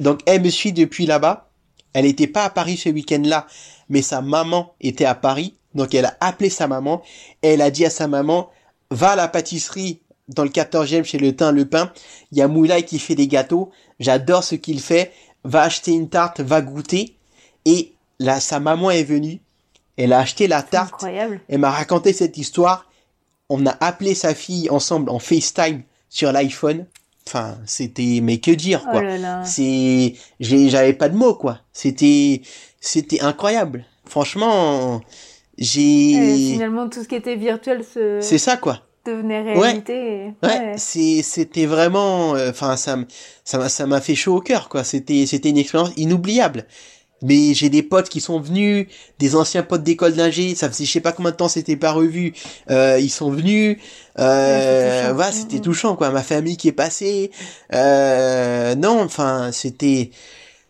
donc 0.00 0.20
elle 0.26 0.42
me 0.42 0.50
suit 0.50 0.72
depuis 0.72 1.06
là-bas, 1.06 1.50
elle 1.92 2.04
n'était 2.04 2.26
pas 2.26 2.44
à 2.44 2.50
Paris 2.50 2.76
ce 2.76 2.88
week-end-là, 2.88 3.46
mais 3.88 4.02
sa 4.02 4.20
maman 4.20 4.74
était 4.80 5.06
à 5.06 5.14
Paris, 5.14 5.54
donc 5.74 5.94
elle 5.94 6.04
a 6.04 6.16
appelé 6.20 6.50
sa 6.50 6.68
maman, 6.68 7.02
elle 7.42 7.62
a 7.62 7.70
dit 7.70 7.84
à 7.84 7.90
sa 7.90 8.06
maman, 8.06 8.50
va 8.90 9.10
à 9.10 9.16
la 9.16 9.28
pâtisserie 9.28 10.00
dans 10.28 10.44
le 10.44 10.50
14e 10.50 11.04
chez 11.04 11.18
Le 11.18 11.34
Teint 11.34 11.52
Le 11.52 11.64
Pain, 11.64 11.92
il 12.32 12.38
y 12.38 12.42
a 12.42 12.48
Moulay 12.48 12.84
qui 12.84 12.98
fait 12.98 13.14
des 13.14 13.28
gâteaux, 13.28 13.70
j'adore 13.98 14.44
ce 14.44 14.54
qu'il 14.54 14.80
fait, 14.80 15.12
va 15.44 15.62
acheter 15.62 15.92
une 15.92 16.08
tarte, 16.08 16.40
va 16.40 16.60
goûter, 16.60 17.16
et 17.64 17.94
là 18.18 18.38
sa 18.40 18.60
maman 18.60 18.90
est 18.90 19.04
venue, 19.04 19.40
elle 19.98 20.12
a 20.12 20.20
acheté 20.20 20.46
la 20.46 20.62
tarte. 20.62 20.94
Incroyable. 20.94 21.40
Elle 21.48 21.58
m'a 21.58 21.70
raconté 21.70 22.12
cette 22.12 22.38
histoire. 22.38 22.86
On 23.50 23.66
a 23.66 23.76
appelé 23.80 24.14
sa 24.14 24.34
fille 24.34 24.70
ensemble 24.70 25.10
en 25.10 25.18
FaceTime 25.18 25.82
sur 26.08 26.32
l'iPhone. 26.32 26.86
Enfin, 27.26 27.58
c'était, 27.66 28.20
mais 28.22 28.38
que 28.38 28.52
dire, 28.52 28.84
quoi. 28.90 29.02
Oh 29.04 29.42
C'est, 29.44 30.14
j'avais 30.40 30.94
pas 30.94 31.10
de 31.10 31.16
mots, 31.16 31.34
quoi. 31.34 31.58
C'était, 31.72 32.40
c'était 32.80 33.20
incroyable. 33.20 33.84
Franchement, 34.06 35.02
j'ai. 35.58 36.52
finalement, 36.52 36.88
tout 36.88 37.02
ce 37.02 37.08
qui 37.08 37.16
était 37.16 37.36
virtuel 37.36 37.84
se. 37.84 38.20
C'est 38.22 38.38
ça, 38.38 38.56
quoi. 38.56 38.80
Devenait 39.04 39.42
réalité. 39.42 40.32
Ouais. 40.42 40.48
ouais. 40.48 40.74
C'est, 40.76 41.22
c'était 41.22 41.66
vraiment, 41.66 42.34
euh, 42.34 42.50
enfin, 42.50 42.76
ça, 42.76 42.96
ça, 43.44 43.68
ça 43.68 43.86
m'a 43.86 44.00
fait 44.00 44.14
chaud 44.14 44.36
au 44.36 44.40
cœur, 44.40 44.68
quoi. 44.68 44.84
C'était, 44.84 45.26
c'était 45.26 45.50
une 45.50 45.58
expérience 45.58 45.92
inoubliable. 45.96 46.66
Mais 47.22 47.52
j'ai 47.52 47.68
des 47.68 47.82
potes 47.82 48.08
qui 48.08 48.20
sont 48.20 48.38
venus, 48.38 48.86
des 49.18 49.34
anciens 49.34 49.64
potes 49.64 49.82
d'école 49.82 50.14
d'ingé, 50.14 50.54
ça 50.54 50.70
faisait 50.70 50.84
je 50.84 50.92
sais 50.92 51.00
pas 51.00 51.12
combien 51.12 51.32
de 51.32 51.36
temps 51.36 51.48
c'était 51.48 51.76
pas 51.76 51.90
revu, 51.90 52.32
euh, 52.70 52.98
ils 53.00 53.10
sont 53.10 53.30
venus, 53.30 53.78
euh, 54.20 55.10
voilà, 55.14 55.32
c'était 55.32 55.58
touchant 55.58 55.96
quoi, 55.96 56.10
ma 56.10 56.22
famille 56.22 56.56
qui 56.56 56.68
est 56.68 56.72
passée, 56.72 57.32
euh, 57.74 58.76
non, 58.76 59.00
enfin 59.02 59.50
c'était, 59.52 60.10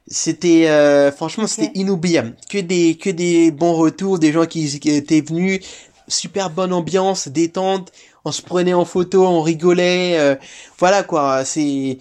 c'était, 0.07 0.69
euh, 0.69 1.13
franchement 1.13 1.47
c'était 1.47 1.71
inoubliable, 1.75 2.35
que 2.49 2.59
des, 2.59 2.97
que 2.97 3.11
des 3.11 3.51
bons 3.51 3.75
retours, 3.75 4.19
des 4.19 4.33
gens 4.33 4.47
qui, 4.47 4.81
qui 4.81 4.91
étaient 4.91 5.21
venus, 5.21 5.61
super 6.09 6.49
bonne 6.49 6.73
ambiance, 6.73 7.29
détente, 7.29 7.93
on 8.25 8.33
se 8.33 8.41
prenait 8.43 8.75
en 8.75 8.87
photo, 8.87 9.27
on 9.27 9.43
rigolait, 9.43 10.19
euh, 10.19 10.35
voilà 10.79 11.03
quoi, 11.03 11.45
c'est 11.45 11.99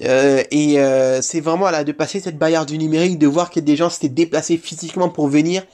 euh, 0.00 0.42
et 0.50 0.80
euh, 0.80 1.20
c'est 1.20 1.40
vraiment 1.40 1.70
là 1.70 1.84
de 1.84 1.92
passer 1.92 2.20
cette 2.20 2.38
barrière 2.38 2.66
du 2.66 2.78
numérique, 2.78 3.18
de 3.18 3.26
voir 3.26 3.50
que 3.50 3.60
des 3.60 3.76
gens 3.76 3.90
s'étaient 3.90 4.08
déplacés 4.08 4.56
physiquement 4.56 5.08
pour 5.08 5.28
venir. 5.28 5.64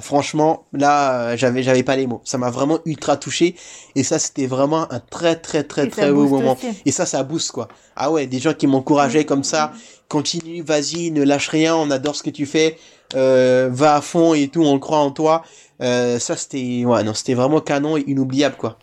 Franchement, 0.00 0.66
là, 0.72 1.20
euh, 1.20 1.36
j'avais 1.36 1.62
j'avais 1.62 1.84
pas 1.84 1.94
les 1.94 2.08
mots. 2.08 2.20
Ça 2.24 2.36
m'a 2.36 2.50
vraiment 2.50 2.80
ultra 2.84 3.16
touché 3.16 3.54
et 3.94 4.02
ça 4.02 4.18
c'était 4.18 4.46
vraiment 4.46 4.90
un 4.92 4.98
très 4.98 5.36
très 5.36 5.62
très 5.62 5.88
très 5.88 6.10
beau 6.10 6.26
moment. 6.26 6.56
Et 6.84 6.90
ça 6.90 7.06
ça 7.06 7.22
booste 7.22 7.52
quoi. 7.52 7.68
Ah 7.94 8.10
ouais, 8.10 8.26
des 8.26 8.40
gens 8.40 8.54
qui 8.54 8.66
m'encourageaient 8.66 9.24
comme 9.24 9.44
ça, 9.44 9.72
continue, 10.08 10.62
vas-y, 10.62 11.12
ne 11.12 11.22
lâche 11.22 11.48
rien, 11.48 11.76
on 11.76 11.92
adore 11.92 12.16
ce 12.16 12.24
que 12.24 12.30
tu 12.30 12.44
fais, 12.44 12.76
euh, 13.14 13.68
va 13.70 13.96
à 13.96 14.00
fond 14.00 14.34
et 14.34 14.48
tout, 14.48 14.64
on 14.64 14.80
croit 14.80 14.98
en 14.98 15.12
toi. 15.12 15.44
Euh, 15.80 16.18
ça 16.18 16.36
c'était 16.36 16.84
ouais 16.84 17.04
non, 17.04 17.14
c'était 17.14 17.34
vraiment 17.34 17.60
canon 17.60 17.96
et 17.96 18.04
inoubliable 18.08 18.56
quoi. 18.56 18.78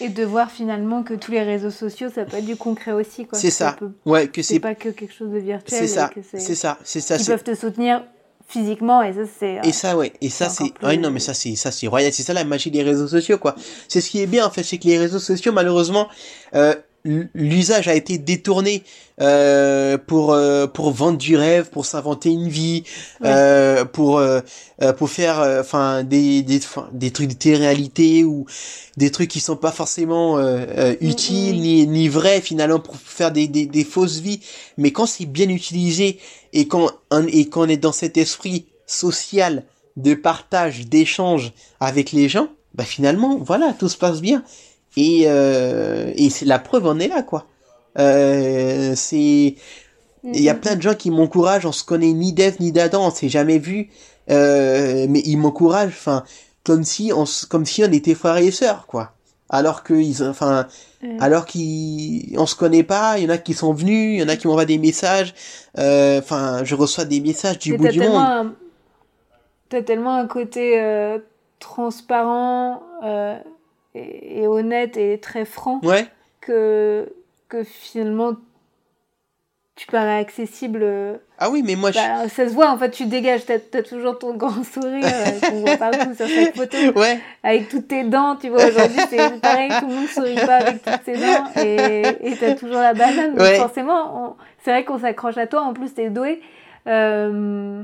Et 0.00 0.08
de 0.08 0.24
voir 0.24 0.50
finalement 0.50 1.02
que 1.02 1.14
tous 1.14 1.30
les 1.30 1.42
réseaux 1.42 1.70
sociaux, 1.70 2.08
ça 2.12 2.24
peut 2.24 2.38
être 2.38 2.46
du 2.46 2.56
concret 2.56 2.92
aussi. 2.92 3.26
C'est 3.32 3.50
ça. 3.50 3.76
Ouais, 4.04 4.28
que 4.28 4.42
c'est 4.42 4.58
pas 4.58 4.74
que 4.74 4.88
quelque 4.88 5.14
chose 5.14 5.30
de 5.30 5.38
virtuel. 5.38 5.80
C'est 5.80 5.86
ça. 5.86 6.10
C'est 6.36 6.54
ça. 6.54 6.78
C'est 6.82 7.00
ça. 7.00 7.16
Ils 7.16 7.26
peuvent 7.26 7.44
te 7.44 7.54
soutenir 7.54 8.02
physiquement 8.46 9.02
et 9.02 9.12
ça 9.12 9.20
c'est. 9.38 9.60
Et 9.64 9.72
ça 9.72 9.96
ouais. 9.96 10.12
Et 10.20 10.30
ça 10.30 10.48
c'est. 10.48 10.72
Ah 10.82 10.96
non 10.96 11.10
mais 11.10 11.20
ça 11.20 11.34
c'est 11.34 11.54
ça 11.56 11.70
c'est 11.70 11.86
royal. 11.86 12.12
C'est 12.12 12.22
ça 12.22 12.32
la 12.32 12.44
magie 12.44 12.70
des 12.70 12.82
réseaux 12.82 13.08
sociaux 13.08 13.38
quoi. 13.38 13.54
C'est 13.88 14.00
ce 14.00 14.10
qui 14.10 14.20
est 14.20 14.26
bien 14.26 14.46
en 14.46 14.50
fait, 14.50 14.62
c'est 14.62 14.78
que 14.78 14.86
les 14.86 14.98
réseaux 14.98 15.18
sociaux 15.18 15.52
malheureusement. 15.52 16.08
Euh, 16.54 16.74
l'usage 17.04 17.86
a 17.88 17.94
été 17.94 18.16
détourné 18.16 18.82
euh, 19.20 19.98
pour 19.98 20.32
euh, 20.32 20.66
pour 20.66 20.90
vendre 20.90 21.18
du 21.18 21.36
rêve, 21.36 21.68
pour 21.70 21.84
s'inventer 21.84 22.30
une 22.30 22.48
vie, 22.48 22.84
euh, 23.24 23.84
pour 23.84 24.18
euh, 24.18 24.40
euh, 24.82 24.92
pour 24.92 25.10
faire 25.10 25.38
enfin 25.60 26.02
des 26.02 26.42
des 26.42 26.60
des 26.92 27.10
trucs 27.10 27.28
de 27.28 27.34
télé-réalité 27.34 28.24
ou 28.24 28.46
des 28.96 29.10
trucs 29.10 29.28
qui 29.30 29.40
sont 29.40 29.56
pas 29.56 29.70
forcément 29.70 30.38
utiles 31.00 31.60
ni 31.60 31.86
ni 31.86 32.08
vrais 32.08 32.40
finalement 32.40 32.80
pour 32.80 32.96
faire 32.96 33.32
des 33.32 33.48
des, 33.48 33.66
des 33.66 33.84
fausses 33.84 34.20
vies. 34.20 34.40
Mais 34.78 34.90
quand 34.90 35.06
c'est 35.06 35.26
bien 35.26 35.50
utilisé 35.50 36.18
et 36.52 36.66
quand 36.66 36.90
et 37.28 37.48
quand 37.48 37.66
on 37.66 37.68
est 37.68 37.76
dans 37.76 37.92
cet 37.92 38.16
esprit 38.16 38.64
social 38.86 39.64
de 39.96 40.14
partage, 40.14 40.86
d'échange 40.86 41.52
avec 41.80 42.12
les 42.12 42.28
gens, 42.28 42.48
bah 42.74 42.84
finalement 42.84 43.38
voilà 43.38 43.74
tout 43.78 43.88
se 43.88 43.96
passe 43.98 44.20
bien. 44.22 44.42
Et, 44.96 45.24
euh, 45.26 46.12
et 46.14 46.30
c'est 46.30 46.44
la 46.44 46.58
preuve 46.58 46.86
en 46.86 46.98
est 46.98 47.08
là, 47.08 47.22
quoi. 47.22 47.46
Euh, 47.98 48.92
c'est, 48.96 49.54
il 50.24 50.40
y 50.40 50.48
a 50.48 50.54
plein 50.54 50.76
de 50.76 50.82
gens 50.82 50.94
qui 50.94 51.10
m'encouragent, 51.10 51.66
on 51.66 51.72
se 51.72 51.84
connaît 51.84 52.12
ni 52.12 52.32
d'Eve 52.32 52.56
ni 52.60 52.72
d'Adam, 52.72 53.06
on 53.06 53.10
s'est 53.10 53.28
jamais 53.28 53.58
vu, 53.58 53.90
euh, 54.30 55.06
mais 55.08 55.20
ils 55.24 55.36
m'encouragent, 55.36 55.92
enfin, 55.92 56.24
comme 56.64 56.84
si 56.84 57.12
on, 57.14 57.24
comme 57.48 57.66
si 57.66 57.84
on 57.84 57.92
était 57.92 58.14
frères 58.14 58.38
et 58.38 58.50
sœurs, 58.50 58.86
quoi. 58.86 59.12
Alors 59.50 59.82
que 59.82 59.94
ils, 59.94 60.24
enfin, 60.24 60.66
alors 61.20 61.44
qu'ils, 61.44 62.34
on 62.38 62.46
se 62.46 62.56
connaît 62.56 62.82
pas, 62.82 63.18
il 63.18 63.24
y 63.24 63.26
en 63.26 63.30
a 63.30 63.38
qui 63.38 63.52
sont 63.52 63.74
venus, 63.74 64.16
il 64.16 64.20
y 64.20 64.22
en 64.22 64.28
a 64.28 64.36
qui 64.36 64.46
m'envoient 64.46 64.64
des 64.64 64.78
messages, 64.78 65.34
euh, 65.78 66.18
enfin, 66.18 66.64
je 66.64 66.74
reçois 66.74 67.04
des 67.04 67.20
messages 67.20 67.58
du 67.58 67.76
bout 67.76 67.88
du 67.88 68.00
monde. 68.00 68.16
Un... 68.16 68.54
T'as 69.68 69.82
tellement 69.82 70.16
un 70.16 70.26
côté 70.26 70.80
euh, 70.80 71.18
transparent, 71.58 72.82
et, 73.94 74.46
honnête 74.46 74.96
et 74.96 75.18
très 75.18 75.44
franc 75.44 75.80
ouais. 75.82 76.06
que, 76.40 77.12
que 77.48 77.62
finalement 77.64 78.34
tu 79.76 79.88
parais 79.88 80.18
accessible. 80.18 80.80
Euh, 80.82 81.16
ah 81.38 81.50
oui, 81.50 81.64
mais 81.64 81.74
moi 81.74 81.90
bah, 81.92 82.28
Ça 82.28 82.48
se 82.48 82.54
voit, 82.54 82.70
en 82.70 82.78
fait, 82.78 82.90
tu 82.90 83.06
dégages, 83.06 83.44
t'as 83.44 83.54
as 83.54 83.82
toujours 83.82 84.18
ton 84.18 84.34
grand 84.34 84.62
sourire 84.72 85.04
euh, 85.04 85.40
qu'on 85.48 85.60
voit 85.62 85.76
partout 85.76 86.14
sur 86.14 86.28
cette 86.28 86.56
photo. 86.56 86.76
Ouais. 86.96 87.18
Avec 87.42 87.68
toutes 87.68 87.88
tes 87.88 88.04
dents, 88.04 88.36
tu 88.36 88.50
vois, 88.50 88.66
aujourd'hui 88.66 89.00
c'est 89.10 89.40
pareil, 89.40 89.70
tout 89.80 89.88
le 89.88 89.94
monde 89.94 90.06
sourit 90.06 90.34
pas 90.46 90.56
avec 90.56 90.82
toutes 90.82 91.04
ses 91.04 91.16
dents 91.16 91.44
et 91.56 92.36
t'as 92.38 92.54
toujours 92.54 92.78
la 92.78 92.94
banane. 92.94 93.34
Donc 93.34 93.46
forcément, 93.56 94.36
c'est 94.64 94.70
vrai 94.70 94.84
qu'on 94.84 95.00
s'accroche 95.00 95.38
à 95.38 95.46
toi, 95.46 95.62
en 95.62 95.72
plus 95.72 95.92
t'es 95.92 96.08
doué. 96.08 96.40
Euh, 96.86 97.82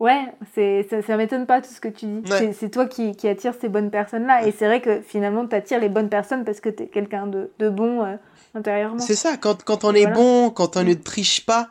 Ouais, 0.00 0.32
c'est 0.54 0.86
ça, 0.88 1.02
ça 1.02 1.18
m'étonne 1.18 1.44
pas 1.44 1.60
tout 1.60 1.68
ce 1.70 1.78
que 1.78 1.88
tu 1.88 2.06
dis. 2.06 2.22
C'est 2.58 2.70
toi 2.70 2.86
qui, 2.86 3.14
qui 3.14 3.28
attire 3.28 3.52
ces 3.60 3.68
bonnes 3.68 3.90
personnes-là. 3.90 4.46
Et 4.46 4.52
c'est 4.58 4.64
vrai 4.64 4.80
que 4.80 5.02
finalement, 5.02 5.46
tu 5.46 5.54
attires 5.54 5.78
les 5.78 5.90
bonnes 5.90 6.08
personnes 6.08 6.42
parce 6.44 6.60
que 6.60 6.70
tu 6.70 6.84
es 6.84 6.86
quelqu'un 6.86 7.26
de, 7.26 7.50
de, 7.58 7.68
bon 7.68 8.02
euh, 8.02 8.16
intérieurement. 8.54 8.98
C'est 8.98 9.14
ça, 9.14 9.36
quand, 9.36 9.62
quand 9.62 9.84
on 9.84 9.92
est 9.92 10.06
bon, 10.06 10.48
quand 10.48 10.78
on 10.78 10.84
ne 10.84 10.94
triche 10.94 11.44
pas, 11.44 11.68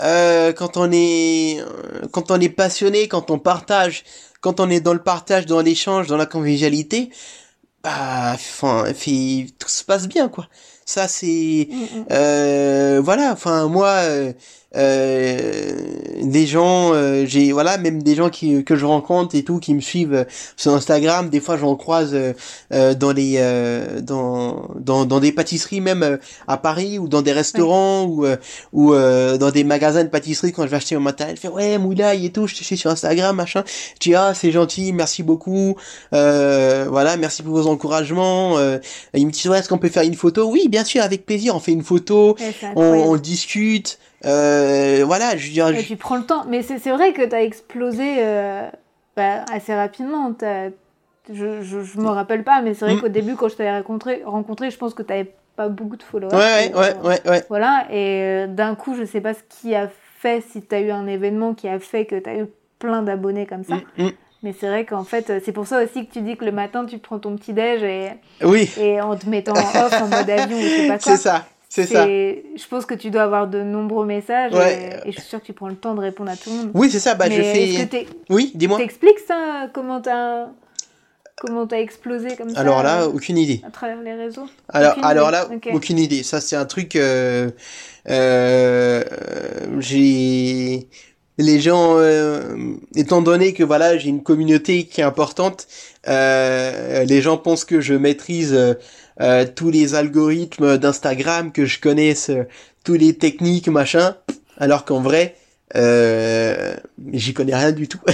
euh, 0.00 0.52
quand 0.52 0.76
on 0.76 0.92
est 0.92 1.60
euh, 1.60 2.06
quand 2.12 2.30
on 2.30 2.40
est 2.40 2.48
passionné, 2.48 3.08
quand 3.08 3.32
on 3.32 3.40
partage, 3.40 4.04
quand 4.40 4.60
on 4.60 4.70
est 4.70 4.80
dans 4.80 4.94
le 4.94 5.02
partage, 5.02 5.46
dans 5.46 5.60
l'échange, 5.60 6.06
dans 6.06 6.16
la 6.16 6.26
convivialité, 6.26 7.10
bah, 7.82 8.30
enfin, 8.34 8.84
tout 9.58 9.68
se 9.68 9.82
passe 9.84 10.06
bien, 10.06 10.28
quoi. 10.28 10.46
Ça, 10.84 11.08
c'est, 11.08 11.68
Mm, 11.68 12.14
mm. 12.14 12.98
voilà. 13.00 13.32
Enfin, 13.32 13.66
moi, 13.66 13.98
des 14.74 16.46
gens, 16.46 16.94
euh, 16.94 17.24
j'ai, 17.26 17.52
voilà, 17.52 17.76
même 17.78 18.02
des 18.02 18.14
gens 18.14 18.30
qui 18.30 18.64
que 18.64 18.76
je 18.76 18.86
rencontre 18.86 19.34
et 19.34 19.42
tout, 19.42 19.58
qui 19.58 19.74
me 19.74 19.80
suivent 19.80 20.14
euh, 20.14 20.24
sur 20.56 20.72
Instagram. 20.72 21.28
Des 21.28 21.40
fois, 21.40 21.56
j'en 21.56 21.76
croise 21.76 22.10
euh, 22.14 22.32
euh, 22.72 22.94
dans 22.94 23.12
les, 23.12 23.34
euh, 23.38 24.00
dans, 24.00 24.68
dans, 24.78 25.04
dans 25.04 25.20
des 25.20 25.32
pâtisseries, 25.32 25.80
même 25.80 26.02
euh, 26.02 26.16
à 26.46 26.56
Paris 26.56 26.98
ou 26.98 27.08
dans 27.08 27.22
des 27.22 27.32
restaurants 27.32 28.04
ou 28.04 28.24
euh, 28.24 28.36
ou 28.72 28.94
euh, 28.94 29.36
dans 29.36 29.50
des 29.50 29.64
magasins 29.64 30.04
de 30.04 30.08
pâtisserie 30.08 30.52
quand 30.52 30.62
je 30.62 30.68
vais 30.68 30.76
acheter 30.76 30.94
mon 30.94 31.02
matériel. 31.02 31.36
Je 31.36 31.42
fais 31.42 31.48
ouais, 31.48 31.78
moulaï 31.78 32.26
et 32.26 32.30
tout. 32.30 32.46
Je 32.46 32.54
te 32.54 32.64
suis 32.64 32.76
sur 32.76 32.90
Instagram, 32.90 33.36
machin. 33.36 33.64
Je 33.66 34.10
dis 34.10 34.14
ah, 34.14 34.32
c'est 34.34 34.52
gentil, 34.52 34.92
merci 34.92 35.22
beaucoup. 35.22 35.76
Euh, 36.14 36.86
voilà, 36.88 37.16
merci 37.16 37.42
pour 37.42 37.54
vos 37.54 37.66
encouragements. 37.66 38.58
Euh, 38.58 38.78
il 39.14 39.26
me 39.26 39.32
dit 39.32 39.48
ouais, 39.48 39.58
est-ce 39.58 39.68
qu'on 39.68 39.78
peut 39.78 39.88
faire 39.88 40.04
une 40.04 40.14
photo? 40.14 40.50
Oui, 40.50 40.68
bien 40.68 40.84
sûr, 40.84 41.02
avec 41.02 41.26
plaisir. 41.26 41.54
On 41.56 41.60
fait 41.60 41.72
une 41.72 41.82
photo, 41.82 42.36
on, 42.76 42.82
on 42.82 43.16
discute. 43.16 43.98
Euh, 44.24 45.02
voilà, 45.04 45.36
je 45.36 45.46
veux 45.46 45.52
dire, 45.52 45.68
Et 45.68 45.82
tu 45.82 45.96
prends 45.96 46.16
le 46.16 46.24
temps. 46.24 46.44
Mais 46.48 46.62
c'est 46.62 46.78
vrai 46.90 47.12
que 47.12 47.22
tu 47.24 47.34
as 47.34 47.42
explosé 47.42 48.16
euh, 48.18 48.68
bah, 49.16 49.44
assez 49.52 49.74
rapidement. 49.74 50.32
Je, 51.32 51.62
je, 51.62 51.82
je 51.82 51.98
me 52.00 52.08
rappelle 52.08 52.42
pas, 52.42 52.62
mais 52.62 52.74
c'est 52.74 52.84
vrai 52.84 52.94
Mm. 52.96 53.00
qu'au 53.00 53.08
début, 53.08 53.36
quand 53.36 53.48
je 53.48 53.54
t'avais 53.56 53.70
rencontré, 53.76 54.22
rencontré, 54.24 54.70
je 54.70 54.76
pense 54.78 54.92
que 54.94 55.02
tu 55.02 55.12
n'avais 55.12 55.32
pas 55.56 55.68
beaucoup 55.68 55.96
de 55.96 56.02
followers. 56.02 56.34
ouais, 56.34 56.72
ouais, 56.74 56.94
Euh, 56.96 57.08
ouais, 57.08 57.20
ouais. 57.28 57.44
Voilà, 57.48 57.86
et 57.92 58.46
d'un 58.48 58.74
coup, 58.74 58.94
je 58.96 59.04
sais 59.04 59.20
pas 59.20 59.34
ce 59.34 59.42
qui 59.48 59.74
a 59.74 59.88
fait, 60.18 60.40
si 60.50 60.62
tu 60.62 60.74
as 60.74 60.80
eu 60.80 60.90
un 60.90 61.06
événement 61.06 61.54
qui 61.54 61.68
a 61.68 61.78
fait 61.78 62.06
que 62.06 62.16
tu 62.18 62.28
as 62.28 62.38
eu 62.38 62.46
plein 62.80 63.02
d'abonnés 63.02 63.46
comme 63.46 63.62
ça. 63.64 63.76
Mm, 63.96 64.02
mm. 64.04 64.10
Mais 64.42 64.52
c'est 64.58 64.66
vrai 64.66 64.84
qu'en 64.84 65.04
fait, 65.04 65.32
c'est 65.44 65.52
pour 65.52 65.68
ça 65.68 65.80
aussi 65.84 66.04
que 66.08 66.12
tu 66.12 66.20
dis 66.20 66.36
que 66.36 66.44
le 66.44 66.50
matin, 66.50 66.84
tu 66.84 66.98
prends 66.98 67.20
ton 67.20 67.36
petit 67.36 67.52
déj 67.52 67.84
et, 67.84 68.10
Oui, 68.42 68.68
et 68.76 69.00
en 69.00 69.14
te 69.16 69.28
mettant 69.28 69.52
en 69.52 69.86
off 69.86 70.00
en 70.02 70.08
mode 70.08 70.28
avion 70.28 70.58
ou 70.58 70.62
je 70.62 70.66
sais 70.68 70.88
pas 70.88 70.98
quoi. 70.98 71.16
c'est 71.16 71.22
ça, 71.22 71.44
c'est 71.74 71.86
ça. 71.86 72.06
Je 72.06 72.68
pense 72.68 72.84
que 72.86 72.94
tu 72.94 73.10
dois 73.10 73.22
avoir 73.22 73.46
de 73.48 73.62
nombreux 73.62 74.04
messages 74.06 74.52
Ouais. 74.52 75.00
et, 75.04 75.08
et 75.08 75.12
je 75.12 75.18
suis 75.20 75.28
sûre 75.28 75.40
que 75.40 75.46
tu 75.46 75.52
prends 75.54 75.68
le 75.68 75.74
temps 75.76 75.94
de 75.94 76.00
répondre 76.00 76.30
à 76.30 76.36
tout 76.36 76.50
le 76.50 76.56
monde. 76.56 76.70
Oui, 76.74 76.90
c'est 76.90 76.98
ça. 77.00 77.14
Bah, 77.14 77.26
Mais 77.28 77.36
je 77.36 77.40
que 77.84 77.88
fais. 77.96 78.06
Oui, 78.30 78.52
dis-moi. 78.54 78.78
t'expliques 78.78 79.20
ça 79.26 79.68
Comment 79.72 80.00
t'as 80.00 80.46
comment 81.40 81.66
t'as 81.66 81.80
explosé 81.80 82.36
comme 82.36 82.50
ça 82.50 82.60
Alors 82.60 82.82
là, 82.82 83.02
euh, 83.02 83.08
aucune 83.08 83.36
idée. 83.38 83.62
à 83.66 83.70
travers 83.70 84.00
les 84.02 84.14
réseaux? 84.14 84.46
Alors, 84.68 84.92
Aucune 84.92 85.04
alors 85.04 85.28
idée. 85.30 85.38
là, 85.70 85.74
aucune 85.74 85.98
idée. 85.98 86.22
Ça, 86.22 86.40
c'est 86.40 86.54
un 86.56 86.66
truc. 86.66 86.94
Euh, 86.94 87.50
euh, 88.08 89.02
j'ai 89.78 90.88
les 91.38 91.60
gens, 91.60 91.94
euh, 91.98 92.54
étant 92.94 93.22
donné 93.22 93.54
que 93.54 93.64
voilà, 93.64 93.96
j'ai 93.96 94.08
une 94.10 94.22
communauté 94.22 94.84
qui 94.84 95.00
est 95.00 95.04
importante, 95.04 95.66
euh, 96.08 97.04
les 97.04 97.22
gens 97.22 97.38
pensent 97.38 97.64
que 97.64 97.80
je 97.80 97.94
maîtrise 97.94 98.56
euh, 99.22 99.46
tous 99.46 99.70
les 99.70 99.94
algorithmes 99.94 100.76
d'Instagram, 100.78 101.52
que 101.52 101.64
je 101.64 101.80
connaisse 101.80 102.28
euh, 102.30 102.44
tous 102.84 102.94
les 102.94 103.14
techniques, 103.14 103.68
machin, 103.68 104.16
alors 104.58 104.84
qu'en 104.84 105.00
vrai, 105.00 105.36
euh, 105.76 106.74
j'y 107.12 107.32
connais 107.32 107.54
rien 107.54 107.72
du 107.72 107.88
tout. 107.88 108.00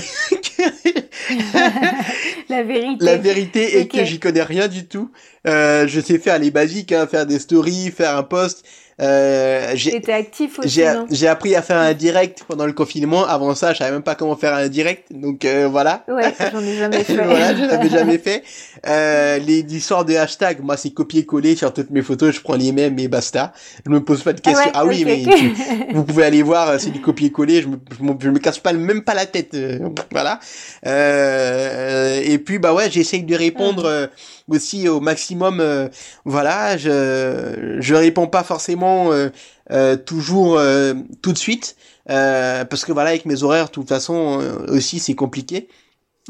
La 2.48 2.62
vérité. 2.62 3.04
La 3.04 3.16
vérité 3.16 3.78
est 3.78 3.88
que 3.88 4.04
j'y 4.04 4.18
connais 4.18 4.42
rien 4.42 4.68
du 4.68 4.86
tout. 4.86 5.11
Euh, 5.46 5.86
je 5.86 6.00
sais 6.00 6.18
faire 6.18 6.38
les 6.38 6.50
basiques, 6.50 6.92
hein, 6.92 7.06
faire 7.06 7.26
des 7.26 7.38
stories, 7.38 7.90
faire 7.90 8.16
un 8.16 8.22
post. 8.22 8.64
Euh, 9.01 9.74
t'es 10.03 10.12
actif 10.12 10.59
aussi, 10.59 10.80
j'ai 11.11 11.28
appris 11.28 11.55
à 11.55 11.62
faire 11.62 11.76
un 11.78 11.92
direct 11.94 12.44
pendant 12.49 12.66
le 12.66 12.72
confinement. 12.72 13.24
Avant 13.26 13.55
ça, 13.55 13.72
je 13.72 13.78
savais 13.78 13.92
même 13.92 14.03
pas 14.03 14.16
comment 14.16 14.34
faire 14.36 14.55
un 14.55 14.66
direct. 14.68 15.05
Donc 15.12 15.44
euh, 15.44 15.68
voilà. 15.70 16.05
Ouais, 16.09 16.34
j'en 16.53 16.61
ai 16.61 16.76
jamais 16.76 17.05
fait. 17.05 17.14
voilà, 17.14 17.55
je 17.55 17.62
l'avais 17.64 17.88
jamais 17.90 18.18
fait. 18.18 18.42
Euh, 18.88 19.38
les 19.38 19.61
histoires 19.61 20.05
de 20.05 20.14
hashtag, 20.16 20.61
moi 20.62 20.76
c'est 20.76 20.90
copier-coller 20.90 21.55
sur 21.55 21.72
toutes 21.72 21.90
mes 21.90 22.03
photos, 22.03 22.34
je 22.34 22.40
prends 22.40 22.57
les 22.57 22.72
mêmes 22.72 22.99
et 22.99 23.07
basta. 23.09 23.53
Je 23.86 23.90
me 23.90 24.03
pose 24.03 24.22
pas 24.24 24.32
de 24.32 24.40
Ah 24.44 24.51
questions. 24.51 24.66
ouais, 24.66 24.72
Ah, 24.74 24.84
oui, 24.84 25.05
mais 25.05 25.22
tu- 25.22 25.55
vous 25.94 26.05
pouvez 26.05 26.24
aller 26.24 26.42
voir, 26.42 26.68
euh, 26.70 26.78
c'est 26.78 26.90
du 26.90 27.01
copier-coller, 27.01 27.62
je 27.62 27.68
me, 27.68 27.76
je 27.99 28.03
me, 28.05 28.12
je 28.20 28.30
me 28.30 28.38
casse 28.40 28.59
pas 28.59 28.72
même 28.72 29.03
pas 29.03 29.14
la 29.14 29.26
tête, 29.26 29.55
euh, 29.55 29.78
voilà. 30.11 30.40
Euh, 30.86 32.20
et 32.24 32.38
puis 32.38 32.59
bah 32.59 32.74
ouais, 32.74 32.90
j'essaye 32.90 33.22
de 33.22 33.34
répondre 33.36 33.84
Ah. 33.86 33.90
euh, 33.90 34.07
aussi 34.49 34.88
au 34.88 34.99
maximum. 35.01 35.62
voilà, 36.24 36.76
je 36.78 37.76
je 37.80 37.94
réponds 37.94 38.26
pas 38.26 38.42
forcément 38.42 38.88
euh, 39.12 39.30
euh, 39.70 39.97
toujours 39.97 40.59
euh, 40.59 40.95
tout 41.22 41.32
de 41.32 41.39
suite 41.39 41.76
parce 42.07 42.86
que 42.86 42.93
voilà 42.93 43.11
avec 43.11 43.26
mes 43.26 43.43
horaires, 43.43 43.66
de 43.66 43.70
toute 43.70 43.89
façon 43.89 44.41
aussi 44.68 44.99
c'est 44.99 45.14
compliqué. 45.14 45.68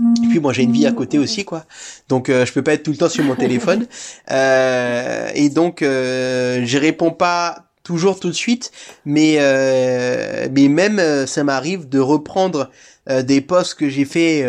Et 0.01 0.29
puis 0.29 0.39
moi 0.39 0.53
j'ai 0.53 0.63
une 0.63 0.73
vie 0.73 0.87
à 0.87 0.93
côté 0.93 1.19
aussi 1.19 1.45
quoi, 1.45 1.65
donc 2.09 2.29
euh, 2.29 2.47
je 2.47 2.53
peux 2.53 2.63
pas 2.63 2.73
être 2.75 2.85
tout 2.85 2.93
le 2.93 2.97
temps 2.97 3.09
sur 3.09 3.25
mon 3.25 3.35
téléphone. 3.35 3.87
Euh, 4.31 5.31
et 5.35 5.49
donc 5.49 5.81
euh, 5.81 6.63
je 6.65 6.79
réponds 6.79 7.11
pas 7.11 7.71
toujours 7.83 8.21
tout 8.21 8.29
de 8.29 8.35
suite, 8.35 8.73
mais 9.07 9.39
mais 10.51 10.69
même 10.69 11.27
ça 11.27 11.45
m'arrive 11.45 11.89
de 11.89 11.99
reprendre 11.99 12.71
des 13.09 13.41
posts 13.41 13.75
que 13.75 13.89
j'ai 13.89 14.05
fait 14.05 14.45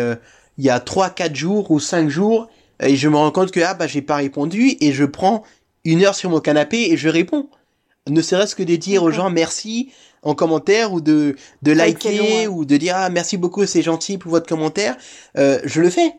il 0.58 0.64
y 0.64 0.70
a 0.70 0.80
trois 0.80 1.08
quatre 1.08 1.34
jours 1.34 1.70
ou 1.70 1.80
cinq 1.80 2.10
jours 2.10 2.48
et 2.82 2.96
je 2.96 3.08
me 3.08 3.16
rends 3.16 3.30
compte 3.30 3.50
que 3.50 3.60
ah 3.60 3.74
bah 3.74 3.86
j'ai 3.86 4.02
pas 4.02 4.16
répondu 4.16 4.76
et 4.80 4.92
je 4.92 5.04
prends 5.04 5.42
une 5.84 6.04
heure 6.04 6.14
sur 6.14 6.28
mon 6.30 6.40
canapé 6.40 6.90
et 6.90 6.96
je 6.96 7.08
réponds. 7.08 7.48
Ne 8.08 8.22
serait-ce 8.22 8.54
que 8.54 8.62
de 8.62 8.76
dire 8.76 9.02
aux 9.02 9.10
gens 9.10 9.30
merci 9.30 9.92
en 10.22 10.34
commentaire 10.34 10.92
ou 10.92 11.00
de 11.00 11.36
de 11.62 11.72
liker 11.72 12.46
ou 12.48 12.64
de 12.64 12.76
dire 12.76 12.94
ah 12.96 13.10
merci 13.10 13.36
beaucoup 13.36 13.66
c'est 13.66 13.82
gentil 13.82 14.18
pour 14.18 14.30
votre 14.30 14.46
commentaire. 14.46 14.96
Euh, 15.36 15.60
je 15.64 15.80
le 15.80 15.90
fais 15.90 16.14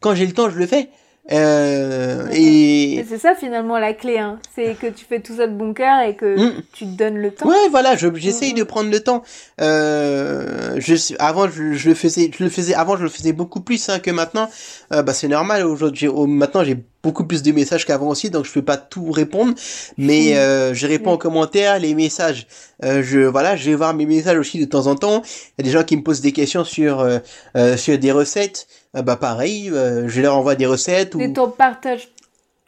quand 0.00 0.14
j'ai 0.14 0.26
le 0.26 0.32
temps 0.32 0.50
je 0.50 0.58
le 0.58 0.66
fais. 0.66 0.90
Euh, 1.32 2.28
et 2.32 2.94
Et 2.98 3.04
c'est 3.08 3.18
ça 3.18 3.34
finalement 3.34 3.78
la 3.78 3.92
clé, 3.94 4.18
hein. 4.18 4.38
c'est 4.54 4.74
que 4.80 4.86
tu 4.86 5.04
fais 5.04 5.20
tout 5.20 5.36
ça 5.36 5.46
de 5.48 5.54
bon 5.54 5.74
cœur 5.74 6.00
et 6.08 6.14
que 6.14 6.36
Mm. 6.38 6.62
tu 6.72 6.84
te 6.86 6.90
donnes 6.96 7.16
le 7.18 7.30
temps. 7.32 7.48
Ouais, 7.48 7.68
voilà, 7.70 7.96
je- 7.96 8.14
j'essaye 8.14 8.52
Mhm. 8.52 8.58
de 8.58 8.62
prendre 8.64 8.90
le 8.90 9.00
temps. 9.00 9.22
Euh, 9.60 10.74
je, 10.78 11.14
avant, 11.18 11.48
je, 11.48 11.72
je 11.72 11.88
le 11.88 11.94
faisais, 11.94 12.30
je 12.36 12.44
le 12.44 12.50
faisais, 12.50 12.74
avant, 12.74 12.96
je 12.96 13.02
le 13.02 13.08
faisais 13.08 13.32
beaucoup 13.32 13.60
plus 13.60 13.88
hein, 13.88 13.98
que 13.98 14.10
maintenant. 14.10 14.48
Euh, 14.92 15.02
bah, 15.02 15.12
c'est 15.14 15.28
normal. 15.28 15.64
Aujourd'hui, 15.66 16.08
maintenant, 16.28 16.62
j'ai 16.64 16.76
beaucoup 17.02 17.24
plus 17.24 17.42
de 17.42 17.52
messages 17.52 17.84
qu'avant 17.86 18.08
aussi, 18.08 18.30
donc 18.30 18.44
je 18.46 18.52
peux 18.52 18.62
pas 18.62 18.76
tout 18.76 19.10
répondre. 19.10 19.54
Mais 19.98 20.30
Mhm. 20.30 20.36
euh, 20.36 20.74
je 20.74 20.86
réponds 20.86 21.10
Oui. 21.10 21.14
aux 21.16 21.18
commentaires, 21.18 21.78
les 21.78 21.94
messages. 21.94 22.46
Euh, 22.84 23.02
je, 23.02 23.20
voilà, 23.20 23.56
je 23.56 23.70
vais 23.70 23.76
voir 23.76 23.94
mes 23.94 24.06
messages 24.06 24.38
aussi 24.38 24.58
de 24.58 24.64
temps 24.64 24.86
en 24.86 24.94
temps. 24.96 25.22
Il 25.58 25.64
y 25.64 25.68
a 25.68 25.72
des 25.72 25.78
gens 25.78 25.84
qui 25.84 25.96
me 25.96 26.02
posent 26.02 26.20
des 26.20 26.32
questions 26.32 26.64
sur 26.64 27.00
euh, 27.00 27.18
euh, 27.56 27.76
sur 27.76 27.96
des 27.98 28.12
recettes. 28.12 28.66
Euh, 28.96 29.02
bah, 29.02 29.16
pareil, 29.16 29.70
euh, 29.70 30.08
je 30.08 30.20
leur 30.20 30.36
envoie 30.36 30.54
des 30.54 30.66
recettes 30.66 31.14
ou. 31.14 31.18
Mais 31.18 31.32
partage, 31.56 32.08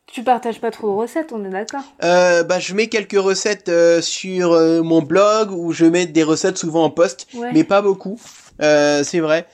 tu 0.06 0.22
partages 0.22 0.60
pas 0.60 0.70
trop 0.70 0.88
de 0.88 0.92
recettes, 0.96 1.32
on 1.32 1.44
est 1.44 1.50
d'accord 1.50 1.82
Euh, 2.04 2.42
bah, 2.42 2.58
je 2.58 2.74
mets 2.74 2.88
quelques 2.88 3.18
recettes 3.18 3.68
euh, 3.68 4.00
sur 4.00 4.52
euh, 4.52 4.82
mon 4.82 5.02
blog 5.02 5.50
où 5.52 5.72
je 5.72 5.84
mets 5.86 6.06
des 6.06 6.22
recettes 6.22 6.58
souvent 6.58 6.84
en 6.84 6.90
post, 6.90 7.26
Ouais. 7.34 7.50
mais 7.52 7.64
pas 7.64 7.82
beaucoup. 7.82 8.20
C'est 8.60 9.20
vrai. 9.20 9.46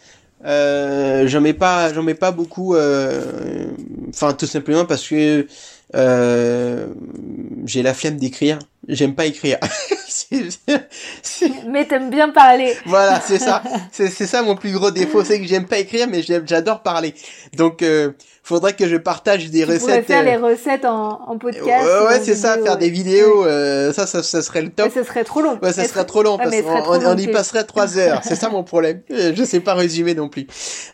J'en 0.44 1.40
mets 1.40 1.54
pas, 1.54 1.92
j'en 1.92 2.02
mets 2.02 2.14
pas 2.14 2.30
beaucoup. 2.32 2.74
Enfin, 2.76 4.32
tout 4.32 4.46
simplement 4.46 4.84
parce 4.84 5.06
que 5.08 5.46
j'ai 5.92 7.82
la 7.82 7.94
flemme 7.94 8.16
d'écrire. 8.16 8.58
J'aime 8.88 9.14
pas 9.14 9.26
écrire. 9.26 9.58
Mais 11.68 11.86
t'aimes 11.86 12.10
bien 12.10 12.28
parler. 12.30 12.74
voilà, 12.86 13.20
c'est 13.20 13.38
ça. 13.38 13.62
C'est 13.92 14.08
ça 14.10 14.42
mon 14.42 14.54
plus 14.56 14.72
gros 14.72 14.90
défaut, 14.90 15.24
c'est 15.24 15.40
que 15.40 15.46
j'aime 15.46 15.66
pas 15.66 15.78
écrire, 15.78 16.06
mais 16.08 16.22
j'adore 16.22 16.82
parler. 16.82 17.14
Donc, 17.56 17.82
euh, 17.82 18.12
faudrait 18.42 18.74
que 18.74 18.86
je 18.88 18.96
partage 18.96 19.50
des 19.50 19.64
Tu 19.64 19.72
recettes. 19.72 20.06
faire 20.06 20.20
euh, 20.20 20.24
les 20.24 20.36
recettes 20.36 20.84
en, 20.84 21.20
en 21.28 21.38
podcast. 21.38 21.86
Ouais, 21.86 22.00
ou 22.02 22.06
ouais, 22.08 22.20
c'est 22.22 22.34
ça, 22.34 22.54
faire 22.58 22.72
ouais. 22.74 22.78
des 22.78 22.90
vidéos, 22.90 23.42
Ouais. 23.44 23.48
euh, 23.50 23.92
ça, 23.92 24.06
ça, 24.06 24.22
ça 24.22 24.42
serait 24.42 24.60
le 24.62 24.68
Mais 24.68 24.84
top. 24.84 24.92
ce 24.94 25.02
serait 25.02 25.24
trop 25.24 25.40
long. 25.42 25.58
Ouais, 25.62 25.72
ça 25.72 25.82
Mais 25.82 25.88
serait 25.88 26.04
trop 26.04 26.22
long 26.22 26.36
Ah, 26.38 26.44
parce 26.44 26.50
mais 26.56 26.62
qu'on 26.62 26.70
on, 26.72 27.06
on 27.06 27.16
y 27.16 27.26
passerait 27.28 27.64
trois 27.64 27.98
heures. 27.98 28.20
C'est 28.24 28.36
ça 28.36 28.48
mon 28.48 28.62
problème. 28.64 29.00
Euh, 29.10 29.32
Je 29.34 29.44
sais 29.44 29.60
pas 29.60 29.74
résumer 29.74 30.14
non 30.14 30.28
plus. 30.28 30.46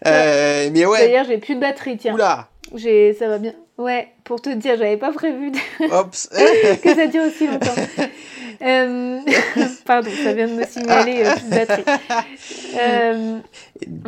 Euh, 0.07 0.71
mais 0.73 0.87
ouais. 0.87 1.07
D'ailleurs, 1.07 1.27
j'ai 1.29 1.39
plus 1.39 1.55
de 1.57 1.61
batterie, 1.61 1.97
tiens. 1.99 2.15
Oula. 2.15 2.49
J'ai, 2.75 3.15
ça 3.15 3.29
va 3.29 3.39
bien. 3.39 3.53
Ouais, 3.81 4.09
pour 4.25 4.43
te 4.43 4.51
dire, 4.51 4.77
j'avais 4.77 4.99
pas 4.99 5.11
prévu 5.11 5.51
de- 5.51 5.59
que 6.83 6.95
ça 6.95 7.07
dure 7.07 7.23
aussi 7.25 7.47
longtemps. 7.47 7.75
Euh, 8.63 9.19
Pardon, 9.87 10.11
ça 10.23 10.33
vient 10.35 10.47
de 10.49 10.53
me 10.53 10.65
signaler 10.67 11.23
euh, 11.25 11.33
plus 11.35 11.45
de 11.45 11.51
batterie. 11.51 11.85
Euh, 12.79 13.39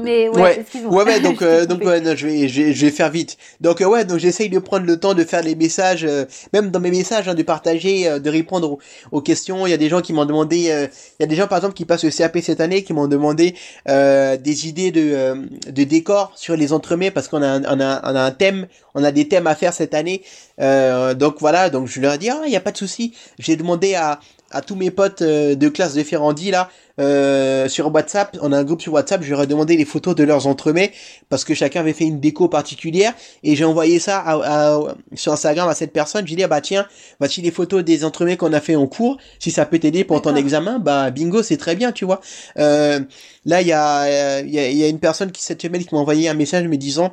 Mais 0.03 0.29
ouais, 0.29 0.41
Ouais. 0.43 0.61
excuse-moi. 0.61 0.93
Ouais, 0.93 1.05
ouais, 1.05 1.21
donc, 1.21 1.37
Je 1.41 1.45
euh, 1.47 1.67
donc 1.67 1.79
coupé. 1.79 1.91
ouais, 1.91 2.01
non, 2.01 2.15
je 2.15 2.27
vais, 2.27 2.49
je, 2.49 2.63
vais- 2.63 2.73
je 2.73 2.85
vais 2.87 2.91
faire 2.93 3.11
vite. 3.11 3.39
Donc, 3.61 3.81
ouais, 3.81 4.05
donc 4.05 4.19
j'essaye 4.19 4.49
de 4.51 4.59
prendre 4.59 4.85
le 4.87 4.99
temps 5.01 5.15
de 5.15 5.25
faire 5.25 5.43
les 5.43 5.55
messages, 5.55 6.07
même 6.53 6.71
dans 6.71 6.81
mes 6.81 6.91
messages, 6.91 7.29
hein, 7.29 7.35
de 7.35 7.43
partager, 7.43 8.21
de 8.21 8.31
répondre 8.31 8.73
aux, 8.73 8.79
aux 9.11 9.21
questions. 9.23 9.67
Il 9.67 9.71
y 9.71 9.75
a 9.75 9.79
des 9.79 9.89
gens 9.89 10.01
qui 10.03 10.13
m'ont 10.13 10.25
demandé, 10.27 10.57
il 10.59 10.91
y 11.21 11.23
a 11.23 11.27
des 11.27 11.35
gens 11.37 11.47
par 11.47 11.59
exemple 11.59 11.75
qui 11.75 11.85
passent 11.85 12.05
le 12.05 12.11
CAP 12.11 12.39
cette 12.43 12.61
année 12.61 12.83
qui 12.83 12.93
m'ont 12.93 13.09
demandé 13.09 13.55
des 13.87 14.69
idées 14.69 14.91
de, 14.91 15.47
de 15.71 15.85
décors 15.85 16.33
sur 16.37 16.57
les 16.57 16.73
entremets 16.73 17.11
parce 17.11 17.29
qu'on 17.29 17.43
a, 17.43 17.47
un- 17.49 17.65
on 17.65 17.81
a, 17.81 18.01
on 18.13 18.17
a 18.17 18.23
un 18.23 18.31
thème, 18.31 18.67
on 18.95 19.03
a 19.03 19.13
des 19.13 19.29
thèmes 19.29 19.47
à 19.47 19.55
faire 19.55 19.73
cette 19.73 19.95
année. 19.95 20.23
Donc 20.59 21.37
voilà, 21.41 21.71
donc 21.71 21.89
je 21.89 22.01
leur 22.01 22.15
ai 22.15 22.19
dit, 22.19 22.29
ah, 22.31 22.43
il 22.47 22.53
y 22.53 22.57
a 22.57 22.61
pas 22.61 22.73
de 22.73 22.77
souci. 22.77 23.15
J'ai 23.39 23.57
demandé 23.57 23.95
à 23.95 24.21
à 24.53 24.61
tous 24.61 24.77
mes 24.77 24.91
potes 24.91 25.23
euh, 25.23 25.55
de 25.55 25.69
classe 25.69 25.95
de 25.95 26.03
Ferrandi 26.03 26.51
là 26.51 26.69
euh, 27.01 27.69
sur 27.69 27.93
WhatsApp. 27.93 28.37
On 28.43 28.53
a 28.53 28.59
un 28.59 28.65
groupe 28.65 28.83
sur 28.83 28.93
WhatsApp. 28.93 29.23
Je 29.23 29.31
leur 29.31 29.43
ai 29.43 29.47
demandé 29.47 29.77
les 29.77 29.85
photos 29.85 30.15
de 30.15 30.25
leurs 30.25 30.47
entremets 30.47 30.93
parce 31.29 31.45
que 31.45 31.55
chacun 31.55 31.81
avait 31.81 31.93
fait 31.93 32.05
une 32.05 32.21
déco 32.21 32.49
particulière 32.49 33.15
et 33.43 33.57
j'ai 33.57 33.65
envoyé 33.65 33.99
ça 33.99 34.23
à, 34.25 34.79
sur 35.15 35.33
Instagram 35.33 35.69
à 35.69 35.75
cette 35.75 35.93
personne. 35.93 36.27
J'ai 36.27 36.37
dit 36.37 36.45
ah 36.45 36.49
bah 36.49 36.61
tiens, 36.61 36.87
voici 37.19 37.41
les 37.43 37.51
photos 37.51 37.83
des 37.83 38.05
entremets 38.05 38.37
qu'on 38.37 38.53
a 38.53 38.61
fait 38.61 38.77
en 38.77 38.87
cours. 38.87 39.19
Si 39.39 39.51
ça 39.51 39.67
peut 39.67 39.79
t'aider 39.79 40.05
pour 40.05 40.21
ton 40.23 40.37
examen, 40.37 40.79
bah 40.79 41.11
bingo, 41.11 41.43
c'est 41.43 41.57
très 41.57 41.75
bien, 41.75 41.93
tu 41.93 42.05
vois. 42.05 42.21
Euh, 42.59 43.01
là, 43.47 43.63
il 43.63 43.69
y 43.69 43.73
a, 43.73 44.41
il 44.41 44.51
y, 44.53 44.59
a, 44.59 44.71
y 44.71 44.85
a 44.85 44.89
une 44.89 45.01
personne 45.01 45.33
qui 45.33 45.43
cette 45.43 45.63
semaine 45.63 45.85
qui 45.85 45.95
m'a 45.95 46.01
envoyé 46.01 46.29
un 46.29 46.35
message 46.35 46.67
me 46.69 46.77
disant 46.77 47.13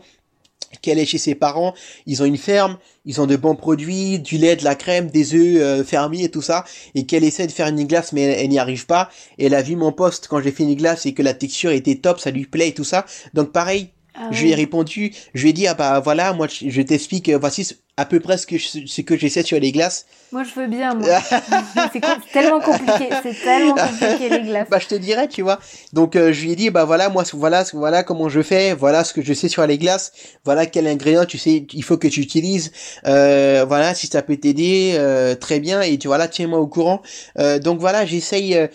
qu'elle 0.82 1.00
est 1.00 1.06
chez 1.06 1.18
ses 1.18 1.36
parents, 1.36 1.74
ils 2.06 2.22
ont 2.22 2.26
une 2.26 2.38
ferme, 2.38 2.78
ils 3.06 3.20
ont 3.22 3.26
de 3.26 3.36
bons 3.36 3.56
produits, 3.56 4.20
du 4.20 4.38
lait, 4.38 4.56
de 4.56 4.64
la 4.64 4.76
crème, 4.76 5.10
des 5.10 5.34
œufs 5.34 5.62
euh, 5.62 5.84
fermiers 5.84 6.26
et 6.26 6.32
tout 6.32 6.42
ça, 6.42 6.66
et 6.96 7.06
qu'elle 7.06 7.24
essaie 7.24 7.48
de 7.48 7.52
faire 7.52 7.68
une 7.68 7.84
glace 7.86 8.14
mais 8.14 8.22
elle, 8.22 8.50
n'y 8.50 8.60
arrive 8.60 8.86
pas. 8.86 9.10
Et 9.38 9.48
elle 9.48 9.56
a 9.56 9.62
vu 9.62 9.76
mon 9.76 9.92
poste 9.92 10.28
quand 10.28 10.42
j'ai 10.42 10.52
fait 10.52 10.64
une 10.64 10.76
glace 10.76 11.06
et 11.06 11.14
que 11.14 11.24
la 11.24 11.34
texture 11.34 11.72
était 11.72 11.96
top, 11.96 12.20
ça 12.20 12.32
lui 12.32 12.46
plaît 12.46 12.70
et 12.70 12.74
tout 12.74 12.84
ça. 12.84 13.06
Donc 13.34 13.52
pareil, 13.52 13.90
ah 14.16 14.30
je 14.32 14.44
lui 14.44 14.52
ai 14.52 14.56
répondu, 14.56 15.12
je 15.34 15.44
lui 15.44 15.50
ai 15.50 15.54
dit 15.54 15.68
ah 15.68 15.74
bah 15.74 16.00
voilà, 16.00 16.34
moi 16.34 16.48
je 16.50 16.82
t'explique, 16.82 17.30
euh, 17.30 17.38
voici 17.38 17.68
à 18.00 18.06
peu 18.06 18.22
près 18.22 18.38
ce 18.38 18.48
que, 18.48 18.58
ce 18.58 19.02
que 19.02 19.18
j'essaie 19.18 19.44
sur 19.44 19.60
les 19.60 19.74
glaces. 19.74 20.06
Moi, 20.32 20.44
je 20.44 20.58
veux 20.58 20.68
bien, 20.68 20.94
moi. 20.94 21.08
c'est 21.94 22.02
tellement 22.32 22.62
compliqué, 22.62 23.10
c'est 23.24 23.44
tellement 23.44 23.76
compliqué 23.76 24.30
les 24.30 24.42
glaces. 24.42 24.70
Bah, 24.70 24.80
je 24.80 24.88
te 24.88 24.96
dirais, 24.96 25.28
tu 25.28 25.42
vois. 25.42 25.60
Donc, 25.92 26.16
euh, 26.16 26.32
je 26.32 26.46
lui 26.46 26.54
ai 26.54 26.56
dit, 26.56 26.70
bah 26.70 26.86
voilà, 26.86 27.10
moi, 27.10 27.24
voilà, 27.34 27.66
voilà 27.74 28.04
comment 28.04 28.30
je 28.30 28.42
fais, 28.42 28.74
voilà 28.74 29.04
ce 29.04 29.14
que 29.14 29.22
je 29.22 29.34
sais 29.34 29.50
sur 29.50 29.68
les 29.68 29.78
glaces, 29.78 30.14
voilà 30.46 30.66
quel 30.66 30.88
ingrédient 30.88 31.26
tu 31.26 31.38
sais, 31.38 31.66
il 31.74 31.84
faut 31.84 31.98
que 31.98 32.08
tu 32.08 32.22
utilises, 32.22 32.72
euh, 33.06 33.66
voilà, 33.68 33.94
si 33.94 34.08
ça 34.08 34.22
peut 34.22 34.38
t'aider, 34.38 34.94
euh, 34.96 35.36
très 35.36 35.60
bien, 35.60 35.82
et 35.82 35.98
tu 35.98 36.08
vois 36.08 36.18
là, 36.18 36.30
tiens-moi 36.30 36.60
au 36.60 36.68
courant. 36.68 37.02
Euh, 37.38 37.60
donc 37.60 37.80
voilà, 37.80 38.06
j'essaye 38.06 38.56
euh, 38.56 38.68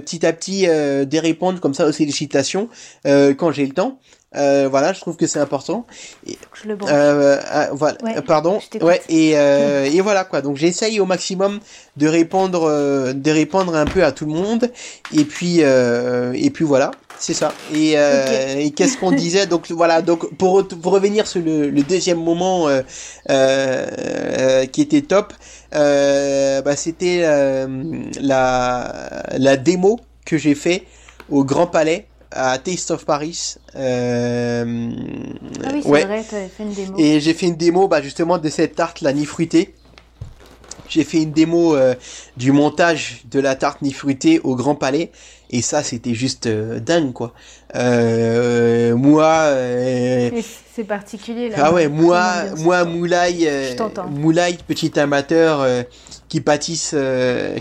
petit 0.00 0.26
à 0.26 0.32
petit 0.32 0.66
de 0.66 1.18
répondre 1.18 1.60
comme 1.60 1.74
ça 1.74 1.86
aux 1.86 1.92
sollicitations 1.92 2.68
quand 3.04 3.52
j'ai 3.52 3.66
le 3.66 3.74
temps. 3.74 3.98
Euh, 4.34 4.66
voilà, 4.70 4.92
je 4.94 5.00
trouve 5.00 5.16
que 5.16 5.26
c'est 5.26 5.40
important. 5.40 5.84
Et, 6.26 6.38
je 6.54 6.68
le 6.68 6.78
euh, 6.88 7.38
euh, 7.54 7.66
voilà, 7.72 7.98
pardon. 8.26 8.60
Ouais, 8.80 9.02
et, 9.08 9.32
euh, 9.36 9.84
et 9.84 10.00
voilà 10.00 10.24
quoi. 10.24 10.40
Donc 10.40 10.56
j'essaye 10.56 11.00
au 11.00 11.04
maximum 11.06 11.60
de 11.98 12.08
répondre, 12.08 12.64
euh, 12.66 13.12
de 13.12 13.30
répondre 13.30 13.74
un 13.74 13.84
peu 13.84 14.04
à 14.04 14.12
tout 14.12 14.24
le 14.24 14.32
monde. 14.32 14.70
Et 15.14 15.24
puis, 15.24 15.60
et 15.60 16.50
puis 16.50 16.64
voilà, 16.64 16.92
c'est 17.18 17.34
ça. 17.34 17.52
Et, 17.74 17.92
et 17.92 18.70
qu'est-ce 18.70 18.96
qu'on 18.96 19.12
disait? 19.12 19.46
Donc 19.46 19.70
voilà. 19.70 20.00
Donc 20.00 20.34
pour, 20.36 20.66
pour 20.66 20.92
revenir 20.92 21.26
sur 21.26 21.42
le, 21.42 21.68
le 21.68 21.82
deuxième 21.82 22.22
moment 22.22 22.68
qui 23.28 24.80
était 24.80 25.02
top, 25.02 25.34
bah, 25.72 26.76
c'était 26.76 27.22
la 28.20 28.94
la 29.36 29.56
démo 29.58 30.00
que 30.24 30.38
j'ai 30.38 30.54
fait 30.54 30.84
au 31.28 31.44
Grand 31.44 31.66
Palais 31.66 32.06
à 32.30 32.56
Taste 32.58 32.90
of 32.92 33.04
Paris. 33.04 33.56
Euh, 33.76 34.90
ah 35.64 35.70
oui, 35.72 35.82
c'est 35.82 36.04
vrai, 36.04 36.22
tu 36.22 36.30
fait 36.30 36.62
une 36.62 36.72
démo. 36.72 36.98
Et 36.98 37.20
j'ai 37.20 37.34
fait 37.34 37.46
une 37.46 37.56
démo 37.56 37.88
bah, 37.88 38.02
justement 38.02 38.38
de 38.38 38.48
cette 38.48 38.74
tarte, 38.74 39.00
la 39.00 39.12
nid 39.12 39.24
fruitée. 39.24 39.74
J'ai 40.88 41.04
fait 41.04 41.22
une 41.22 41.32
démo 41.32 41.74
euh, 41.74 41.94
du 42.36 42.52
montage 42.52 43.22
de 43.30 43.40
la 43.40 43.54
tarte 43.54 43.80
nid 43.80 43.92
fruitée 43.92 44.40
au 44.44 44.56
Grand 44.56 44.74
Palais. 44.74 45.10
Et 45.48 45.62
ça, 45.62 45.82
c'était 45.82 46.14
juste 46.14 46.46
euh, 46.46 46.80
dingue, 46.80 47.12
quoi. 47.12 47.32
Euh, 47.74 48.94
moi... 48.94 49.54
c'est 50.74 50.84
particulier, 50.84 51.48
là. 51.48 51.56
Ah 51.58 51.72
ouais, 51.72 51.88
moi, 51.88 52.44
moi 52.58 52.84
Moulay, 52.84 53.76
Moulay, 54.10 54.58
petit 54.66 54.98
amateur 54.98 55.66
qui 56.28 56.40
pâtisse, 56.42 56.94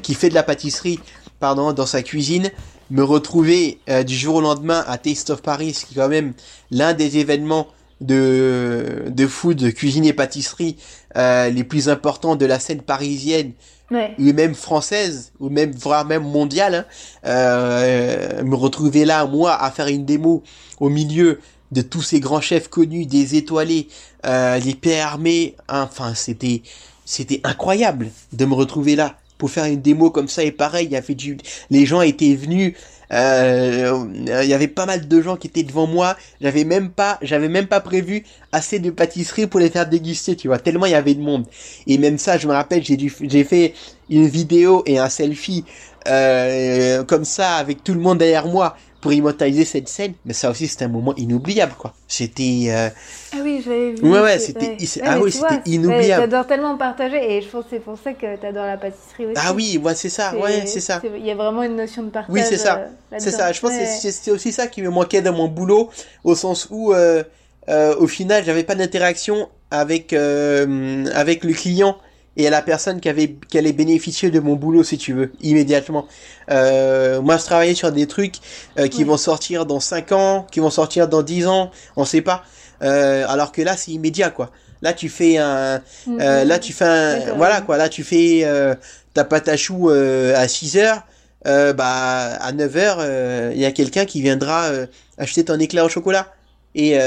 qui 0.04 0.14
fait 0.14 0.30
de 0.30 0.34
la 0.34 0.44
pâtisserie, 0.44 1.00
pardon, 1.40 1.72
dans 1.72 1.86
sa 1.86 2.02
cuisine 2.02 2.50
me 2.92 3.04
retrouver 3.04 3.80
euh, 3.90 4.04
du 4.04 4.14
jour 4.14 4.36
au 4.36 4.42
lendemain 4.42 4.84
à 4.86 4.98
Taste 4.98 5.32
of 5.32 5.42
Paris, 5.42 5.72
qui 5.88 5.94
est 5.94 6.02
quand 6.02 6.10
même 6.10 6.34
l'un 6.70 6.94
des 6.94 7.18
événements 7.18 7.68
de, 8.02 9.06
de 9.08 9.28
food, 9.28 9.58
de 9.58 9.70
cuisine 9.70 10.06
et 10.06 10.14
pâtisserie 10.14 10.76
euh, 11.16 11.50
les 11.50 11.64
plus 11.64 11.88
importants 11.88 12.36
de 12.36 12.46
la 12.46 12.60
scène 12.60 12.82
parisienne, 12.82 13.54
ou 13.92 14.34
même 14.34 14.56
française, 14.56 15.32
ou 15.40 15.50
même 15.50 15.72
voire 15.72 16.06
même 16.06 16.24
mondiale. 16.24 16.76
Hein. 16.76 16.86
Euh, 17.26 18.44
me 18.44 18.56
retrouver 18.56 19.06
là, 19.06 19.26
moi, 19.26 19.54
à 19.54 19.72
faire 19.72 19.88
une 19.88 20.06
démo 20.06 20.44
au 20.80 20.90
milieu 20.90 21.40
de 21.72 21.82
tous 21.82 22.02
ces 22.02 22.20
grands 22.20 22.42
chefs 22.42 22.68
connus, 22.68 23.06
des 23.06 23.36
étoilés, 23.36 23.88
les 24.26 24.76
pères 24.76 25.08
armés, 25.08 25.56
enfin 25.70 26.14
c'était 26.14 26.64
c'était 27.06 27.42
incroyable 27.44 28.10
de 28.34 28.46
me 28.46 28.54
retrouver 28.54 28.96
là 28.96 29.16
pour 29.42 29.50
faire 29.50 29.66
une 29.66 29.82
démo 29.82 30.12
comme 30.12 30.28
ça 30.28 30.44
et 30.44 30.52
pareil, 30.52 30.86
il 30.86 30.92
y 30.92 30.96
avait 30.96 31.16
du, 31.16 31.36
les 31.72 31.88
gens 31.88 32.04
étaient 32.04 32.36
venus, 32.36 32.76
euh, 33.12 34.06
il 34.16 34.48
y 34.48 34.54
avait 34.54 34.68
pas 34.68 34.86
mal 34.86 35.08
de 35.08 35.20
gens 35.20 35.36
qui 35.36 35.48
étaient 35.48 35.64
devant 35.64 35.88
moi. 35.88 36.16
J'avais 36.42 36.64
même 36.64 36.92
pas, 36.92 37.18
j'avais 37.24 37.48
même 37.50 37.66
pas 37.66 37.80
prévu 37.80 38.24
assez 38.52 38.78
de 38.78 38.92
pâtisseries 38.92 39.48
pour 39.48 39.60
les 39.60 39.72
faire 39.72 39.90
déguster, 39.90 40.36
tu 40.36 40.48
vois. 40.48 40.60
Tellement 40.60 40.86
il 40.86 40.92
y 40.92 40.96
avait 40.96 41.16
de 41.16 41.22
monde. 41.22 41.48
Et 41.88 41.98
même 41.98 42.20
ça, 42.20 42.38
je 42.38 42.48
me 42.48 42.54
rappelle, 42.54 42.84
j'ai 42.84 43.44
fait 43.44 43.74
une 44.12 44.28
vidéo 44.28 44.84
et 44.86 45.00
un 45.00 45.10
selfie 45.10 45.66
euh, 46.08 47.04
comme 47.04 47.26
ça 47.26 47.56
avec 47.56 47.84
tout 47.84 47.96
le 47.96 48.00
monde 48.00 48.20
derrière 48.20 48.46
moi 48.46 48.76
pour 49.02 49.12
immortaliser 49.12 49.66
cette 49.66 49.90
scène, 49.90 50.14
mais 50.26 50.34
ça 50.34 50.52
aussi 50.52 50.68
c'était 50.68 50.86
un 50.86 50.90
moment 50.90 51.14
inoubliable 51.18 51.74
quoi. 51.78 51.94
C'était 52.08 52.68
euh... 52.70 52.90
Ah 53.34 53.38
oui, 53.44 53.62
j'avais 53.66 53.94
vu. 53.94 54.10
Ouais 54.10 54.22
ouais, 54.22 54.40
c'était 54.40 54.78
ah 55.04 55.20
oui, 55.20 55.32
c'était 55.32 55.62
inoubliable. 55.66 56.24
T'adores 56.24 56.48
tellement 56.48 56.78
partager 56.78 57.38
et 57.38 57.42
je 57.42 57.48
pense 57.48 57.66
c'est 57.70 57.80
pour 57.80 57.98
ça 57.98 58.14
que 58.14 58.38
t'adores 58.38 58.68
la 58.68 58.78
pâtisserie 58.78 59.26
aussi. 59.26 59.36
Ah 59.38 59.54
oui, 59.54 59.80
ouais, 59.84 59.96
c'est 59.96 60.10
ça, 60.10 60.38
ouais, 60.38 60.66
c'est 60.68 60.80
ça. 60.80 61.02
Il 61.18 61.26
y 61.26 61.32
a 61.32 61.36
vraiment 61.36 61.64
une 61.64 61.76
notion 61.76 62.04
de 62.04 62.10
partage. 62.10 62.34
Oui, 62.34 62.42
c'est 62.48 62.58
ça. 62.58 62.78
Euh, 62.78 63.18
c'est 63.18 63.32
ça. 63.32 63.52
Je 63.52 63.60
pense 63.60 63.72
que 63.72 64.12
c'était 64.12 64.32
aussi 64.32 64.52
ça 64.52 64.68
qui 64.68 64.82
me 64.82 64.90
manquait 64.90 65.22
dans 65.22 65.34
mon 65.34 65.48
boulot 65.48 65.90
au 66.24 66.36
sens 66.36 66.68
où 66.70 66.94
euh, 66.94 67.24
euh, 67.70 67.96
au 67.98 68.08
final, 68.08 68.44
j'avais 68.44 68.64
pas 68.64 68.76
d'interaction 68.76 69.50
avec 69.72 70.14
euh, 70.14 71.06
avec 71.14 71.44
le 71.44 71.54
client 71.54 71.98
et 72.38 72.48
à 72.48 72.50
la 72.50 72.62
personne 72.62 73.00
qui 73.02 73.10
avait 73.10 73.36
qui 73.50 73.58
allait 73.58 73.74
bénéficier 73.74 74.32
de 74.32 74.40
mon 74.40 74.56
boulot 74.56 74.84
si 74.84 74.98
tu 74.98 75.14
veux 75.14 75.32
immédiatement. 75.42 76.08
Euh, 76.50 77.22
moi 77.22 77.38
je 77.38 77.44
travaillais 77.44 77.76
sur 77.76 77.92
des 77.92 78.08
trucs 78.08 78.36
euh, 78.80 78.88
qui 78.88 79.04
vont 79.04 79.18
sortir 79.18 79.66
dans 79.66 79.80
5 79.80 80.12
ans 80.14 80.48
qui 80.52 80.60
vont 80.60 80.70
sortir 80.70 81.08
dans 81.08 81.24
10 81.24 81.48
ans 81.48 81.72
on 81.96 82.06
sait 82.06 82.22
pas. 82.22 82.44
Euh, 82.84 83.26
alors 83.28 83.52
que 83.52 83.62
là 83.62 83.76
c'est 83.76 83.92
immédiat 83.92 84.30
quoi. 84.30 84.50
Là 84.82 84.94
tu 84.94 85.10
fais 85.10 85.38
un 85.38 85.82
euh, 86.08 86.44
là 86.46 86.58
tu 86.58 86.74
fais 86.74 86.86
un 86.86 87.34
voilà 87.36 87.62
quoi. 87.62 87.78
Là 87.78 87.90
tu 87.90 88.04
fais 88.04 88.42
euh, 88.44 88.76
ta 89.14 89.26
pâte 89.26 89.50
à 89.50 89.58
choux 89.58 89.90
à 89.90 90.48
6 90.48 90.78
heures 90.78 91.04
bah 91.44 92.38
à 92.40 92.52
9 92.54 92.78
heures 92.78 93.52
il 93.54 93.60
y 93.60 93.66
a 93.66 93.72
quelqu'un 93.72 94.06
qui 94.06 94.22
viendra 94.22 94.70
acheter 95.18 95.44
ton 95.44 95.60
éclair 95.60 95.84
au 95.84 95.90
chocolat. 95.90 96.34
Et 96.76 96.98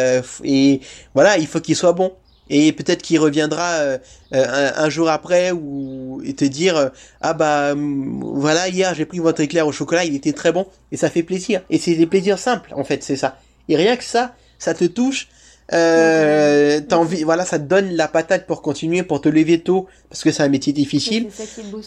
et 0.44 0.80
voilà 1.14 1.38
il 1.38 1.46
faut 1.46 1.60
qu'il 1.60 1.76
soit 1.76 1.94
bon 1.94 2.12
et 2.50 2.72
peut-être 2.72 3.02
qu'il 3.02 3.18
reviendra 3.18 3.72
euh, 3.74 3.98
euh, 4.34 4.70
un, 4.76 4.88
jour 4.90 5.08
après 5.08 5.52
ou 5.52 6.20
et 6.24 6.34
te 6.34 6.44
dire 6.44 6.76
euh, 6.76 6.88
ah 7.20 7.32
bah 7.32 7.74
voilà 7.74 8.68
hier 8.68 8.94
j'ai 8.94 9.06
pris 9.06 9.18
votre 9.18 9.40
éclair 9.40 9.66
au 9.66 9.72
chocolat 9.72 10.04
il 10.04 10.14
était 10.14 10.32
très 10.32 10.52
bon 10.52 10.66
et 10.92 10.96
ça 10.96 11.10
fait 11.10 11.22
plaisir. 11.22 11.62
Et 11.70 11.78
c'est 11.78 11.94
des 11.94 12.06
plaisirs 12.06 12.38
simples 12.38 12.72
en 12.74 12.84
fait 12.84 13.02
c'est 13.02 13.16
ça. 13.16 13.38
Et 13.68 13.76
rien 13.76 13.96
que 13.96 14.04
ça 14.04 14.34
ça 14.58 14.74
te 14.74 14.84
touche 14.84 15.28
euh, 15.72 16.80
t'as 16.86 16.96
envie, 16.96 17.22
voilà, 17.24 17.44
ça 17.44 17.58
te 17.58 17.64
donne 17.64 17.94
la 17.94 18.06
patate 18.06 18.46
pour 18.46 18.60
continuer, 18.60 19.02
pour 19.02 19.20
te 19.20 19.28
lever 19.28 19.60
tôt, 19.60 19.86
parce 20.10 20.22
que 20.22 20.30
c'est 20.30 20.42
un 20.42 20.48
métier 20.48 20.72
difficile. 20.72 21.28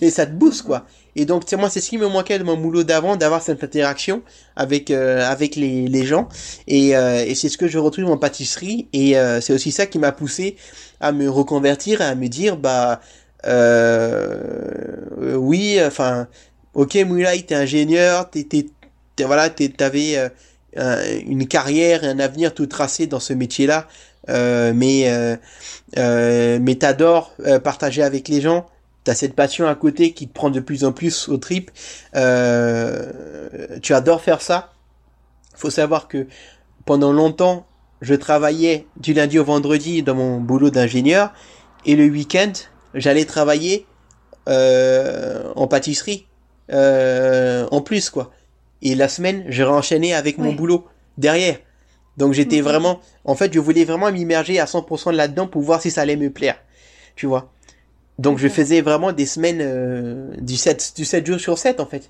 Et 0.01 0.09
ça 0.09 0.25
te 0.25 0.32
booste, 0.32 0.63
quoi. 0.63 0.86
Et 1.15 1.25
donc, 1.25 1.43
c'est 1.45 1.57
moi, 1.57 1.69
c'est 1.69 1.82
ce 1.82 1.89
qui 1.89 1.97
me 1.97 2.07
manquait 2.07 2.39
de 2.39 2.43
mon 2.43 2.57
boulot 2.57 2.84
d'avant, 2.84 3.15
d'avoir 3.15 3.41
cette 3.41 3.63
interaction 3.63 4.23
avec 4.55 4.91
euh, 4.91 5.23
avec 5.30 5.55
les, 5.55 5.88
les 5.88 6.05
gens. 6.05 6.28
Et, 6.67 6.95
euh, 6.95 7.23
et 7.25 7.36
c'est 7.36 7.49
ce 7.49 7.57
que 7.57 7.67
je 7.67 7.78
retrouve 7.78 8.09
en 8.09 8.17
pâtisserie. 8.17 8.88
Et 8.93 9.17
euh, 9.17 9.41
c'est 9.41 9.53
aussi 9.53 9.71
ça 9.71 9.86
qui 9.86 9.99
m'a 9.99 10.11
poussé 10.11 10.57
à 10.99 11.11
me 11.11 11.30
reconvertir 11.30 12.01
et 12.01 12.05
à 12.05 12.15
me 12.15 12.28
dire, 12.28 12.57
bah, 12.57 12.99
oui, 15.38 15.80
enfin, 15.86 16.28
ok, 16.73 16.95
Moulay, 17.05 17.41
t'es 17.41 17.55
ingénieur, 17.55 18.30
t'es, 18.30 18.43
t'es, 18.43 18.67
voilà, 19.23 19.49
t'avais 19.49 20.17
euh, 20.17 20.30
une 20.78 21.47
carrière 21.47 22.03
et 22.03 22.07
un 22.07 22.19
avenir 22.19 22.53
tout 22.53 22.67
tracé 22.67 23.07
dans 23.07 23.19
ce 23.19 23.34
métier-là, 23.34 23.88
euh, 24.30 24.73
mais 24.75 25.09
euh, 25.09 25.36
euh 25.97 26.59
mais 26.61 26.75
t'adores 26.75 27.34
partager 27.63 28.03
avec 28.03 28.28
les 28.28 28.41
gens. 28.41 28.67
T'as 29.03 29.15
cette 29.15 29.36
passion 29.36 29.67
à 29.67 29.75
côté 29.75 30.11
qui 30.11 30.28
te 30.28 30.34
prend 30.34 30.49
de 30.49 30.59
plus 30.59 30.84
en 30.84 30.91
plus 30.91 31.30
au 31.30 31.38
trip. 31.38 31.71
tu 32.13 33.93
adores 33.93 34.21
faire 34.21 34.41
ça. 34.41 34.73
Faut 35.55 35.69
savoir 35.69 36.07
que 36.07 36.28
pendant 36.86 37.13
longtemps, 37.13 37.65
je 38.01 38.13
travaillais 38.13 38.86
du 38.97 39.13
lundi 39.13 39.39
au 39.39 39.43
vendredi 39.43 40.03
dans 40.03 40.13
mon 40.13 40.39
boulot 40.39 40.69
d'ingénieur 40.69 41.34
et 41.86 41.95
le 41.95 42.05
week-end, 42.05 42.51
j'allais 42.93 43.25
travailler 43.25 43.86
en 44.45 45.67
pâtisserie 45.67 46.28
en 46.69 47.82
plus 47.82 48.09
quoi 48.09 48.32
et 48.82 48.95
la 48.95 49.07
semaine, 49.07 49.45
j'ai 49.49 49.63
enchaîné 49.63 50.13
avec 50.13 50.38
mon 50.38 50.51
boulot 50.57 50.86
derrière. 51.17 51.57
Donc 52.17 52.34
j'étais 52.34 52.61
vraiment, 52.61 52.99
en 53.25 53.36
fait, 53.36 53.53
je 53.53 53.59
voulais 53.59 53.86
vraiment 53.86 54.11
m'immerger 54.11 54.59
à 54.59 54.65
100% 54.65 55.11
là-dedans 55.11 55.47
pour 55.47 55.61
voir 55.61 55.82
si 55.82 55.91
ça 55.91 56.01
allait 56.01 56.15
me 56.15 56.30
plaire, 56.32 56.57
tu 57.15 57.25
vois? 57.28 57.51
Donc 58.19 58.39
je 58.39 58.47
faisais 58.47 58.82
vraiment 58.82 59.11
des 59.11 59.25
semaines 59.28 59.59
euh, 59.61 60.32
du 60.39 60.57
7 60.57 60.93
du 60.95 61.05
7 61.05 61.25
jours 61.28 61.39
sur 61.39 61.57
7 61.57 61.80
en 61.80 61.86
fait. 61.86 62.09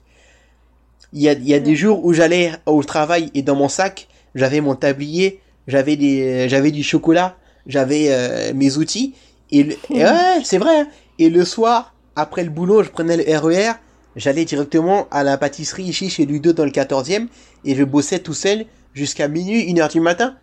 Il 1.13 1.22
y 1.22 1.30
a, 1.30 1.34
il 1.34 1.47
y 1.47 1.53
a 1.53 1.59
des 1.59 1.76
jours 1.76 2.03
où 2.05 2.13
j'allais 2.13 2.51
au 2.65 2.84
travail 2.84 3.32
et 3.34 3.41
dans 3.41 3.55
mon 3.55 3.70
sac, 3.70 4.07
j'avais 4.36 4.61
mon 4.61 4.76
tablier, 4.76 5.39
j'avais 5.68 5.95
des 5.95 6.49
j'avais 6.49 6.72
du 6.72 6.84
chocolat, 6.84 7.38
j'avais 7.65 8.07
euh, 8.09 8.53
mes 8.53 8.78
outils 8.78 9.13
et, 9.51 9.63
le- 9.63 9.76
et 9.89 10.03
ouais, 10.03 10.41
c'est 10.43 10.57
vrai. 10.57 10.82
hein. 10.82 10.88
Et 11.20 11.30
le 11.30 11.43
soir, 11.45 11.93
après 12.15 12.43
le 12.43 12.49
boulot, 12.49 12.84
je 12.84 12.89
prenais 12.89 13.18
le 13.18 13.24
RER, 13.38 13.72
j'allais 14.18 14.43
directement 14.43 15.07
à 15.11 15.24
la 15.24 15.38
pâtisserie 15.38 15.84
ici 15.84 16.09
chez 16.09 16.26
Ludo 16.26 16.51
dans 16.51 16.65
le 16.65 16.72
14e 16.72 17.28
et 17.63 17.76
je 17.76 17.84
bossais 17.84 18.20
tout 18.20 18.34
seul 18.34 18.65
jusqu'à 18.93 19.28
minuit, 19.30 19.72
1 19.72 19.78
heure 19.80 19.88
du 19.88 20.01
matin. 20.01 20.36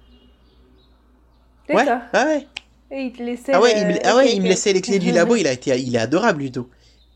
Ouais, 1.68 1.84
ah 1.88 2.24
ouais. 2.26 2.46
Et 2.90 3.02
il 3.02 3.12
te 3.12 3.22
laissait. 3.22 3.52
Ah 3.52 3.60
ouais, 3.60 3.72
il 3.76 3.86
me, 3.86 3.94
ah 4.04 4.16
ouais, 4.16 4.32
il 4.34 4.42
me 4.42 4.48
laissait 4.48 4.72
les 4.72 4.80
clés 4.80 4.98
du 4.98 5.12
labo, 5.12 5.36
il 5.36 5.46
a 5.46 5.52
été, 5.52 5.78
il 5.78 5.94
est 5.94 5.98
adorable, 5.98 6.42
Ludo. 6.42 6.68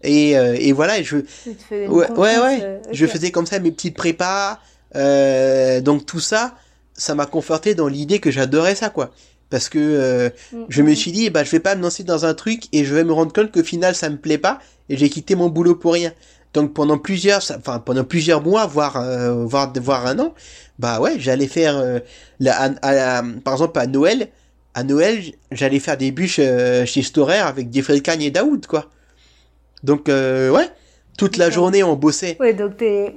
Et, 0.03 0.37
euh, 0.37 0.57
et 0.59 0.73
voilà, 0.73 1.03
je, 1.03 1.19
te 1.19 1.89
ouais, 1.89 2.11
ouais, 2.11 2.39
ouais. 2.39 2.59
euh, 2.63 2.79
je 2.93 3.07
faisais 3.07 3.31
comme 3.31 3.47
ça 3.47 3.59
mes 3.59 3.73
petites 3.73 3.97
prépas, 3.97 4.61
euh, 4.95 5.81
donc 5.81 6.07
tout 6.07 6.21
ça, 6.21 6.55
ça 6.95 7.15
m'a 7.15 7.27
conforté 7.27 7.75
dans 7.75 7.89
l'idée 7.89 8.21
que 8.21 8.31
j'adorais 8.31 8.75
ça, 8.75 8.91
quoi. 8.91 9.11
Parce 9.51 9.69
que 9.69 10.31
Mm, 10.53 10.65
je 10.69 10.83
me 10.83 10.93
mm. 10.93 10.95
suis 10.95 11.13
dit, 11.13 11.31
bah, 11.31 11.45
je 11.45 11.51
vais 11.51 11.61
pas 11.61 11.75
me 11.75 11.83
lancer 11.83 12.05
dans 12.05 12.25
un 12.25 12.35
truc 12.35 12.65
et 12.73 12.85
je 12.85 12.95
vais 12.95 13.05
me 13.05 13.13
rendre 13.13 13.33
compte 13.33 13.53
qu'au 13.53 13.63
final, 13.63 13.95
ça 13.95 14.09
me 14.11 14.17
plaît 14.17 14.39
pas 14.39 14.61
et 14.89 14.97
j'ai 14.97 15.09
quitté 15.09 15.35
mon 15.35 15.49
boulot 15.49 15.75
pour 15.75 15.93
rien. 15.93 16.13
Donc 16.55 16.73
pendant 16.75 16.99
plusieurs, 16.99 17.39
enfin 17.57 17.79
pendant 17.79 18.05
plusieurs 18.05 18.43
mois, 18.43 18.67
voire 18.67 18.97
euh, 18.97 19.45
voire 19.45 19.73
voire 19.81 20.07
un 20.07 20.19
an, 20.19 20.35
bah 20.79 21.01
ouais, 21.01 21.15
j'allais 21.19 21.47
faire, 21.47 21.77
euh, 21.77 21.99
la, 22.41 22.57
à- 22.61 22.71
à- 22.83 23.19
à- 23.19 23.23
par 23.45 23.55
exemple 23.55 23.79
à 23.79 23.87
Noël, 23.87 24.29
à 24.75 24.83
Noël, 24.83 25.23
j'allais 25.53 25.79
faire 25.79 25.97
des 25.99 26.11
bûches 26.11 26.39
euh, 26.41 26.87
chez 26.87 27.03
Storer 27.03 27.39
avec 27.39 27.73
Jeffrey 27.73 28.01
Cagne 28.01 28.23
et 28.23 28.31
Daoud, 28.31 28.67
quoi. 28.67 28.87
Donc 29.83 30.09
ouais, 30.09 30.69
toute 31.19 31.37
la 31.37 31.51
journée 31.51 31.83
on 31.85 31.97
bossait, 31.97 32.37
Ouais, 32.41 32.55
donc 32.55 32.77
t'es 32.79 33.15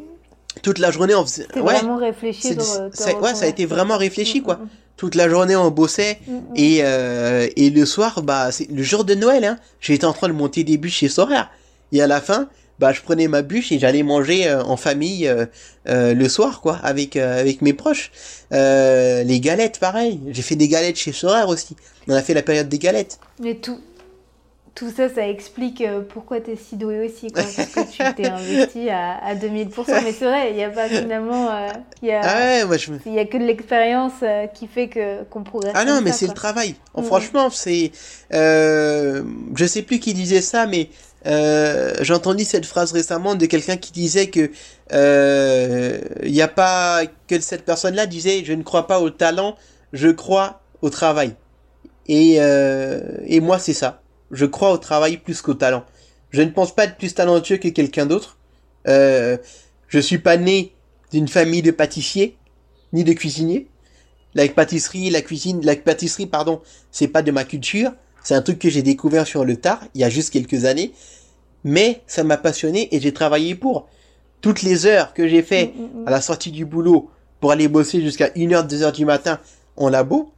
toute 0.62 0.80
la 0.80 0.92
journée 0.92 1.16
on 1.16 1.24
faisait, 1.26 1.46
t'es 1.46 1.62
ouais, 1.62 1.74
vraiment 1.74 1.98
réfléchi 1.98 2.56
dans 2.56 2.64
ça- 2.64 3.18
ouais, 3.20 3.34
ça 3.34 3.46
a 3.46 3.48
été 3.48 3.66
vraiment 3.66 3.98
réfléchi, 3.98 4.42
quoi. 4.42 4.60
Toute 4.98 5.16
la 5.16 5.28
journée 5.30 5.56
on 5.56 5.72
bossait. 5.72 6.20
Et, 6.56 6.78
et 6.80 7.70
le 7.72 7.86
soir, 7.86 8.22
bah, 8.22 8.52
c'est 8.52 8.70
le 8.70 8.84
jour 8.84 9.04
de 9.06 9.16
Noël, 9.16 9.46
hein. 9.46 9.58
J'étais 9.80 10.06
en 10.06 10.14
train 10.14 10.28
de 10.28 10.34
monter 10.34 10.64
des 10.64 10.78
bûches 10.78 10.98
chez 10.98 11.08
Sorare. 11.10 11.50
Et 11.94 12.02
à 12.02 12.08
la 12.08 12.22
fin, 12.22 12.48
bah, 12.82 12.92
je 12.94 13.02
prenais 13.02 13.28
ma 13.28 13.44
bûche 13.44 13.72
et 13.72 13.78
j'allais 13.78 14.02
manger 14.02 14.48
euh, 14.48 14.64
en 14.64 14.76
famille 14.76 15.28
euh, 15.28 15.46
euh, 15.88 16.16
le 16.16 16.28
soir, 16.28 16.62
quoi, 16.62 16.80
avec 16.82 17.16
avec 17.16 17.62
mes 17.62 17.74
proches. 17.74 18.12
Les 18.52 19.40
galettes, 19.40 19.80
pareil. 19.80 20.20
J'ai 20.30 20.42
fait 20.42 20.56
des 20.56 20.68
galettes 20.68 20.98
chez 20.98 21.12
Sorare 21.12 21.48
aussi. 21.48 21.78
On 22.08 22.14
a 22.14 22.22
fait 22.24 22.34
la 22.34 22.42
période 22.42 22.68
des 22.68 22.80
galettes. 22.80 23.20
Mais 23.40 23.54
tout, 23.54 23.80
tout 24.74 24.90
ça, 24.90 25.10
ça 25.10 25.28
explique 25.28 25.84
pourquoi 26.10 26.42
tu 26.42 26.52
es 26.52 26.56
si 26.56 26.76
doué 26.76 27.06
aussi, 27.06 27.32
quoi, 27.32 27.44
parce 27.44 27.70
que 27.70 27.92
tu 27.92 28.16
t'es 28.16 28.28
investi 28.32 28.90
à, 28.90 29.24
à 29.24 29.36
2000%. 29.36 30.04
Mais 30.04 30.12
c'est 30.12 30.26
vrai, 30.26 30.50
il 30.50 30.56
n'y 30.56 30.64
a 30.64 30.70
pas 30.72 30.90
finalement. 30.90 31.50
Il 32.02 32.10
a, 32.10 32.22
Ah 32.24 32.40
ouais, 32.40 32.66
moi 32.66 32.78
je 32.78 32.92
y 33.06 33.20
a 33.20 33.26
que 33.26 33.38
de 33.38 33.46
l'expérience 33.46 34.24
qui 34.56 34.66
fait 34.66 34.88
que 34.88 35.24
qu'on 35.26 35.44
progresse. 35.44 35.74
Ah 35.76 35.86
non, 35.86 36.02
mais 36.02 36.12
c'est 36.12 36.28
le 36.28 36.34
travail. 36.34 36.74
Mhm. 36.98 37.04
Franchement, 37.04 37.52
c'est. 37.52 37.92
Euh, 38.34 39.22
je 39.56 39.66
sais 39.66 39.84
plus 39.84 40.00
qui 40.00 40.16
disait 40.16 40.42
ça, 40.42 40.66
mais 40.66 40.90
euh, 41.28 41.94
j'ai 42.02 42.14
entendu 42.14 42.44
cette 42.46 42.66
phrase 42.66 42.92
récemment 42.92 43.36
de 43.36 43.46
quelqu'un 43.46 43.78
qui 43.78 43.92
disait 43.92 44.28
que 44.28 44.52
euh, 44.92 46.00
il 46.24 46.32
n'y 46.32 46.42
a 46.42 46.48
pas 46.48 47.04
que 47.28 47.40
cette 47.40 47.64
personne-là 47.64 48.08
disait 48.08 48.44
je 48.44 48.54
ne 48.54 48.64
crois 48.64 48.88
pas 48.88 49.00
au 49.00 49.10
talent, 49.10 49.56
je 49.94 50.10
crois 50.10 50.62
au 50.82 50.90
travail. 50.90 51.36
Et 52.08 52.38
euh, 52.40 53.18
et 53.26 53.40
moi 53.40 53.60
c'est 53.60 53.74
ça. 53.74 54.02
Je 54.32 54.46
crois 54.46 54.72
au 54.72 54.78
travail 54.78 55.18
plus 55.18 55.42
qu'au 55.42 55.54
talent. 55.54 55.86
Je 56.32 56.42
ne 56.42 56.50
pense 56.50 56.74
pas 56.74 56.86
être 56.86 56.98
plus 56.98 57.14
talentueux 57.14 57.58
que 57.58 57.68
quelqu'un 57.68 58.06
d'autre. 58.06 58.38
Euh, 58.88 59.38
je 59.88 60.00
suis 60.00 60.18
pas 60.18 60.38
né 60.38 60.74
d'une 61.12 61.28
famille 61.28 61.62
de 61.62 61.72
pâtissiers 61.72 62.38
ni 62.94 63.04
de 63.04 63.14
cuisiniers. 63.14 63.68
La 64.34 64.48
pâtisserie, 64.48 65.10
la 65.10 65.22
cuisine, 65.22 65.64
la 65.66 65.76
pâtisserie, 65.76 66.26
pardon, 66.26 66.62
c'est 66.92 67.10
pas 67.10 67.22
de 67.22 67.32
ma 67.32 67.44
culture. 67.44 67.92
C'est 68.24 68.36
un 68.36 68.42
truc 68.42 68.60
que 68.60 68.70
j'ai 68.70 68.82
découvert 68.84 69.26
sur 69.28 69.46
le 69.46 69.56
tard, 69.58 69.82
il 69.96 70.02
y 70.02 70.04
a 70.04 70.10
juste 70.10 70.32
quelques 70.32 70.66
années. 70.66 70.92
Mais 71.64 72.02
ça 72.08 72.24
m'a 72.24 72.38
passionné 72.38 72.88
et 72.96 73.00
j'ai 73.00 73.14
travaillé 73.14 73.56
pour. 73.56 73.88
Toutes 74.42 74.64
les 74.64 74.88
heures 74.88 75.14
que 75.14 75.28
j'ai 75.28 75.44
fait 75.44 75.68
Mm, 75.76 75.82
mm, 75.82 76.02
mm. 76.04 76.08
à 76.08 76.12
la 76.12 76.22
sortie 76.22 76.50
du 76.52 76.66
boulot 76.66 77.12
pour 77.40 77.52
aller 77.52 77.68
bosser 77.68 78.02
jusqu'à 78.02 78.30
1h, 78.30 78.68
2h 78.68 78.92
du 78.92 79.06
matin 79.06 79.40
en 79.78 79.88
labo, 79.90 80.32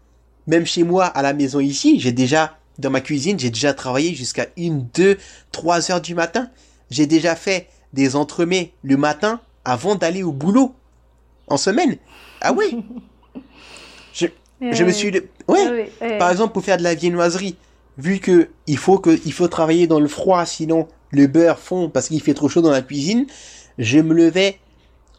même 0.47 0.65
chez 0.65 0.83
moi 0.83 1.05
à 1.05 1.21
la 1.21 1.31
maison 1.33 1.61
ici, 1.61 1.99
j'ai 2.01 2.11
déjà, 2.11 2.57
dans 2.79 2.89
ma 2.89 2.99
cuisine, 2.99 3.39
j'ai 3.39 3.49
déjà 3.49 3.73
travaillé 3.73 4.13
jusqu'à 4.13 4.47
1, 4.59 4.87
2, 4.93 5.17
3 5.53 5.91
heures 5.91 6.01
du 6.01 6.15
matin. 6.15 6.49
J'ai 6.89 7.07
déjà 7.07 7.35
fait 7.35 7.67
des 7.93 8.15
entremets 8.17 8.73
le 8.83 8.97
matin 8.97 9.39
avant 9.63 9.95
d'aller 9.95 10.23
au 10.23 10.31
boulot. 10.33 10.73
En 11.47 11.57
semaine. 11.57 11.97
Ah 12.41 12.51
oui, 12.53 12.83
je 14.13 14.27
me 14.83 14.85
Ouais, 14.87 14.93
suis... 14.93 15.11
le- 15.11 15.27
Ouais, 15.47 15.67
ouais, 15.69 15.91
ouais. 16.01 16.17
par 16.17 16.31
exemple, 16.31 16.53
pour 16.53 16.63
faire 16.63 16.77
de 16.77 16.83
la 16.83 16.93
viennoiserie, 16.95 17.55
vu 17.97 18.19
que 18.19 18.49
il 18.67 18.77
faut 18.77 18.97
que 18.97 19.19
il 19.25 19.33
faut 19.33 19.47
travailler 19.47 19.87
dans 19.87 19.99
le 19.99 20.07
froid, 20.07 20.45
sinon 20.45 20.87
le 21.11 21.27
beurre 21.27 21.59
fond 21.59 21.89
parce 21.89 22.07
qu'il 22.07 22.21
fait 22.21 22.33
trop 22.33 22.49
chaud 22.49 22.61
dans 22.61 22.71
la 22.71 22.81
cuisine, 22.81 23.25
je 23.77 23.99
me 23.99 24.13
levais 24.13 24.59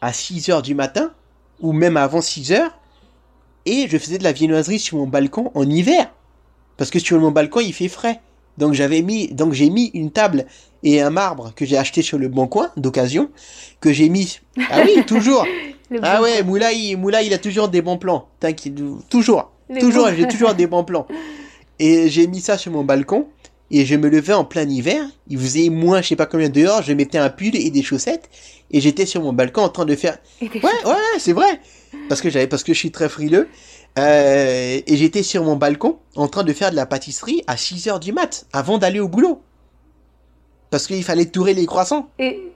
à 0.01 0.13
6 0.13 0.49
heures 0.51 0.63
du 0.63 0.75
matin 0.75 1.13
ou 1.61 1.73
même 1.73 1.97
avant 1.97 2.21
6 2.21 2.53
heures 2.53 2.77
et 3.67 3.87
je 3.89 3.97
faisais 3.97 4.19
de 4.19 4.25
la 4.25 4.33
viennoiserie 4.33 4.79
sur 4.79 4.99
mon 4.99 5.07
balcon 5.07 5.51
en 5.55 5.69
hiver 5.69 6.13
parce 6.77 6.91
que 6.91 6.99
sur 6.99 7.19
mon 7.21 7.31
balcon 7.31 7.61
il 7.61 7.73
fait 7.73 7.89
frais. 7.89 8.21
Donc 8.59 8.73
j'avais 8.73 9.03
mis 9.03 9.29
donc 9.29 9.53
j'ai 9.53 9.71
mis 9.71 9.91
une 9.95 10.11
table 10.11 10.47
et 10.83 11.01
un 11.01 11.11
marbre 11.11 11.53
que 11.57 11.65
j'ai 11.65 11.77
acheté 11.77 12.03
sur 12.03 12.19
le 12.19 12.29
bon 12.29 12.47
coin 12.47 12.71
d'occasion 12.77 13.31
que 13.81 13.93
j'ai 13.93 14.09
mis 14.09 14.41
Ah 14.71 14.83
oui, 14.85 15.05
toujours. 15.07 15.47
Ah 16.03 16.23
ouais. 16.23 16.43
Moulay, 16.43 16.97
Moulay, 16.97 17.27
il 17.27 17.35
a 17.35 17.39
toujours 17.39 17.69
des 17.69 17.83
bons 17.83 17.99
plans. 17.99 18.29
T'inquiète, 18.41 18.75
toujours. 19.09 19.53
Les 19.69 19.81
Toujours, 19.81 20.09
j'ai 20.11 20.29
toujours 20.29 20.55
des 20.55 20.67
bons 20.67 20.85
plans. 20.85 21.07
Et 21.79 22.09
j'ai 22.09 22.27
mis 22.27 22.41
ça 22.41 22.59
sur 22.59 22.73
mon 22.73 22.85
balcon. 22.85 23.29
Et 23.71 23.87
je 23.87 23.97
me 23.97 24.09
levais 24.09 24.35
en 24.35 24.45
plein 24.45 24.69
hiver. 24.69 25.05
Il 25.29 25.39
faisait 25.39 25.69
moins, 25.71 26.03
je 26.03 26.09
sais 26.09 26.17
pas 26.17 26.27
combien 26.27 26.49
dehors. 26.49 26.83
Je 26.83 26.93
mettais 26.93 27.19
un 27.19 27.31
pull 27.31 27.57
et 27.57 27.71
des 27.71 27.83
chaussettes. 27.83 28.29
Et 28.71 28.81
j'étais 28.81 29.07
sur 29.07 29.23
mon 29.23 29.33
balcon 29.33 29.63
en 29.63 29.69
train 29.69 29.85
de 29.85 29.97
faire. 29.97 30.19
Ouais, 30.41 30.51
ouais, 30.63 31.19
c'est 31.19 31.33
vrai. 31.33 31.61
Parce 32.09 32.21
que 32.21 32.31
j'avais, 32.31 32.47
parce 32.47 32.63
que 32.63 32.73
je 32.75 32.79
suis 32.79 32.91
très 32.91 33.09
frileux. 33.09 33.49
Euh, 33.99 34.81
et 34.87 34.97
j'étais 34.97 35.23
sur 35.23 35.45
mon 35.45 35.57
balcon 35.57 35.99
en 36.17 36.29
train 36.29 36.43
de 36.45 36.53
faire 36.53 36.71
de 36.71 36.77
la 36.77 36.85
pâtisserie 36.87 37.43
à 37.47 37.57
6 37.57 37.89
heures 37.89 38.01
du 38.01 38.13
mat 38.13 38.47
avant 38.53 38.79
d'aller 38.79 39.01
au 39.01 39.09
boulot. 39.09 39.41
Parce 40.71 40.87
qu'il 40.87 41.03
fallait 41.05 41.27
tourer 41.27 41.55
les 41.55 41.67
croissants. 41.67 42.09
Et, 42.19 42.53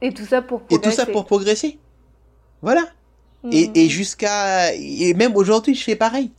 et 0.00 0.12
tout 0.12 0.24
ça 0.24 0.40
pour 0.42 0.62
Et 0.70 0.78
tout 0.78 0.90
ça 0.90 1.04
progresser. 1.04 1.12
pour 1.12 1.24
progresser. 1.26 1.78
Voilà. 2.62 2.82
Et, 3.50 3.68
mm, 3.68 3.72
et 3.74 3.88
jusqu'à 3.88 4.72
et 4.74 5.12
même 5.14 5.36
aujourd'hui, 5.36 5.74
je 5.74 5.82
fais 5.84 5.96
pareil. 5.96 6.30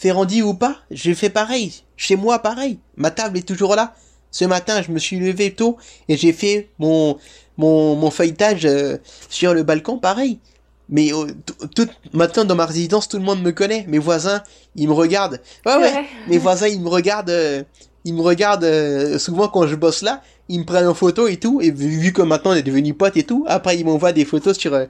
Ferrandi 0.00 0.40
ou 0.40 0.54
pas, 0.54 0.76
je 0.90 1.12
fais 1.12 1.28
pareil. 1.28 1.74
Chez 1.94 2.16
moi, 2.16 2.38
pareil. 2.38 2.78
Ma 2.96 3.10
table 3.10 3.36
est 3.36 3.46
toujours 3.46 3.74
là. 3.76 3.92
Ce 4.30 4.46
matin, 4.46 4.80
je 4.80 4.90
me 4.92 4.98
suis 4.98 5.18
levé 5.18 5.52
tôt 5.54 5.76
et 6.08 6.16
j'ai 6.16 6.32
fait 6.32 6.70
mon 6.78 7.18
mon, 7.58 7.96
mon 7.96 8.10
feuilletage 8.10 8.64
euh, 8.64 8.96
sur 9.28 9.52
le 9.52 9.62
balcon, 9.62 9.98
pareil. 9.98 10.38
Mais 10.88 11.12
euh, 11.12 11.26
tout 11.76 11.86
maintenant 12.14 12.44
dans 12.46 12.54
ma 12.54 12.64
résidence, 12.64 13.08
tout 13.08 13.18
le 13.18 13.24
monde 13.24 13.42
me 13.42 13.52
connaît. 13.52 13.84
Mes 13.88 13.98
voisins, 13.98 14.42
ils 14.74 14.88
me 14.88 14.94
regardent. 14.94 15.38
Ouais, 15.66 15.76
ouais. 15.76 16.06
Mes 16.28 16.38
voisins, 16.38 16.68
ils 16.68 16.80
me 16.80 16.88
regardent. 16.88 17.28
euh, 17.28 17.62
ils 18.06 18.14
me 18.14 18.22
regardent 18.22 19.18
souvent 19.18 19.48
quand 19.48 19.66
je 19.66 19.74
bosse 19.76 20.00
là. 20.00 20.22
Ils 20.52 20.58
me 20.58 20.64
prennent 20.64 20.88
en 20.88 20.94
photo 20.94 21.28
et 21.28 21.36
tout. 21.36 21.60
Et 21.60 21.70
vu, 21.70 22.12
que 22.12 22.22
maintenant 22.22 22.50
on 22.50 22.54
est 22.54 22.62
devenu 22.62 22.92
potes 22.92 23.16
et 23.16 23.22
tout, 23.22 23.44
après 23.46 23.78
ils 23.78 23.84
m'envoient 23.84 24.12
des 24.12 24.24
photos 24.24 24.58
sur 24.58 24.74
euh, 24.74 24.86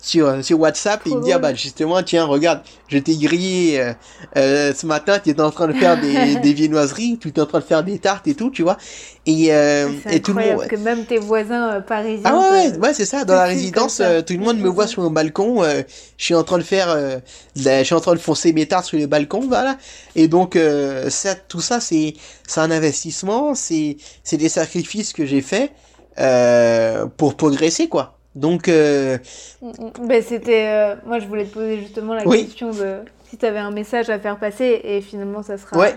sur 0.00 0.28
euh, 0.28 0.42
sur 0.42 0.60
WhatsApp 0.60 1.04
et 1.04 1.10
ils 1.10 1.16
me 1.16 1.22
disent 1.22 1.32
ah 1.34 1.38
bah 1.40 1.52
justement 1.52 2.00
tiens 2.04 2.24
regarde, 2.24 2.60
je 2.86 2.98
t'ai 2.98 3.16
grillé 3.16 3.80
euh, 3.80 3.92
euh, 4.36 4.72
ce 4.72 4.86
matin. 4.86 5.18
Tu 5.18 5.30
étais 5.30 5.40
en 5.40 5.50
train 5.50 5.66
de 5.66 5.72
faire 5.72 6.00
des 6.00 6.36
des 6.42 6.52
viennoiseries, 6.52 7.18
tu 7.20 7.28
étais 7.28 7.40
en 7.40 7.46
train 7.46 7.58
de 7.58 7.64
faire 7.64 7.82
des 7.82 7.98
tartes 7.98 8.28
et 8.28 8.34
tout, 8.36 8.50
tu 8.50 8.62
vois. 8.62 8.78
Et 9.26 9.52
euh, 9.54 9.88
et 10.10 10.20
tout 10.20 10.32
le 10.32 10.42
monde. 10.42 10.66
que 10.66 10.76
même 10.76 11.04
tes 11.04 11.18
voisins 11.18 11.74
euh, 11.74 11.80
parisiens. 11.80 12.22
Ah 12.24 12.38
ouais, 12.52 12.70
ouais, 12.70 12.78
ouais, 12.78 12.94
c'est 12.94 13.04
ça. 13.04 13.24
Dans 13.24 13.34
la 13.34 13.44
résidence, 13.44 14.00
euh, 14.00 14.22
tout 14.22 14.32
le 14.32 14.38
monde 14.38 14.58
me 14.58 14.68
voit 14.68 14.86
sur 14.86 15.02
mon 15.02 15.10
balcon. 15.10 15.62
euh, 15.62 15.82
je 16.16 16.24
suis 16.24 16.34
en 16.34 16.42
train 16.42 16.56
de 16.56 16.62
faire, 16.62 16.88
euh, 16.88 17.18
je 17.54 17.82
suis 17.84 17.94
en 17.94 18.00
train 18.00 18.14
de 18.14 18.18
foncer 18.18 18.52
mes 18.54 18.66
tartes 18.66 18.86
sur 18.86 18.98
le 18.98 19.06
balcon, 19.06 19.40
voilà. 19.46 19.76
Et 20.16 20.26
donc, 20.26 20.56
euh, 20.56 21.10
ça, 21.10 21.34
tout 21.34 21.60
ça, 21.60 21.80
c'est, 21.80 22.14
c'est 22.48 22.60
un 22.60 22.70
investissement, 22.70 23.54
c'est, 23.54 23.98
c'est 24.24 24.38
des 24.38 24.48
sacrifices 24.48 25.12
que 25.12 25.26
j'ai 25.26 25.42
faits 25.42 25.70
euh, 26.18 27.04
pour 27.18 27.36
progresser, 27.36 27.88
quoi. 27.88 28.16
Donc, 28.34 28.68
euh, 28.68 29.18
Mm, 29.60 29.68
mm. 29.68 30.06
Ben, 30.08 30.22
c'était. 30.26 30.66
euh, 30.68 30.94
moi, 31.04 31.18
je 31.18 31.26
voulais 31.26 31.44
te 31.44 31.52
poser 31.52 31.78
justement 31.78 32.14
la 32.14 32.26
Oui. 32.26 32.46
question 32.46 32.70
de 32.70 33.00
si 33.28 33.36
tu 33.36 33.44
avais 33.44 33.58
un 33.58 33.70
message 33.70 34.08
à 34.08 34.18
faire 34.18 34.38
passer 34.38 34.80
et 34.82 35.02
finalement, 35.02 35.42
ça 35.42 35.58
sera. 35.58 35.76
Ouais. 35.76 35.94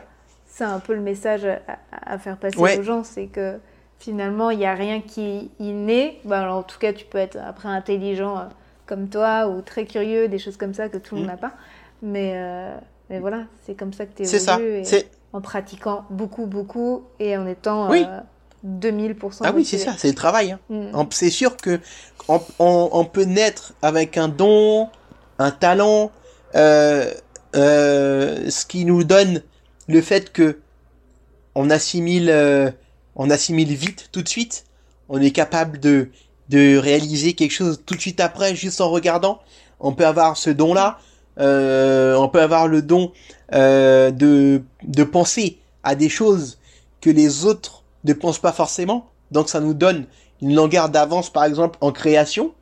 C'est 0.56 0.64
un 0.66 0.80
peu 0.80 0.94
le 0.94 1.02
message 1.02 1.46
à, 1.46 2.14
à 2.14 2.18
faire 2.20 2.38
passer 2.38 2.58
Ouais. 2.60 2.78
aux 2.78 2.84
gens, 2.84 3.04
c'est 3.04 3.26
que 3.26 3.58
finalement, 3.98 4.52
il 4.52 4.60
n'y 4.60 4.66
a 4.68 4.76
rien 4.76 5.02
qui 5.02 5.22
est 5.60 5.64
inné. 5.64 6.20
Ben, 6.26 6.42
alors, 6.42 6.58
en 6.58 6.64
tout 6.64 6.78
cas, 6.78 6.94
tu 6.94 7.06
peux 7.06 7.18
être 7.18 7.38
après 7.44 7.70
intelligent 7.70 8.38
euh, 8.38 8.42
comme 8.86 9.10
toi 9.10 9.48
ou 9.48 9.62
très 9.62 9.86
curieux, 9.86 10.28
des 10.28 10.38
choses 10.38 10.58
comme 10.58 10.74
ça 10.76 10.90
que 10.90 10.98
tout 10.98 11.16
le 11.16 11.22
monde 11.22 11.30
Mm. 11.30 11.32
n'a 11.32 11.38
pas. 11.38 11.52
Mais, 12.04 12.34
euh, 12.36 12.76
mais 13.10 13.20
voilà, 13.20 13.46
c'est 13.66 13.74
comme 13.74 13.94
ça 13.94 14.06
que 14.06 14.16
tu 14.16 14.26
C'est 14.26 14.40
ça. 14.40 14.60
et 14.62 14.84
En 15.32 15.42
pratiquant 15.42 16.06
beaucoup, 16.12 16.46
beaucoup 16.46 17.04
et 17.20 17.36
en 17.36 17.48
étant 17.48 17.90
Oui. 17.90 18.06
euh, 18.08 18.20
2000% 18.64 19.42
ah 19.46 19.52
oui, 19.56 19.66
c'est 19.66 19.78
ça, 19.80 19.94
c'est 19.98 20.08
le 20.10 20.14
travail. 20.16 20.52
hein. 20.52 20.60
Mm. 20.70 21.04
C'est 21.10 21.30
sûr 21.32 21.58
que 21.58 21.80
on, 22.28 22.40
on- 22.60 22.90
on 22.92 23.06
peut 23.06 23.24
naître 23.26 23.74
avec 23.82 24.18
un 24.18 24.28
don, 24.28 24.90
un 25.40 25.50
talent, 25.52 26.12
euh, 26.56 27.12
euh, 27.56 28.50
ce 28.50 28.66
qui 28.66 28.86
nous 28.86 29.04
donne 29.04 29.42
le 29.88 30.02
fait 30.02 30.32
que 30.32 30.60
on 31.56 31.70
assimile, 31.70 32.30
euh, 32.30 32.72
on 33.16 33.30
assimile 33.30 33.74
vite, 33.74 34.10
tout 34.12 34.22
de 34.22 34.30
suite. 34.30 34.66
On 35.10 35.22
est 35.22 35.32
capable 35.32 35.80
de 35.80 36.10
de 36.50 36.78
réaliser 36.78 37.34
quelque 37.34 37.52
chose 37.52 37.82
tout 37.86 37.96
de 37.96 38.02
suite 38.02 38.20
après, 38.20 38.56
juste 38.56 38.82
en 38.82 38.90
regardant. 38.90 39.40
On 39.80 39.94
peut 39.94 40.06
avoir 40.06 40.38
ce 40.38 40.50
don-là. 40.50 41.00
Euh, 41.40 42.16
on 42.16 42.30
peut 42.30 42.42
avoir 42.42 42.68
le 42.68 42.82
don 42.82 43.12
euh, 43.54 44.12
de 44.12 44.62
de 44.84 45.04
penser 45.04 45.58
à 45.84 45.96
des 45.96 46.10
choses 46.10 46.60
que 47.02 47.10
les 47.10 47.46
autres 47.46 47.84
ne 48.04 48.14
pensent 48.14 48.40
pas 48.40 48.52
forcément. 48.52 49.10
Donc 49.32 49.50
ça 49.50 49.60
nous 49.60 49.74
donne 49.74 50.06
une 50.42 50.56
longueur 50.56 50.90
d'avance, 50.90 51.32
par 51.32 51.46
exemple, 51.46 51.78
en 51.82 51.92
création. 51.92 52.54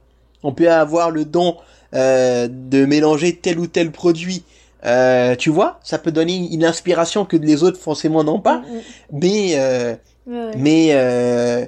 On 0.43 0.53
peut 0.53 0.71
avoir 0.71 1.11
le 1.11 1.25
don 1.25 1.57
euh, 1.93 2.47
de 2.49 2.85
mélanger 2.85 3.35
tel 3.35 3.59
ou 3.59 3.67
tel 3.67 3.91
produit. 3.91 4.43
Euh, 4.85 5.35
tu 5.35 5.49
vois, 5.49 5.79
ça 5.83 5.99
peut 5.99 6.11
donner 6.11 6.49
une 6.51 6.65
inspiration 6.65 7.25
que 7.25 7.37
les 7.37 7.63
autres 7.63 7.79
forcément 7.79 8.23
n'ont 8.23 8.39
pas. 8.39 8.59
Mm, 8.59 8.63
mm. 8.63 9.19
Mais 9.21 9.51
euh, 9.55 9.95
Ouais, 10.27 10.51
mais 10.55 10.89
euh, 10.91 11.65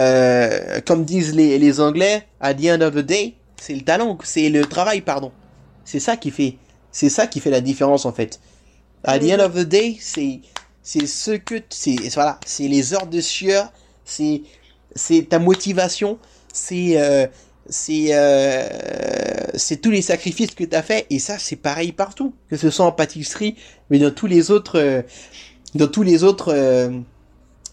euh, 0.00 0.80
comme 0.86 1.04
disent 1.04 1.34
les, 1.34 1.58
les 1.58 1.80
Anglais, 1.80 2.26
at 2.40 2.54
the 2.54 2.66
end 2.66 2.80
of 2.80 2.94
the 2.94 2.98
day, 2.98 3.34
c'est 3.60 3.74
le 3.74 3.82
talent, 3.82 4.18
c'est 4.24 4.48
le 4.48 4.64
travail, 4.66 5.00
pardon. 5.00 5.32
C'est 5.84 6.00
ça 6.00 6.16
qui 6.16 6.30
fait, 6.30 6.56
c'est 6.90 7.08
ça 7.08 7.26
qui 7.26 7.40
fait 7.40 7.50
la 7.50 7.60
différence 7.60 8.04
en 8.04 8.12
fait. 8.12 8.40
At 9.04 9.20
the 9.20 9.32
end 9.32 9.40
of 9.40 9.54
the 9.54 9.66
day, 9.66 9.96
c'est 10.00 10.40
c'est 10.82 11.06
ce 11.06 11.32
que 11.32 11.56
c'est 11.70 11.96
voilà, 12.14 12.40
c'est 12.44 12.66
les 12.68 12.94
heures 12.94 13.06
de 13.06 13.20
sueur, 13.20 13.72
c'est 14.04 14.42
c'est 14.94 15.28
ta 15.28 15.38
motivation, 15.38 16.18
c'est 16.52 17.00
euh, 17.00 17.26
c'est 17.68 18.08
euh, 18.10 18.66
c'est 19.54 19.80
tous 19.80 19.90
les 19.90 20.02
sacrifices 20.02 20.54
que 20.54 20.64
tu 20.64 20.76
as 20.76 20.82
fait 20.82 21.06
et 21.10 21.18
ça 21.18 21.38
c'est 21.38 21.56
pareil 21.56 21.92
partout, 21.92 22.34
que 22.50 22.56
ce 22.56 22.70
soit 22.70 22.86
en 22.86 22.92
pâtisserie, 22.92 23.56
mais 23.90 23.98
dans 23.98 24.10
tous 24.10 24.26
les 24.26 24.50
autres 24.50 24.78
euh, 24.78 25.02
dans 25.74 25.88
tous 25.88 26.02
les 26.02 26.24
autres 26.24 26.52
euh, 26.54 26.90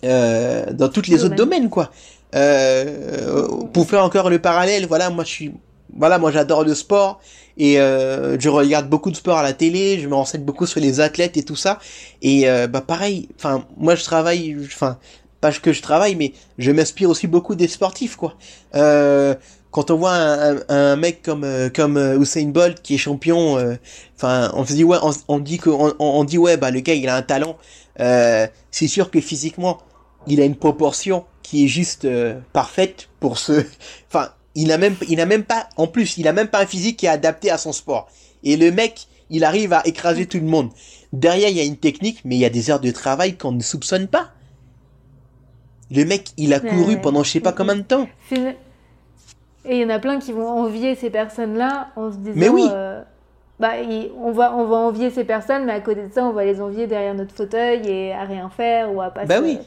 euh, 0.03 0.71
dans 0.73 0.89
toutes 0.89 1.07
les 1.07 1.23
autres 1.25 1.35
Domaine. 1.35 1.61
domaines 1.63 1.69
quoi. 1.69 1.91
Euh, 2.33 3.47
pour 3.73 3.89
faire 3.89 4.03
encore 4.03 4.29
le 4.29 4.39
parallèle, 4.39 4.85
voilà, 4.87 5.09
moi 5.09 5.23
je 5.25 5.29
suis 5.29 5.51
voilà, 5.97 6.17
moi 6.19 6.31
j'adore 6.31 6.63
le 6.63 6.73
sport 6.73 7.19
et 7.57 7.79
euh, 7.79 8.39
je 8.39 8.47
regarde 8.47 8.89
beaucoup 8.89 9.11
de 9.11 9.17
sport 9.17 9.37
à 9.37 9.43
la 9.43 9.51
télé, 9.53 9.99
je 9.99 10.07
me 10.07 10.15
renseigne 10.15 10.43
beaucoup 10.43 10.65
sur 10.65 10.79
les 10.79 11.01
athlètes 11.01 11.35
et 11.35 11.43
tout 11.43 11.57
ça 11.57 11.79
et 12.21 12.49
euh, 12.49 12.67
bah 12.67 12.79
pareil, 12.81 13.27
enfin 13.35 13.65
moi 13.77 13.95
je 13.95 14.03
travaille 14.05 14.55
enfin 14.63 14.97
pas 15.41 15.51
que 15.51 15.73
je 15.73 15.81
travaille 15.81 16.15
mais 16.15 16.31
je 16.57 16.71
m'inspire 16.71 17.09
aussi 17.09 17.27
beaucoup 17.27 17.55
des 17.55 17.67
sportifs 17.67 18.15
quoi. 18.15 18.35
Euh, 18.75 19.35
quand 19.71 19.89
on 19.89 19.95
voit 19.95 20.13
un, 20.13 20.57
un, 20.57 20.61
un 20.69 20.95
mec 20.97 21.21
comme 21.21 21.43
euh, 21.43 21.69
comme 21.69 21.97
euh, 21.97 22.19
Usain 22.19 22.47
Bolt 22.49 22.81
qui 22.81 22.95
est 22.95 22.97
champion 22.97 23.57
euh, 23.57 23.75
enfin 24.17 24.51
on 24.53 24.65
se 24.65 24.73
dit 24.73 24.83
ouais 24.83 24.97
on, 25.01 25.11
on 25.27 25.39
dit 25.39 25.57
que 25.57 25.69
on, 25.69 25.93
on 25.99 26.23
dit 26.23 26.37
ouais 26.37 26.57
bah 26.57 26.71
le 26.71 26.81
gars 26.81 26.93
il 26.93 27.07
a 27.09 27.15
un 27.15 27.21
talent. 27.21 27.57
Euh, 27.99 28.47
c'est 28.69 28.87
sûr 28.87 29.11
que 29.11 29.19
physiquement 29.21 29.79
il 30.27 30.39
a 30.41 30.45
une 30.45 30.55
proportion 30.55 31.25
qui 31.43 31.65
est 31.65 31.67
juste 31.67 32.05
euh, 32.05 32.39
parfaite 32.53 33.09
pour 33.19 33.37
ce 33.37 33.65
enfin 34.07 34.29
il 34.55 34.71
a 34.71 34.77
même 34.77 34.95
il 35.09 35.19
a 35.21 35.25
même 35.25 35.43
pas 35.43 35.67
en 35.77 35.87
plus 35.87 36.17
il 36.17 36.27
a 36.27 36.33
même 36.33 36.47
pas 36.47 36.61
un 36.61 36.65
physique 36.65 36.97
qui 36.97 37.05
est 37.05 37.09
adapté 37.09 37.49
à 37.49 37.57
son 37.57 37.71
sport. 37.73 38.09
Et 38.43 38.57
le 38.57 38.71
mec 38.71 39.07
il 39.29 39.45
arrive 39.45 39.71
à 39.71 39.81
écraser 39.87 40.25
tout 40.25 40.39
le 40.39 40.45
monde. 40.45 40.69
Derrière 41.13 41.49
il 41.49 41.55
y 41.55 41.61
a 41.61 41.63
une 41.63 41.77
technique 41.77 42.19
mais 42.25 42.35
il 42.35 42.39
y 42.39 42.45
a 42.45 42.49
des 42.49 42.69
heures 42.69 42.81
de 42.81 42.91
travail 42.91 43.37
qu'on 43.37 43.53
ne 43.53 43.61
soupçonne 43.61 44.07
pas. 44.07 44.31
Le 45.89 46.03
mec 46.05 46.29
il 46.37 46.53
a 46.53 46.59
couru 46.59 46.99
pendant 46.99 47.23
je 47.23 47.31
sais 47.31 47.39
pas 47.39 47.51
combien 47.53 47.75
de 47.75 47.81
temps 47.81 48.07
Et 49.65 49.77
il 49.77 49.81
y 49.81 49.85
en 49.85 49.89
a 49.89 49.99
plein 49.99 50.19
qui 50.19 50.31
vont 50.31 50.47
envier 50.47 50.95
ces 50.95 51.09
personnes-là 51.09 51.89
en 51.95 52.11
se 52.11 52.17
disant. 52.17 52.39
Mais 52.39 52.49
oui. 52.49 52.67
euh, 52.71 53.01
bah, 53.59 53.73
on, 54.17 54.31
va, 54.31 54.55
on 54.55 54.65
va 54.65 54.77
envier 54.77 55.11
ces 55.11 55.23
personnes, 55.23 55.65
mais 55.65 55.73
à 55.73 55.79
côté 55.81 56.07
de 56.07 56.11
ça, 56.13 56.23
on 56.25 56.31
va 56.31 56.45
les 56.45 56.61
envier 56.61 56.87
derrière 56.87 57.13
notre 57.13 57.35
fauteuil 57.35 57.87
et 57.87 58.11
à 58.11 58.23
rien 58.23 58.49
faire 58.49 58.93
ou 58.93 59.01
à 59.01 59.11
pas, 59.11 59.25
Bah 59.25 59.35
oui. 59.41 59.59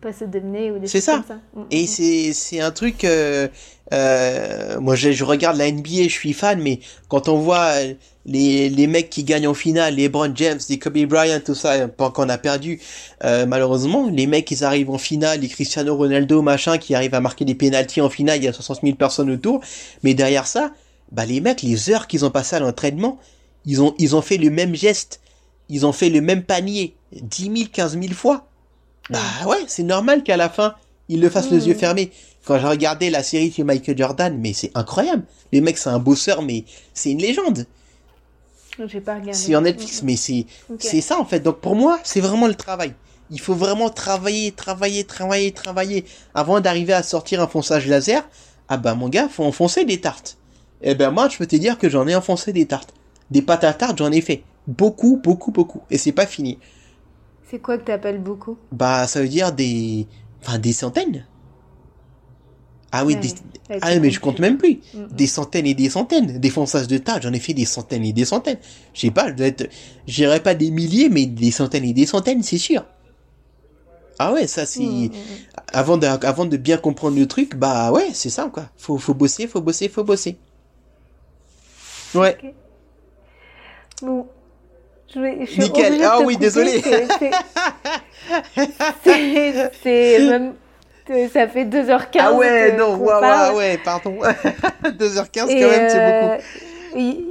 Pas 0.00 0.12
se 0.12 0.24
démener 0.24 0.70
ou 0.70 0.78
des 0.78 0.86
C'est 0.86 0.98
choses 0.98 1.04
ça. 1.04 1.12
comme 1.16 1.24
ça. 1.26 1.40
Mm, 1.54 1.62
Et 1.70 1.82
mm. 1.82 1.86
c'est 1.86 2.32
c'est 2.32 2.60
un 2.60 2.70
truc. 2.70 3.04
Euh, 3.04 3.48
euh, 3.92 4.78
moi, 4.80 4.94
je, 4.94 5.10
je 5.10 5.24
regarde 5.24 5.56
la 5.56 5.70
NBA, 5.70 6.04
je 6.04 6.08
suis 6.08 6.32
fan, 6.32 6.60
mais 6.62 6.78
quand 7.08 7.28
on 7.28 7.38
voit 7.38 7.72
euh, 7.74 7.94
les 8.24 8.68
les 8.68 8.86
mecs 8.86 9.10
qui 9.10 9.24
gagnent 9.24 9.48
en 9.48 9.54
finale, 9.54 9.96
les 9.96 10.04
LeBron 10.04 10.30
James, 10.36 10.58
les 10.68 10.78
Kobe 10.78 10.98
Bryant, 11.06 11.40
tout 11.44 11.54
ça, 11.56 11.88
pas 11.88 12.10
qu'on 12.10 12.28
a 12.28 12.38
perdu, 12.38 12.80
euh, 13.24 13.46
malheureusement, 13.46 14.08
les 14.08 14.26
mecs 14.26 14.50
ils 14.50 14.64
arrivent 14.64 14.90
en 14.90 14.98
finale, 14.98 15.40
les 15.40 15.48
Cristiano 15.48 15.96
Ronaldo, 15.96 16.40
machin, 16.42 16.78
qui 16.78 16.94
arrivent 16.94 17.14
à 17.14 17.20
marquer 17.20 17.44
des 17.44 17.54
pénalties 17.56 18.00
en 18.00 18.10
finale, 18.10 18.38
il 18.38 18.44
y 18.44 18.48
a 18.48 18.52
60 18.52 18.80
000 18.82 18.94
personnes 18.96 19.30
autour, 19.30 19.60
mais 20.04 20.14
derrière 20.14 20.46
ça, 20.46 20.72
bah 21.10 21.26
les 21.26 21.40
mecs, 21.40 21.62
les 21.62 21.90
heures 21.90 22.06
qu'ils 22.06 22.24
ont 22.24 22.30
passées 22.30 22.56
à 22.56 22.60
l'entraînement, 22.60 23.18
ils 23.66 23.82
ont 23.82 23.94
ils 23.98 24.14
ont 24.14 24.22
fait 24.22 24.36
le 24.38 24.50
même 24.50 24.74
geste, 24.74 25.20
ils 25.68 25.84
ont 25.84 25.92
fait 25.92 26.10
le 26.10 26.20
même 26.20 26.44
panier 26.44 26.94
10 27.12 27.42
000, 27.44 27.54
15 27.72 27.98
000 28.00 28.12
fois. 28.14 28.46
Bah 29.10 29.18
ouais, 29.46 29.64
c'est 29.66 29.82
normal 29.82 30.22
qu'à 30.22 30.36
la 30.36 30.48
fin, 30.48 30.74
ils 31.08 31.20
le 31.20 31.28
fassent 31.28 31.50
les 31.50 31.58
Mhm. 31.58 31.66
yeux 31.68 31.74
fermés. 31.74 32.12
Quand 32.44 32.58
j'ai 32.58 32.66
regardé 32.66 33.10
la 33.10 33.22
série 33.22 33.50
sur 33.50 33.64
Michael 33.64 33.98
Jordan, 33.98 34.38
mais 34.38 34.52
c'est 34.52 34.70
incroyable. 34.74 35.24
Le 35.52 35.60
mec, 35.60 35.76
c'est 35.78 35.90
un 35.90 35.98
bosseur, 35.98 36.42
mais 36.42 36.64
c'est 36.94 37.10
une 37.10 37.20
légende. 37.20 37.66
J'ai 38.86 39.00
pas 39.00 39.14
regardé. 39.14 39.32
C'est 39.34 39.54
en 39.54 39.60
Netflix, 39.60 40.02
Mm, 40.02 40.06
mais 40.06 40.16
c'est 40.16 41.00
ça 41.00 41.18
en 41.20 41.24
fait. 41.26 41.40
Donc 41.40 41.60
pour 41.60 41.74
moi, 41.74 42.00
c'est 42.04 42.20
vraiment 42.20 42.46
le 42.46 42.54
travail. 42.54 42.94
Il 43.30 43.40
faut 43.40 43.54
vraiment 43.54 43.90
travailler, 43.90 44.52
travailler, 44.52 45.04
travailler, 45.04 45.52
travailler 45.52 46.04
avant 46.34 46.60
d'arriver 46.60 46.94
à 46.94 47.02
sortir 47.02 47.42
un 47.42 47.46
fonçage 47.46 47.86
laser. 47.86 48.26
Ah 48.68 48.76
bah 48.76 48.94
mon 48.94 49.08
gars, 49.08 49.28
faut 49.28 49.44
enfoncer 49.44 49.84
des 49.84 50.00
tartes. 50.00 50.38
Eh 50.82 50.94
ben 50.94 51.10
moi, 51.10 51.28
je 51.28 51.36
peux 51.36 51.46
te 51.46 51.56
dire 51.56 51.78
que 51.78 51.88
j'en 51.90 52.06
ai 52.08 52.14
enfoncé 52.14 52.52
des 52.52 52.66
tartes. 52.66 52.94
Des 53.30 53.42
pâtes 53.42 53.64
à 53.64 53.74
tarte, 53.74 53.98
j'en 53.98 54.10
ai 54.10 54.20
fait. 54.20 54.42
Beaucoup, 54.66 55.20
beaucoup, 55.22 55.50
beaucoup. 55.52 55.82
Et 55.90 55.98
c'est 55.98 56.12
pas 56.12 56.26
fini. 56.26 56.58
C'est 57.50 57.58
quoi 57.58 57.78
que 57.78 57.84
t'appelles 57.84 58.20
beaucoup? 58.22 58.56
Bah 58.70 59.06
ça 59.08 59.20
veut 59.20 59.28
dire 59.28 59.52
des... 59.52 60.06
Enfin 60.40 60.58
des 60.58 60.72
centaines. 60.72 61.26
Ah 62.92 63.04
oui, 63.04 63.14
Ouais, 63.14 63.20
des... 63.20 63.28
ouais, 63.28 63.78
Ah 63.82 63.94
tu 63.94 64.00
mais 64.00 64.10
je 64.10 64.20
compte 64.20 64.38
même 64.38 64.56
plus. 64.56 64.80
Mm, 64.94 65.00
mm. 65.00 65.08
Des 65.12 65.26
centaines 65.26 65.66
et 65.66 65.74
des 65.74 65.90
centaines. 65.90 66.38
Des 66.38 66.50
fonçages 66.50 66.86
de 66.86 66.98
tarte, 66.98 67.22
j'en 67.24 67.32
ai 67.32 67.40
fait 67.40 67.54
des 67.54 67.64
centaines 67.64 68.04
et 68.04 68.12
des 68.12 68.24
centaines. 68.24 68.58
Je 68.94 69.00
sais 69.00 69.10
pas, 69.10 69.28
je 69.28 69.34
dois 69.34 69.46
être... 69.46 69.68
J'irai 70.06 70.40
pas 70.40 70.54
des 70.54 70.70
milliers, 70.70 71.08
mais 71.08 71.26
des 71.26 71.50
centaines 71.50 71.84
et 71.84 71.92
des 71.92 72.06
centaines, 72.06 72.42
c'est 72.44 72.58
sûr. 72.58 72.84
Ah 74.18 74.32
ouais, 74.32 74.46
ça 74.46 74.64
c'est... 74.66 74.82
Mm. 74.84 75.10
Avant, 75.72 75.96
de... 75.98 76.06
Avant 76.06 76.44
de 76.46 76.56
bien 76.56 76.76
comprendre 76.76 77.16
le 77.18 77.26
truc, 77.26 77.56
bah 77.56 77.90
ouais, 77.90 78.10
c'est 78.12 78.30
ça 78.30 78.48
quoi. 78.52 78.70
Faut, 78.76 78.98
faut 78.98 79.14
bosser, 79.14 79.48
faut 79.48 79.60
bosser, 79.60 79.88
faut 79.88 80.04
bosser. 80.04 80.38
Ouais. 82.14 82.38
Bon. 84.02 84.26
Je, 85.14 85.20
je 85.40 85.46
suis 85.50 85.62
Nickel. 85.62 86.00
Ah 86.04 86.20
oui, 86.20 86.36
désolé. 86.36 86.80
c'est- 86.80 87.08
même. 90.30 90.54
Ça 91.32 91.48
fait 91.48 91.64
2h15. 91.64 92.20
Ah 92.20 92.32
ouais, 92.34 92.76
non, 92.76 92.94
ouais, 92.96 93.14
ouais, 93.14 93.54
ouais, 93.56 93.78
pardon. 93.84 94.18
2h15 94.84 95.28
quand 95.40 95.48
Et, 95.48 95.60
même, 95.64 95.88
c'est 95.88 96.06
beaucoup. 96.06 96.32
euh, 96.32 96.38
oui, 96.94 97.26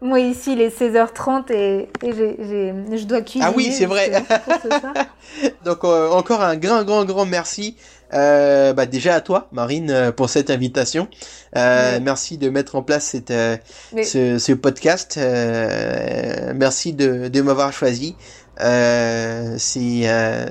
Moi 0.00 0.20
ici 0.20 0.52
il 0.52 0.60
est 0.60 0.68
16h30 0.78 1.50
et, 1.52 1.88
et 2.04 2.12
j'ai- 2.12 2.36
j'ai- 2.38 2.72
je 2.98 3.04
dois 3.04 3.20
cuisiner. 3.22 3.46
Ah 3.48 3.52
oui, 3.56 3.72
c'est 3.72 3.86
vrai. 3.86 4.12
soir. 4.60 4.92
Donc 5.64 5.82
euh, 5.82 6.10
encore 6.10 6.40
un 6.42 6.54
grand, 6.56 6.84
grand, 6.84 7.04
grand 7.04 7.26
merci. 7.26 7.76
Euh, 8.14 8.72
bah, 8.72 8.86
déjà 8.86 9.14
à 9.14 9.20
toi, 9.20 9.48
Marine, 9.52 9.90
euh, 9.90 10.12
pour 10.12 10.30
cette 10.30 10.50
invitation. 10.50 11.08
Euh, 11.56 11.92
Ouais. 11.94 12.00
Merci 12.00 12.38
de 12.38 12.48
mettre 12.48 12.74
en 12.76 12.82
place 12.82 13.04
cette, 13.04 13.30
euh, 13.30 13.56
Mais- 13.92 14.04
ce, 14.04 14.38
ce 14.38 14.52
podcast. 14.52 15.16
Euh, 15.18 16.52
merci 16.54 16.92
de, 16.94 17.28
de 17.28 17.40
m'avoir 17.42 17.72
choisi. 17.72 18.16
Euh, 18.60 19.54
c'est 19.58 20.02
euh, 20.04 20.46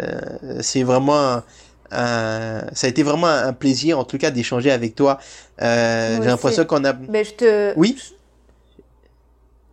c'est 0.61 0.83
vraiment 0.83 1.19
un, 1.19 1.43
un- 1.91 2.61
ça 2.73 2.87
a 2.87 2.89
été 2.89 3.03
vraiment 3.03 3.27
un 3.27 3.53
plaisir 3.53 3.99
en 3.99 4.03
tout 4.05 4.17
cas 4.17 4.31
d'échanger 4.31 4.71
avec 4.71 4.95
toi. 4.95 5.17
Euh, 5.61 6.17
J'ai 6.21 6.27
l'impression 6.29 6.63
qu'on 6.65 6.85
a 6.85 6.93
Ben, 6.93 7.25
je 7.25 7.31
te. 7.31 7.73
oui 7.75 7.97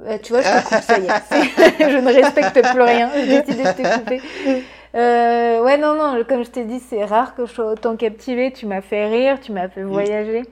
Euh, 0.07 0.19
tu 0.23 0.33
vois, 0.33 0.43
je 0.43 0.49
te 0.49 0.65
coupe, 0.69 0.83
ça 0.83 0.99
y 0.99 1.05
est. 1.07 1.91
Je 1.91 1.99
ne 1.99 2.13
respecte 2.13 2.61
plus 2.73 2.81
rien. 2.83 3.11
J'ai 3.15 3.41
décidé 3.43 3.63
de 3.63 3.71
te 3.71 3.99
couper. 3.99 4.21
Euh, 4.95 5.63
ouais, 5.65 5.77
non, 5.77 5.95
non, 5.97 6.23
comme 6.29 6.45
je 6.45 6.51
t'ai 6.51 6.65
dit, 6.65 6.79
c'est 6.79 7.05
rare 7.05 7.35
que 7.35 7.47
je 7.47 7.53
sois 7.53 7.73
autant 7.73 7.97
captivée. 7.97 8.53
Tu 8.53 8.67
m'as 8.67 8.81
fait 8.81 9.09
rire, 9.09 9.41
tu 9.41 9.51
m'as 9.53 9.69
fait 9.69 9.83
voyager, 9.83 10.43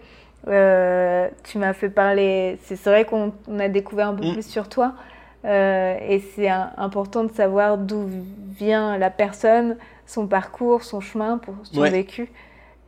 euh, 0.49 1.29
tu 1.45 1.59
m'as 1.59 1.73
fait 1.73 1.89
parler. 1.91 2.59
C'est 2.65 2.83
vrai 2.85 3.05
qu'on 3.05 3.33
on 3.47 3.61
a 3.61 3.69
découvert 3.69 4.09
un 4.09 4.15
peu 4.15 4.27
Mm. 4.27 4.33
plus 4.33 4.47
sur 4.47 4.69
toi. 4.69 4.95
Euh, 5.45 5.97
et 6.09 6.19
c'est 6.21 6.49
important 6.49 7.25
de 7.25 7.33
savoir 7.33 7.79
d'où 7.79 8.09
vient 8.59 8.97
la 8.99 9.11
personne, 9.11 9.77
son 10.07 10.27
parcours, 10.27 10.83
son 10.83 11.01
chemin, 11.01 11.39
pour 11.39 11.55
son 11.65 11.81
Ouais. 11.81 11.91
vécu, 11.91 12.31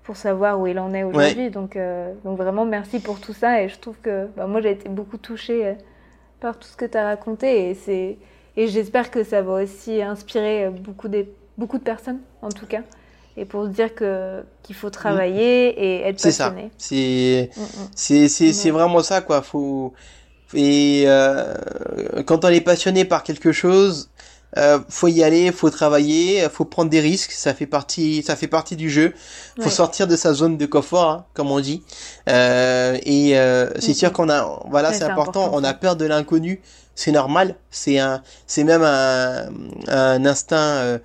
pour 0.02 0.16
savoir 0.16 0.60
où 0.60 0.66
il 0.66 0.78
en 0.78 0.92
est 0.92 1.04
aujourd'hui. 1.04 1.50
Donc, 1.50 1.76
euh, 1.76 2.12
donc 2.24 2.36
vraiment, 2.36 2.64
merci 2.64 3.00
pour 3.00 3.20
tout 3.20 3.32
ça. 3.32 3.62
Et 3.62 3.68
je 3.68 3.78
trouve 3.78 3.96
que 4.00 4.26
bah, 4.36 4.46
moi, 4.48 4.60
j'ai 4.60 4.70
été 4.72 4.88
beaucoup 4.88 5.18
touchée 5.18 5.74
par 6.40 6.58
tout 6.58 6.66
ce 6.68 6.76
que 6.76 6.84
tu 6.84 6.98
as 6.98 7.04
raconté. 7.04 7.70
Et 7.70 7.74
c'est 7.74 8.18
et 8.56 8.68
j'espère 8.68 9.10
que 9.10 9.24
ça 9.24 9.42
va 9.42 9.62
aussi 9.64 10.00
inspirer 10.00 10.70
beaucoup, 10.70 11.08
des, 11.08 11.28
beaucoup 11.58 11.78
de 11.78 11.84
personnes, 11.84 12.20
en 12.42 12.50
tout 12.50 12.66
cas. 12.66 12.82
Et 13.36 13.44
pour 13.44 13.64
se 13.64 13.70
dire 13.70 13.94
que 13.94 14.44
qu'il 14.62 14.76
faut 14.76 14.90
travailler 14.90 15.68
et 15.68 16.08
être 16.08 16.22
passionné. 16.22 16.70
C'est 16.78 17.50
ça. 17.52 17.62
C'est 17.94 18.28
c'est 18.28 18.52
c'est 18.52 18.70
vraiment 18.70 19.02
ça 19.02 19.20
quoi. 19.20 19.42
Faut 19.42 19.92
et 20.54 21.04
euh, 21.06 21.54
quand 22.26 22.44
on 22.44 22.48
est 22.48 22.60
passionné 22.60 23.04
par 23.04 23.24
quelque 23.24 23.50
chose, 23.50 24.10
euh, 24.56 24.78
faut 24.88 25.08
y 25.08 25.24
aller, 25.24 25.50
faut 25.50 25.70
travailler, 25.70 26.46
faut 26.48 26.64
prendre 26.64 26.90
des 26.90 27.00
risques. 27.00 27.32
Ça 27.32 27.54
fait 27.54 27.66
partie, 27.66 28.22
ça 28.22 28.36
fait 28.36 28.46
partie 28.46 28.76
du 28.76 28.88
jeu. 28.88 29.14
Faut 29.60 29.70
sortir 29.70 30.06
de 30.06 30.14
sa 30.16 30.32
zone 30.32 30.56
de 30.56 30.66
confort, 30.66 31.10
hein, 31.10 31.26
comme 31.34 31.50
on 31.50 31.58
dit. 31.60 31.82
Euh, 32.28 32.96
et 33.02 33.36
euh, 33.36 33.68
c'est 33.80 33.94
sûr 33.94 34.12
qu'on 34.12 34.28
a, 34.28 34.60
voilà, 34.70 34.92
c'est 34.92 35.04
important, 35.04 35.50
On 35.52 35.64
a 35.64 35.74
peur 35.74 35.96
de 35.96 36.04
l'inconnu. 36.04 36.60
C'est 36.94 37.10
normal. 37.10 37.56
C'est 37.72 37.98
un, 37.98 38.22
c'est 38.46 38.62
même 38.62 38.84
un, 38.84 39.48
un 39.88 40.24
instinct 40.24 40.56
euh, 40.56 40.98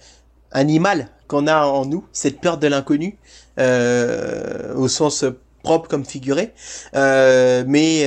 animal 0.51 1.09
qu'on 1.27 1.47
a 1.47 1.65
en 1.65 1.85
nous, 1.85 2.05
cette 2.11 2.41
peur 2.41 2.57
de 2.57 2.67
l'inconnu, 2.67 3.17
euh, 3.59 4.73
au 4.75 4.87
sens 4.87 5.25
propre 5.63 5.87
comme 5.87 6.05
figuré. 6.05 6.53
Euh, 6.95 7.63
mais 7.67 8.05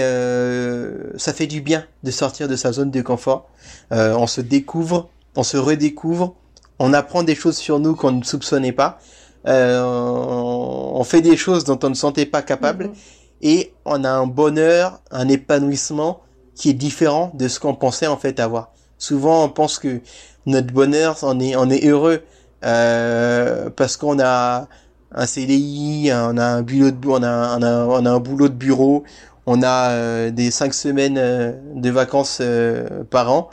ça 1.18 1.32
fait 1.32 1.46
du 1.46 1.60
bien 1.60 1.84
de 2.02 2.10
sortir 2.10 2.48
de 2.48 2.56
sa 2.56 2.72
zone 2.72 2.90
de 2.90 3.02
confort. 3.02 3.48
on 3.90 4.26
se 4.26 4.40
découvre, 4.40 5.10
on 5.36 5.42
se 5.42 5.56
redécouvre, 5.56 6.34
on 6.78 6.92
apprend 6.92 7.22
des 7.22 7.34
choses 7.34 7.56
sur 7.56 7.78
nous 7.78 7.94
qu'on 7.94 8.12
ne 8.12 8.24
soupçonnait 8.24 8.72
pas, 8.72 8.98
euh, 9.46 9.82
on 9.82 11.02
fait 11.04 11.20
des 11.20 11.36
choses 11.36 11.64
dont 11.64 11.78
on 11.82 11.90
ne 11.90 11.94
sentait 11.94 12.26
pas 12.26 12.42
capable, 12.42 12.86
mhm. 12.86 12.94
et 13.42 13.72
on 13.84 14.04
a 14.04 14.10
un 14.10 14.26
bonheur, 14.26 15.00
un 15.10 15.28
épanouissement 15.28 16.20
qui 16.54 16.70
est 16.70 16.74
différent 16.74 17.32
de 17.34 17.48
ce 17.48 17.58
qu'on 17.58 17.74
pensait 17.74 18.06
en 18.06 18.16
fait 18.16 18.40
avoir. 18.40 18.72
Souvent, 18.98 19.44
on 19.44 19.48
pense 19.48 19.78
que 19.78 20.00
notre 20.46 20.72
bonheur, 20.72 21.18
on 21.22 21.40
est, 21.40 21.56
on 21.56 21.70
est 21.70 21.86
heureux 21.86 22.22
euh, 22.22 22.26
parce 22.62 23.96
qu'on 23.96 24.20
a 24.20 24.68
un 25.14 25.26
CDI, 25.26 26.10
on 26.12 26.36
a 26.36 26.44
un 26.44 26.62
boulot 26.62 26.90
de, 26.90 27.08
on 27.08 27.22
a, 27.22 27.58
on 27.58 27.62
a, 27.62 27.84
on 27.86 28.06
a 28.06 28.10
un 28.10 28.18
boulot 28.20 28.48
de 28.48 28.54
bureau, 28.54 29.04
on 29.46 29.62
a 29.62 29.90
euh, 29.90 30.30
des 30.30 30.50
cinq 30.50 30.74
semaines 30.74 31.18
euh, 31.18 31.52
de 31.74 31.90
vacances 31.90 32.38
euh, 32.40 33.04
par 33.04 33.30
an. 33.32 33.50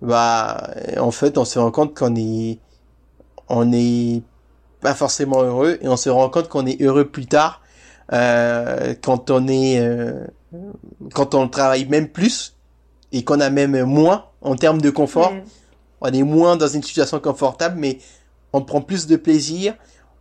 Bah 0.00 0.70
en 0.98 1.10
fait 1.10 1.38
on 1.38 1.44
se 1.44 1.58
rend 1.58 1.72
compte 1.72 1.96
qu'on 1.96 2.14
est 2.14 2.60
on 3.48 3.72
est 3.72 4.22
pas 4.80 4.94
forcément 4.94 5.42
heureux 5.42 5.76
et 5.80 5.88
on 5.88 5.96
se 5.96 6.08
rend 6.08 6.30
compte 6.30 6.48
qu'on 6.48 6.66
est 6.66 6.80
heureux 6.80 7.08
plus 7.08 7.26
tard 7.26 7.62
euh, 8.12 8.94
quand 9.02 9.28
on 9.30 9.48
est 9.48 9.80
euh, 9.80 10.24
quand 11.14 11.34
on 11.34 11.48
travaille 11.48 11.86
même 11.86 12.08
plus 12.08 12.54
et 13.10 13.24
qu'on 13.24 13.40
a 13.40 13.50
même 13.50 13.82
moins 13.84 14.26
en 14.40 14.54
termes 14.54 14.80
de 14.80 14.90
confort. 14.90 15.32
On 16.00 16.12
est 16.12 16.22
moins 16.22 16.56
dans 16.56 16.68
une 16.68 16.84
situation 16.84 17.18
confortable 17.18 17.76
mais 17.76 17.98
on 18.52 18.62
prend 18.62 18.80
plus 18.80 19.06
de 19.06 19.16
plaisir 19.16 19.74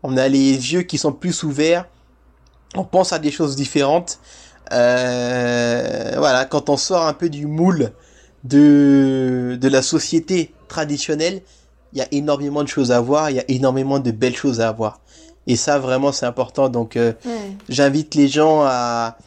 on 0.04 0.18
a 0.18 0.28
les 0.28 0.52
yeux 0.74 0.84
qui 0.84 0.98
sont 0.98 1.14
plus 1.14 1.44
ouverts 1.44 1.86
on 2.76 2.84
pense 2.84 3.14
à 3.14 3.20
des 3.20 3.32
choses 3.32 3.56
différentes 3.56 4.20
euh, 4.74 6.14
voilà 6.18 6.46
quand 6.46 6.70
on 6.70 6.78
sort 6.78 7.06
un 7.06 7.14
peu 7.14 7.30
du 7.30 7.48
moule 7.48 7.92
de, 8.44 9.58
de 9.60 9.68
la 9.68 9.82
société 9.82 10.54
traditionnelle, 10.68 11.42
il 11.94 12.00
y 12.00 12.02
a 12.02 12.08
énormément 12.12 12.64
de 12.64 12.68
choses 12.68 12.92
à 12.92 13.00
voir, 13.00 13.30
il 13.30 13.38
y 13.38 13.40
a 13.40 13.46
énormément 13.48 14.00
de 14.00 14.12
belles 14.12 14.36
choses 14.36 14.62
à 14.62 14.72
voir. 14.72 15.00
Et 15.48 15.56
ça, 15.56 15.80
vraiment, 15.80 16.12
c'est 16.12 16.26
important. 16.26 16.68
Donc, 16.70 16.98
euh, 16.98 17.14
j'invite 17.70 18.16
les 18.16 18.28
gens 18.28 18.64
à, 18.64 19.18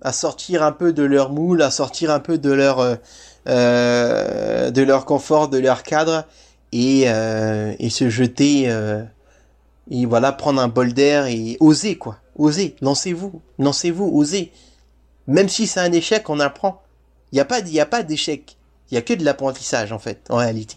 à 0.00 0.12
sortir 0.12 0.62
un 0.62 0.72
peu 0.72 0.92
de 0.92 1.02
leur 1.02 1.30
moule, 1.30 1.62
à 1.62 1.70
sortir 1.70 2.10
un 2.10 2.20
peu 2.20 2.38
de 2.38 2.50
leur, 2.50 2.80
euh 3.48 4.70
de 4.70 4.82
leur 4.82 5.04
confort, 5.04 5.48
de 5.48 5.58
leur 5.58 5.82
cadre, 5.82 6.24
et, 6.72 7.04
euh, 7.06 7.74
et 7.78 7.90
se 7.90 8.08
jeter, 8.08 8.70
euh, 8.70 9.02
et 9.90 10.06
voilà, 10.06 10.32
prendre 10.32 10.60
un 10.60 10.68
bol 10.68 10.92
d'air 10.92 11.26
et 11.26 11.56
oser, 11.60 11.96
quoi. 11.96 12.18
Oser, 12.36 12.76
lancez-vous, 12.80 13.42
lancez-vous, 13.58 14.10
osez. 14.14 14.52
Même 15.26 15.48
si 15.48 15.66
c'est 15.66 15.80
un 15.80 15.92
échec, 15.92 16.28
on 16.30 16.40
apprend. 16.40 16.82
Il 17.30 17.36
n'y 17.36 17.40
a 17.40 17.44
pas, 17.44 17.60
il 17.60 17.80
a 17.80 17.86
pas 17.86 18.02
d'échec. 18.02 18.56
Il 18.90 18.94
y 18.94 18.98
a 18.98 19.02
que 19.02 19.14
de 19.14 19.24
l'apprentissage, 19.24 19.92
en 19.92 19.98
fait, 19.98 20.26
en 20.30 20.36
réalité. 20.36 20.76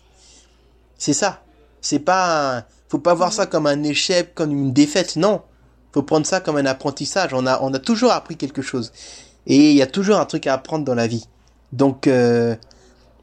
C'est 0.98 1.14
ça. 1.14 1.42
C'est 1.82 2.00
pas, 2.00 2.66
faut 2.90 3.00
pas 3.00 3.14
voir 3.14 3.32
ça 3.32 3.46
comme 3.46 3.68
un 3.68 3.84
échec, 3.84 4.34
comme 4.36 4.52
une 4.52 4.74
défaite. 4.74 5.16
Non. 5.16 5.42
Faut 5.94 6.04
prendre 6.04 6.26
ça 6.26 6.42
comme 6.42 6.58
un 6.58 6.66
apprentissage. 6.66 7.34
On 7.34 7.46
a, 7.46 7.62
on 7.62 7.74
a 7.74 7.80
toujours 7.80 8.12
appris 8.12 8.36
quelque 8.36 8.62
chose. 8.62 8.92
Et 9.48 9.72
il 9.72 9.78
y 9.78 9.82
a 9.82 9.88
toujours 9.88 10.18
un 10.18 10.26
truc 10.26 10.48
à 10.48 10.54
apprendre 10.54 10.84
dans 10.84 10.96
la 10.96 11.08
vie. 11.08 11.26
Donc, 11.72 12.08
euh, 12.08 12.56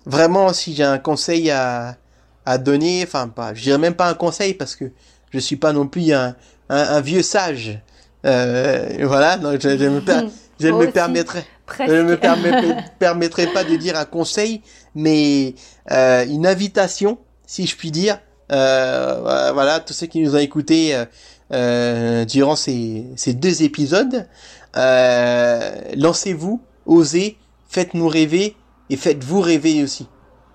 vraiment, 0.06 0.52
si 0.52 0.74
j'ai 0.74 0.84
un 0.84 0.98
conseil 0.98 1.50
à, 1.50 1.96
à 2.44 2.58
donner, 2.58 3.02
enfin, 3.06 3.28
pas, 3.28 3.54
je 3.54 3.62
dirais 3.62 3.78
même 3.78 3.94
pas 3.94 4.08
un 4.08 4.14
conseil 4.14 4.54
parce 4.54 4.76
que 4.76 4.90
je 5.30 5.38
suis 5.38 5.56
pas 5.56 5.72
non 5.72 5.86
plus 5.86 6.12
un, 6.12 6.34
un, 6.68 7.00
vieux 7.00 7.22
sage. 7.22 7.80
Euh, 8.24 8.98
voilà, 9.02 9.36
donc 9.36 9.60
je, 9.60 9.76
je 9.76 9.84
me, 9.84 10.00
je 10.60 10.68
me 10.68 10.90
permettrai. 10.90 11.44
Je 11.78 11.92
ne 11.92 12.02
me 12.02 12.16
permettrai 12.98 13.46
pas 13.48 13.64
de 13.64 13.76
dire 13.76 13.96
un 13.96 14.04
conseil, 14.04 14.62
mais 14.94 15.54
euh, 15.90 16.24
une 16.26 16.46
invitation, 16.46 17.18
si 17.46 17.66
je 17.66 17.76
puis 17.76 17.90
dire. 17.90 18.18
Euh, 18.50 19.50
voilà, 19.52 19.80
tous 19.80 19.94
ceux 19.94 20.06
qui 20.06 20.20
nous 20.20 20.34
ont 20.34 20.38
écoutés 20.38 20.94
euh, 20.94 21.04
euh 21.52 22.24
durant 22.26 22.56
ces, 22.56 23.06
ces, 23.16 23.32
deux 23.32 23.62
épisodes, 23.62 24.28
euh, 24.76 25.72
lancez-vous, 25.96 26.60
osez, 26.84 27.38
faites-nous 27.68 28.08
rêver 28.08 28.56
et 28.90 28.96
faites-vous 28.96 29.40
rêver 29.40 29.82
aussi. 29.82 30.06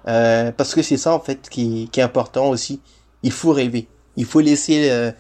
Euh, 0.08 0.52
parce 0.52 0.74
que 0.74 0.82
c'est 0.82 0.98
ça 0.98 1.14
en 1.14 1.20
fait 1.20 1.50
qui, 1.50 1.90
qui, 1.92 2.00
est 2.00 2.04
important 2.04 2.50
aussi. 2.50 2.82
Il 3.24 3.32
faut 3.32 3.52
rêver. 3.52 3.88
Il 4.16 4.26
faut 4.26 4.40
laisser, 4.40 5.14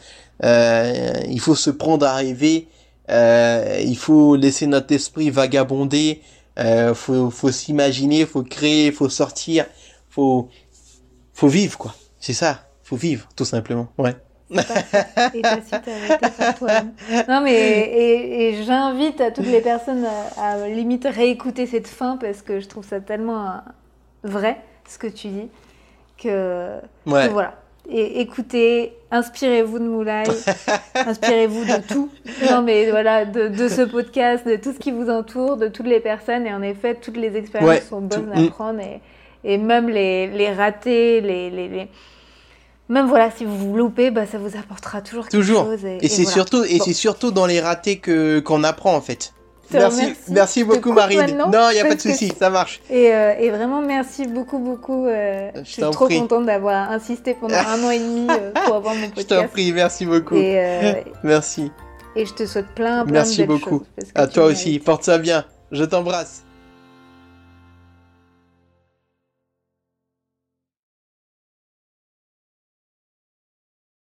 il 0.44 1.40
faut 1.40 1.56
se 1.56 1.70
prendre 1.70 2.06
à 2.06 2.16
rêver 2.16 2.68
euh, 3.10 3.80
il 3.84 3.98
faut 3.98 4.36
laisser 4.36 4.68
notre 4.68 4.94
esprit 4.94 5.30
vagabonder. 5.30 6.22
Euh, 6.60 6.94
faut, 6.94 7.30
faut 7.30 7.52
s'imaginer, 7.52 8.26
faut 8.26 8.44
créer, 8.44 8.92
faut 8.92 9.10
sortir, 9.10 9.66
faut, 10.10 10.50
faut 11.34 11.48
vivre 11.48 11.78
quoi. 11.78 11.94
C'est 12.20 12.34
ça, 12.34 12.62
faut 12.82 12.96
vivre 12.96 13.28
tout 13.36 13.46
simplement. 13.46 13.90
Ouais. 13.98 14.16
et 14.50 14.62
Non 17.28 17.42
mais 17.42 17.54
et, 17.54 18.50
et 18.50 18.64
j'invite 18.64 19.22
à 19.22 19.30
toutes 19.30 19.46
les 19.46 19.62
personnes 19.62 20.06
à, 20.38 20.54
à, 20.54 20.68
limite 20.68 21.06
réécouter 21.06 21.68
cette 21.68 21.88
fin 21.88 22.18
parce 22.18 22.42
que 22.42 22.60
je 22.60 22.68
trouve 22.68 22.88
ça 22.88 23.02
tellement 23.02 23.62
vrai 24.24 24.58
ce 24.88 24.98
que 24.98 25.08
tu 25.08 25.28
dis 25.28 25.50
que, 26.18 26.78
ouais. 27.06 27.28
que 27.28 27.34
voilà 27.34 27.56
et 27.90 28.20
écoutez, 28.20 28.94
inspirez-vous 29.12 29.80
de 29.80 29.86
Moulay, 29.86 30.24
inspirez-vous 30.96 31.64
de 31.64 31.88
tout. 31.88 32.10
Non, 32.50 32.62
mais 32.62 32.90
voilà, 32.92 33.24
de, 33.24 33.48
de, 33.48 33.70
ce 33.70 33.82
podcast, 33.82 34.46
de 34.46 34.58
tout 34.58 34.74
ce 34.74 34.80
qui 34.80 34.92
vous 34.92 35.10
entoure, 35.10 35.56
de 35.56 35.70
toutes 35.70 35.88
les 35.88 36.02
personnes. 36.02 36.46
Et 36.46 36.54
en 36.54 36.62
effet, 36.62 36.96
toutes 36.96 37.16
les 37.16 37.38
expériences 37.38 37.88
sont 37.88 38.02
bonnes 38.02 38.32
à 38.34 38.42
mm. 38.42 38.50
prendre. 38.50 38.82
Et, 38.82 39.00
et 39.46 39.58
même 39.58 39.88
les, 39.88 40.28
les 40.28 40.52
ratés, 40.52 41.22
les, 41.22 41.50
les, 41.50 41.70
les, 41.70 41.88
Même 42.90 43.08
voilà, 43.08 43.32
si 43.32 43.46
vous 43.46 43.58
vous 43.58 43.78
loupez, 43.78 44.12
bah, 44.12 44.26
ça 44.26 44.38
vous 44.38 44.58
apportera 44.58 45.02
toujours 45.02 45.30
quelque 45.30 45.42
toujours. 45.42 45.64
chose. 45.64 45.86
Et, 45.86 46.04
et 46.04 46.10
c'est 46.10 46.26
surtout, 46.26 46.66
et 46.66 46.80
c'est 46.80 46.94
surtout 46.94 47.32
dans 47.32 47.46
les 47.46 47.62
ratés 47.62 48.00
que 48.00 48.40
qu'on 48.42 48.66
apprend 48.66 48.96
en 48.96 49.02
fait. 49.02 49.34
Merci, 49.72 50.14
merci, 50.30 50.64
beaucoup 50.64 50.94
Marine. 50.94 51.38
Non, 51.38 51.70
il 51.70 51.74
n'y 51.74 51.80
a 51.80 51.86
pas 51.86 51.96
de 51.96 52.02
souci, 52.02 52.32
ça 52.38 52.50
marche. 52.50 52.82
Et, 52.90 53.14
euh, 53.14 53.34
et, 53.40 53.50
vraiment, 53.50 53.82
merci 53.82 54.26
beaucoup, 54.26 54.60
beaucoup. 54.60 55.06
Euh, 55.06 55.52
je, 55.56 55.70
suis 55.70 55.82
trop 55.82 56.08
contente 56.08 56.46
d'avoir 56.46 56.92
insisté 56.92 57.34
pendant 57.34 57.56
un 57.56 57.84
an 57.84 57.92
et 57.92 58.00
demi 58.00 58.28
euh, 58.30 58.52
pour 58.66 58.76
avoir 58.76 58.96
mon 58.96 59.08
podcast. 59.08 59.30
Je 59.30 59.36
t'en 59.36 59.48
prie, 59.48 59.72
merci 59.74 60.06
beaucoup. 60.06 60.36
Et, 60.36 61.04
merci. 61.24 61.72
Et 62.16 62.26
je 62.26 62.34
te 62.34 62.46
souhaite 62.46 62.68
plein, 62.76 63.04
plein 63.04 63.14
merci 63.14 63.42
de 63.42 63.48
belles 63.48 63.60
beaucoup. 63.60 63.84
Merci 63.98 64.12
beaucoup. 64.14 64.22
À 64.24 64.28
toi 64.28 64.46
aussi, 64.46 64.80
porte 64.80 65.04
ça 65.04 65.18
bien. 65.18 65.46
Je 65.72 65.84
t'embrasse. 65.84 66.47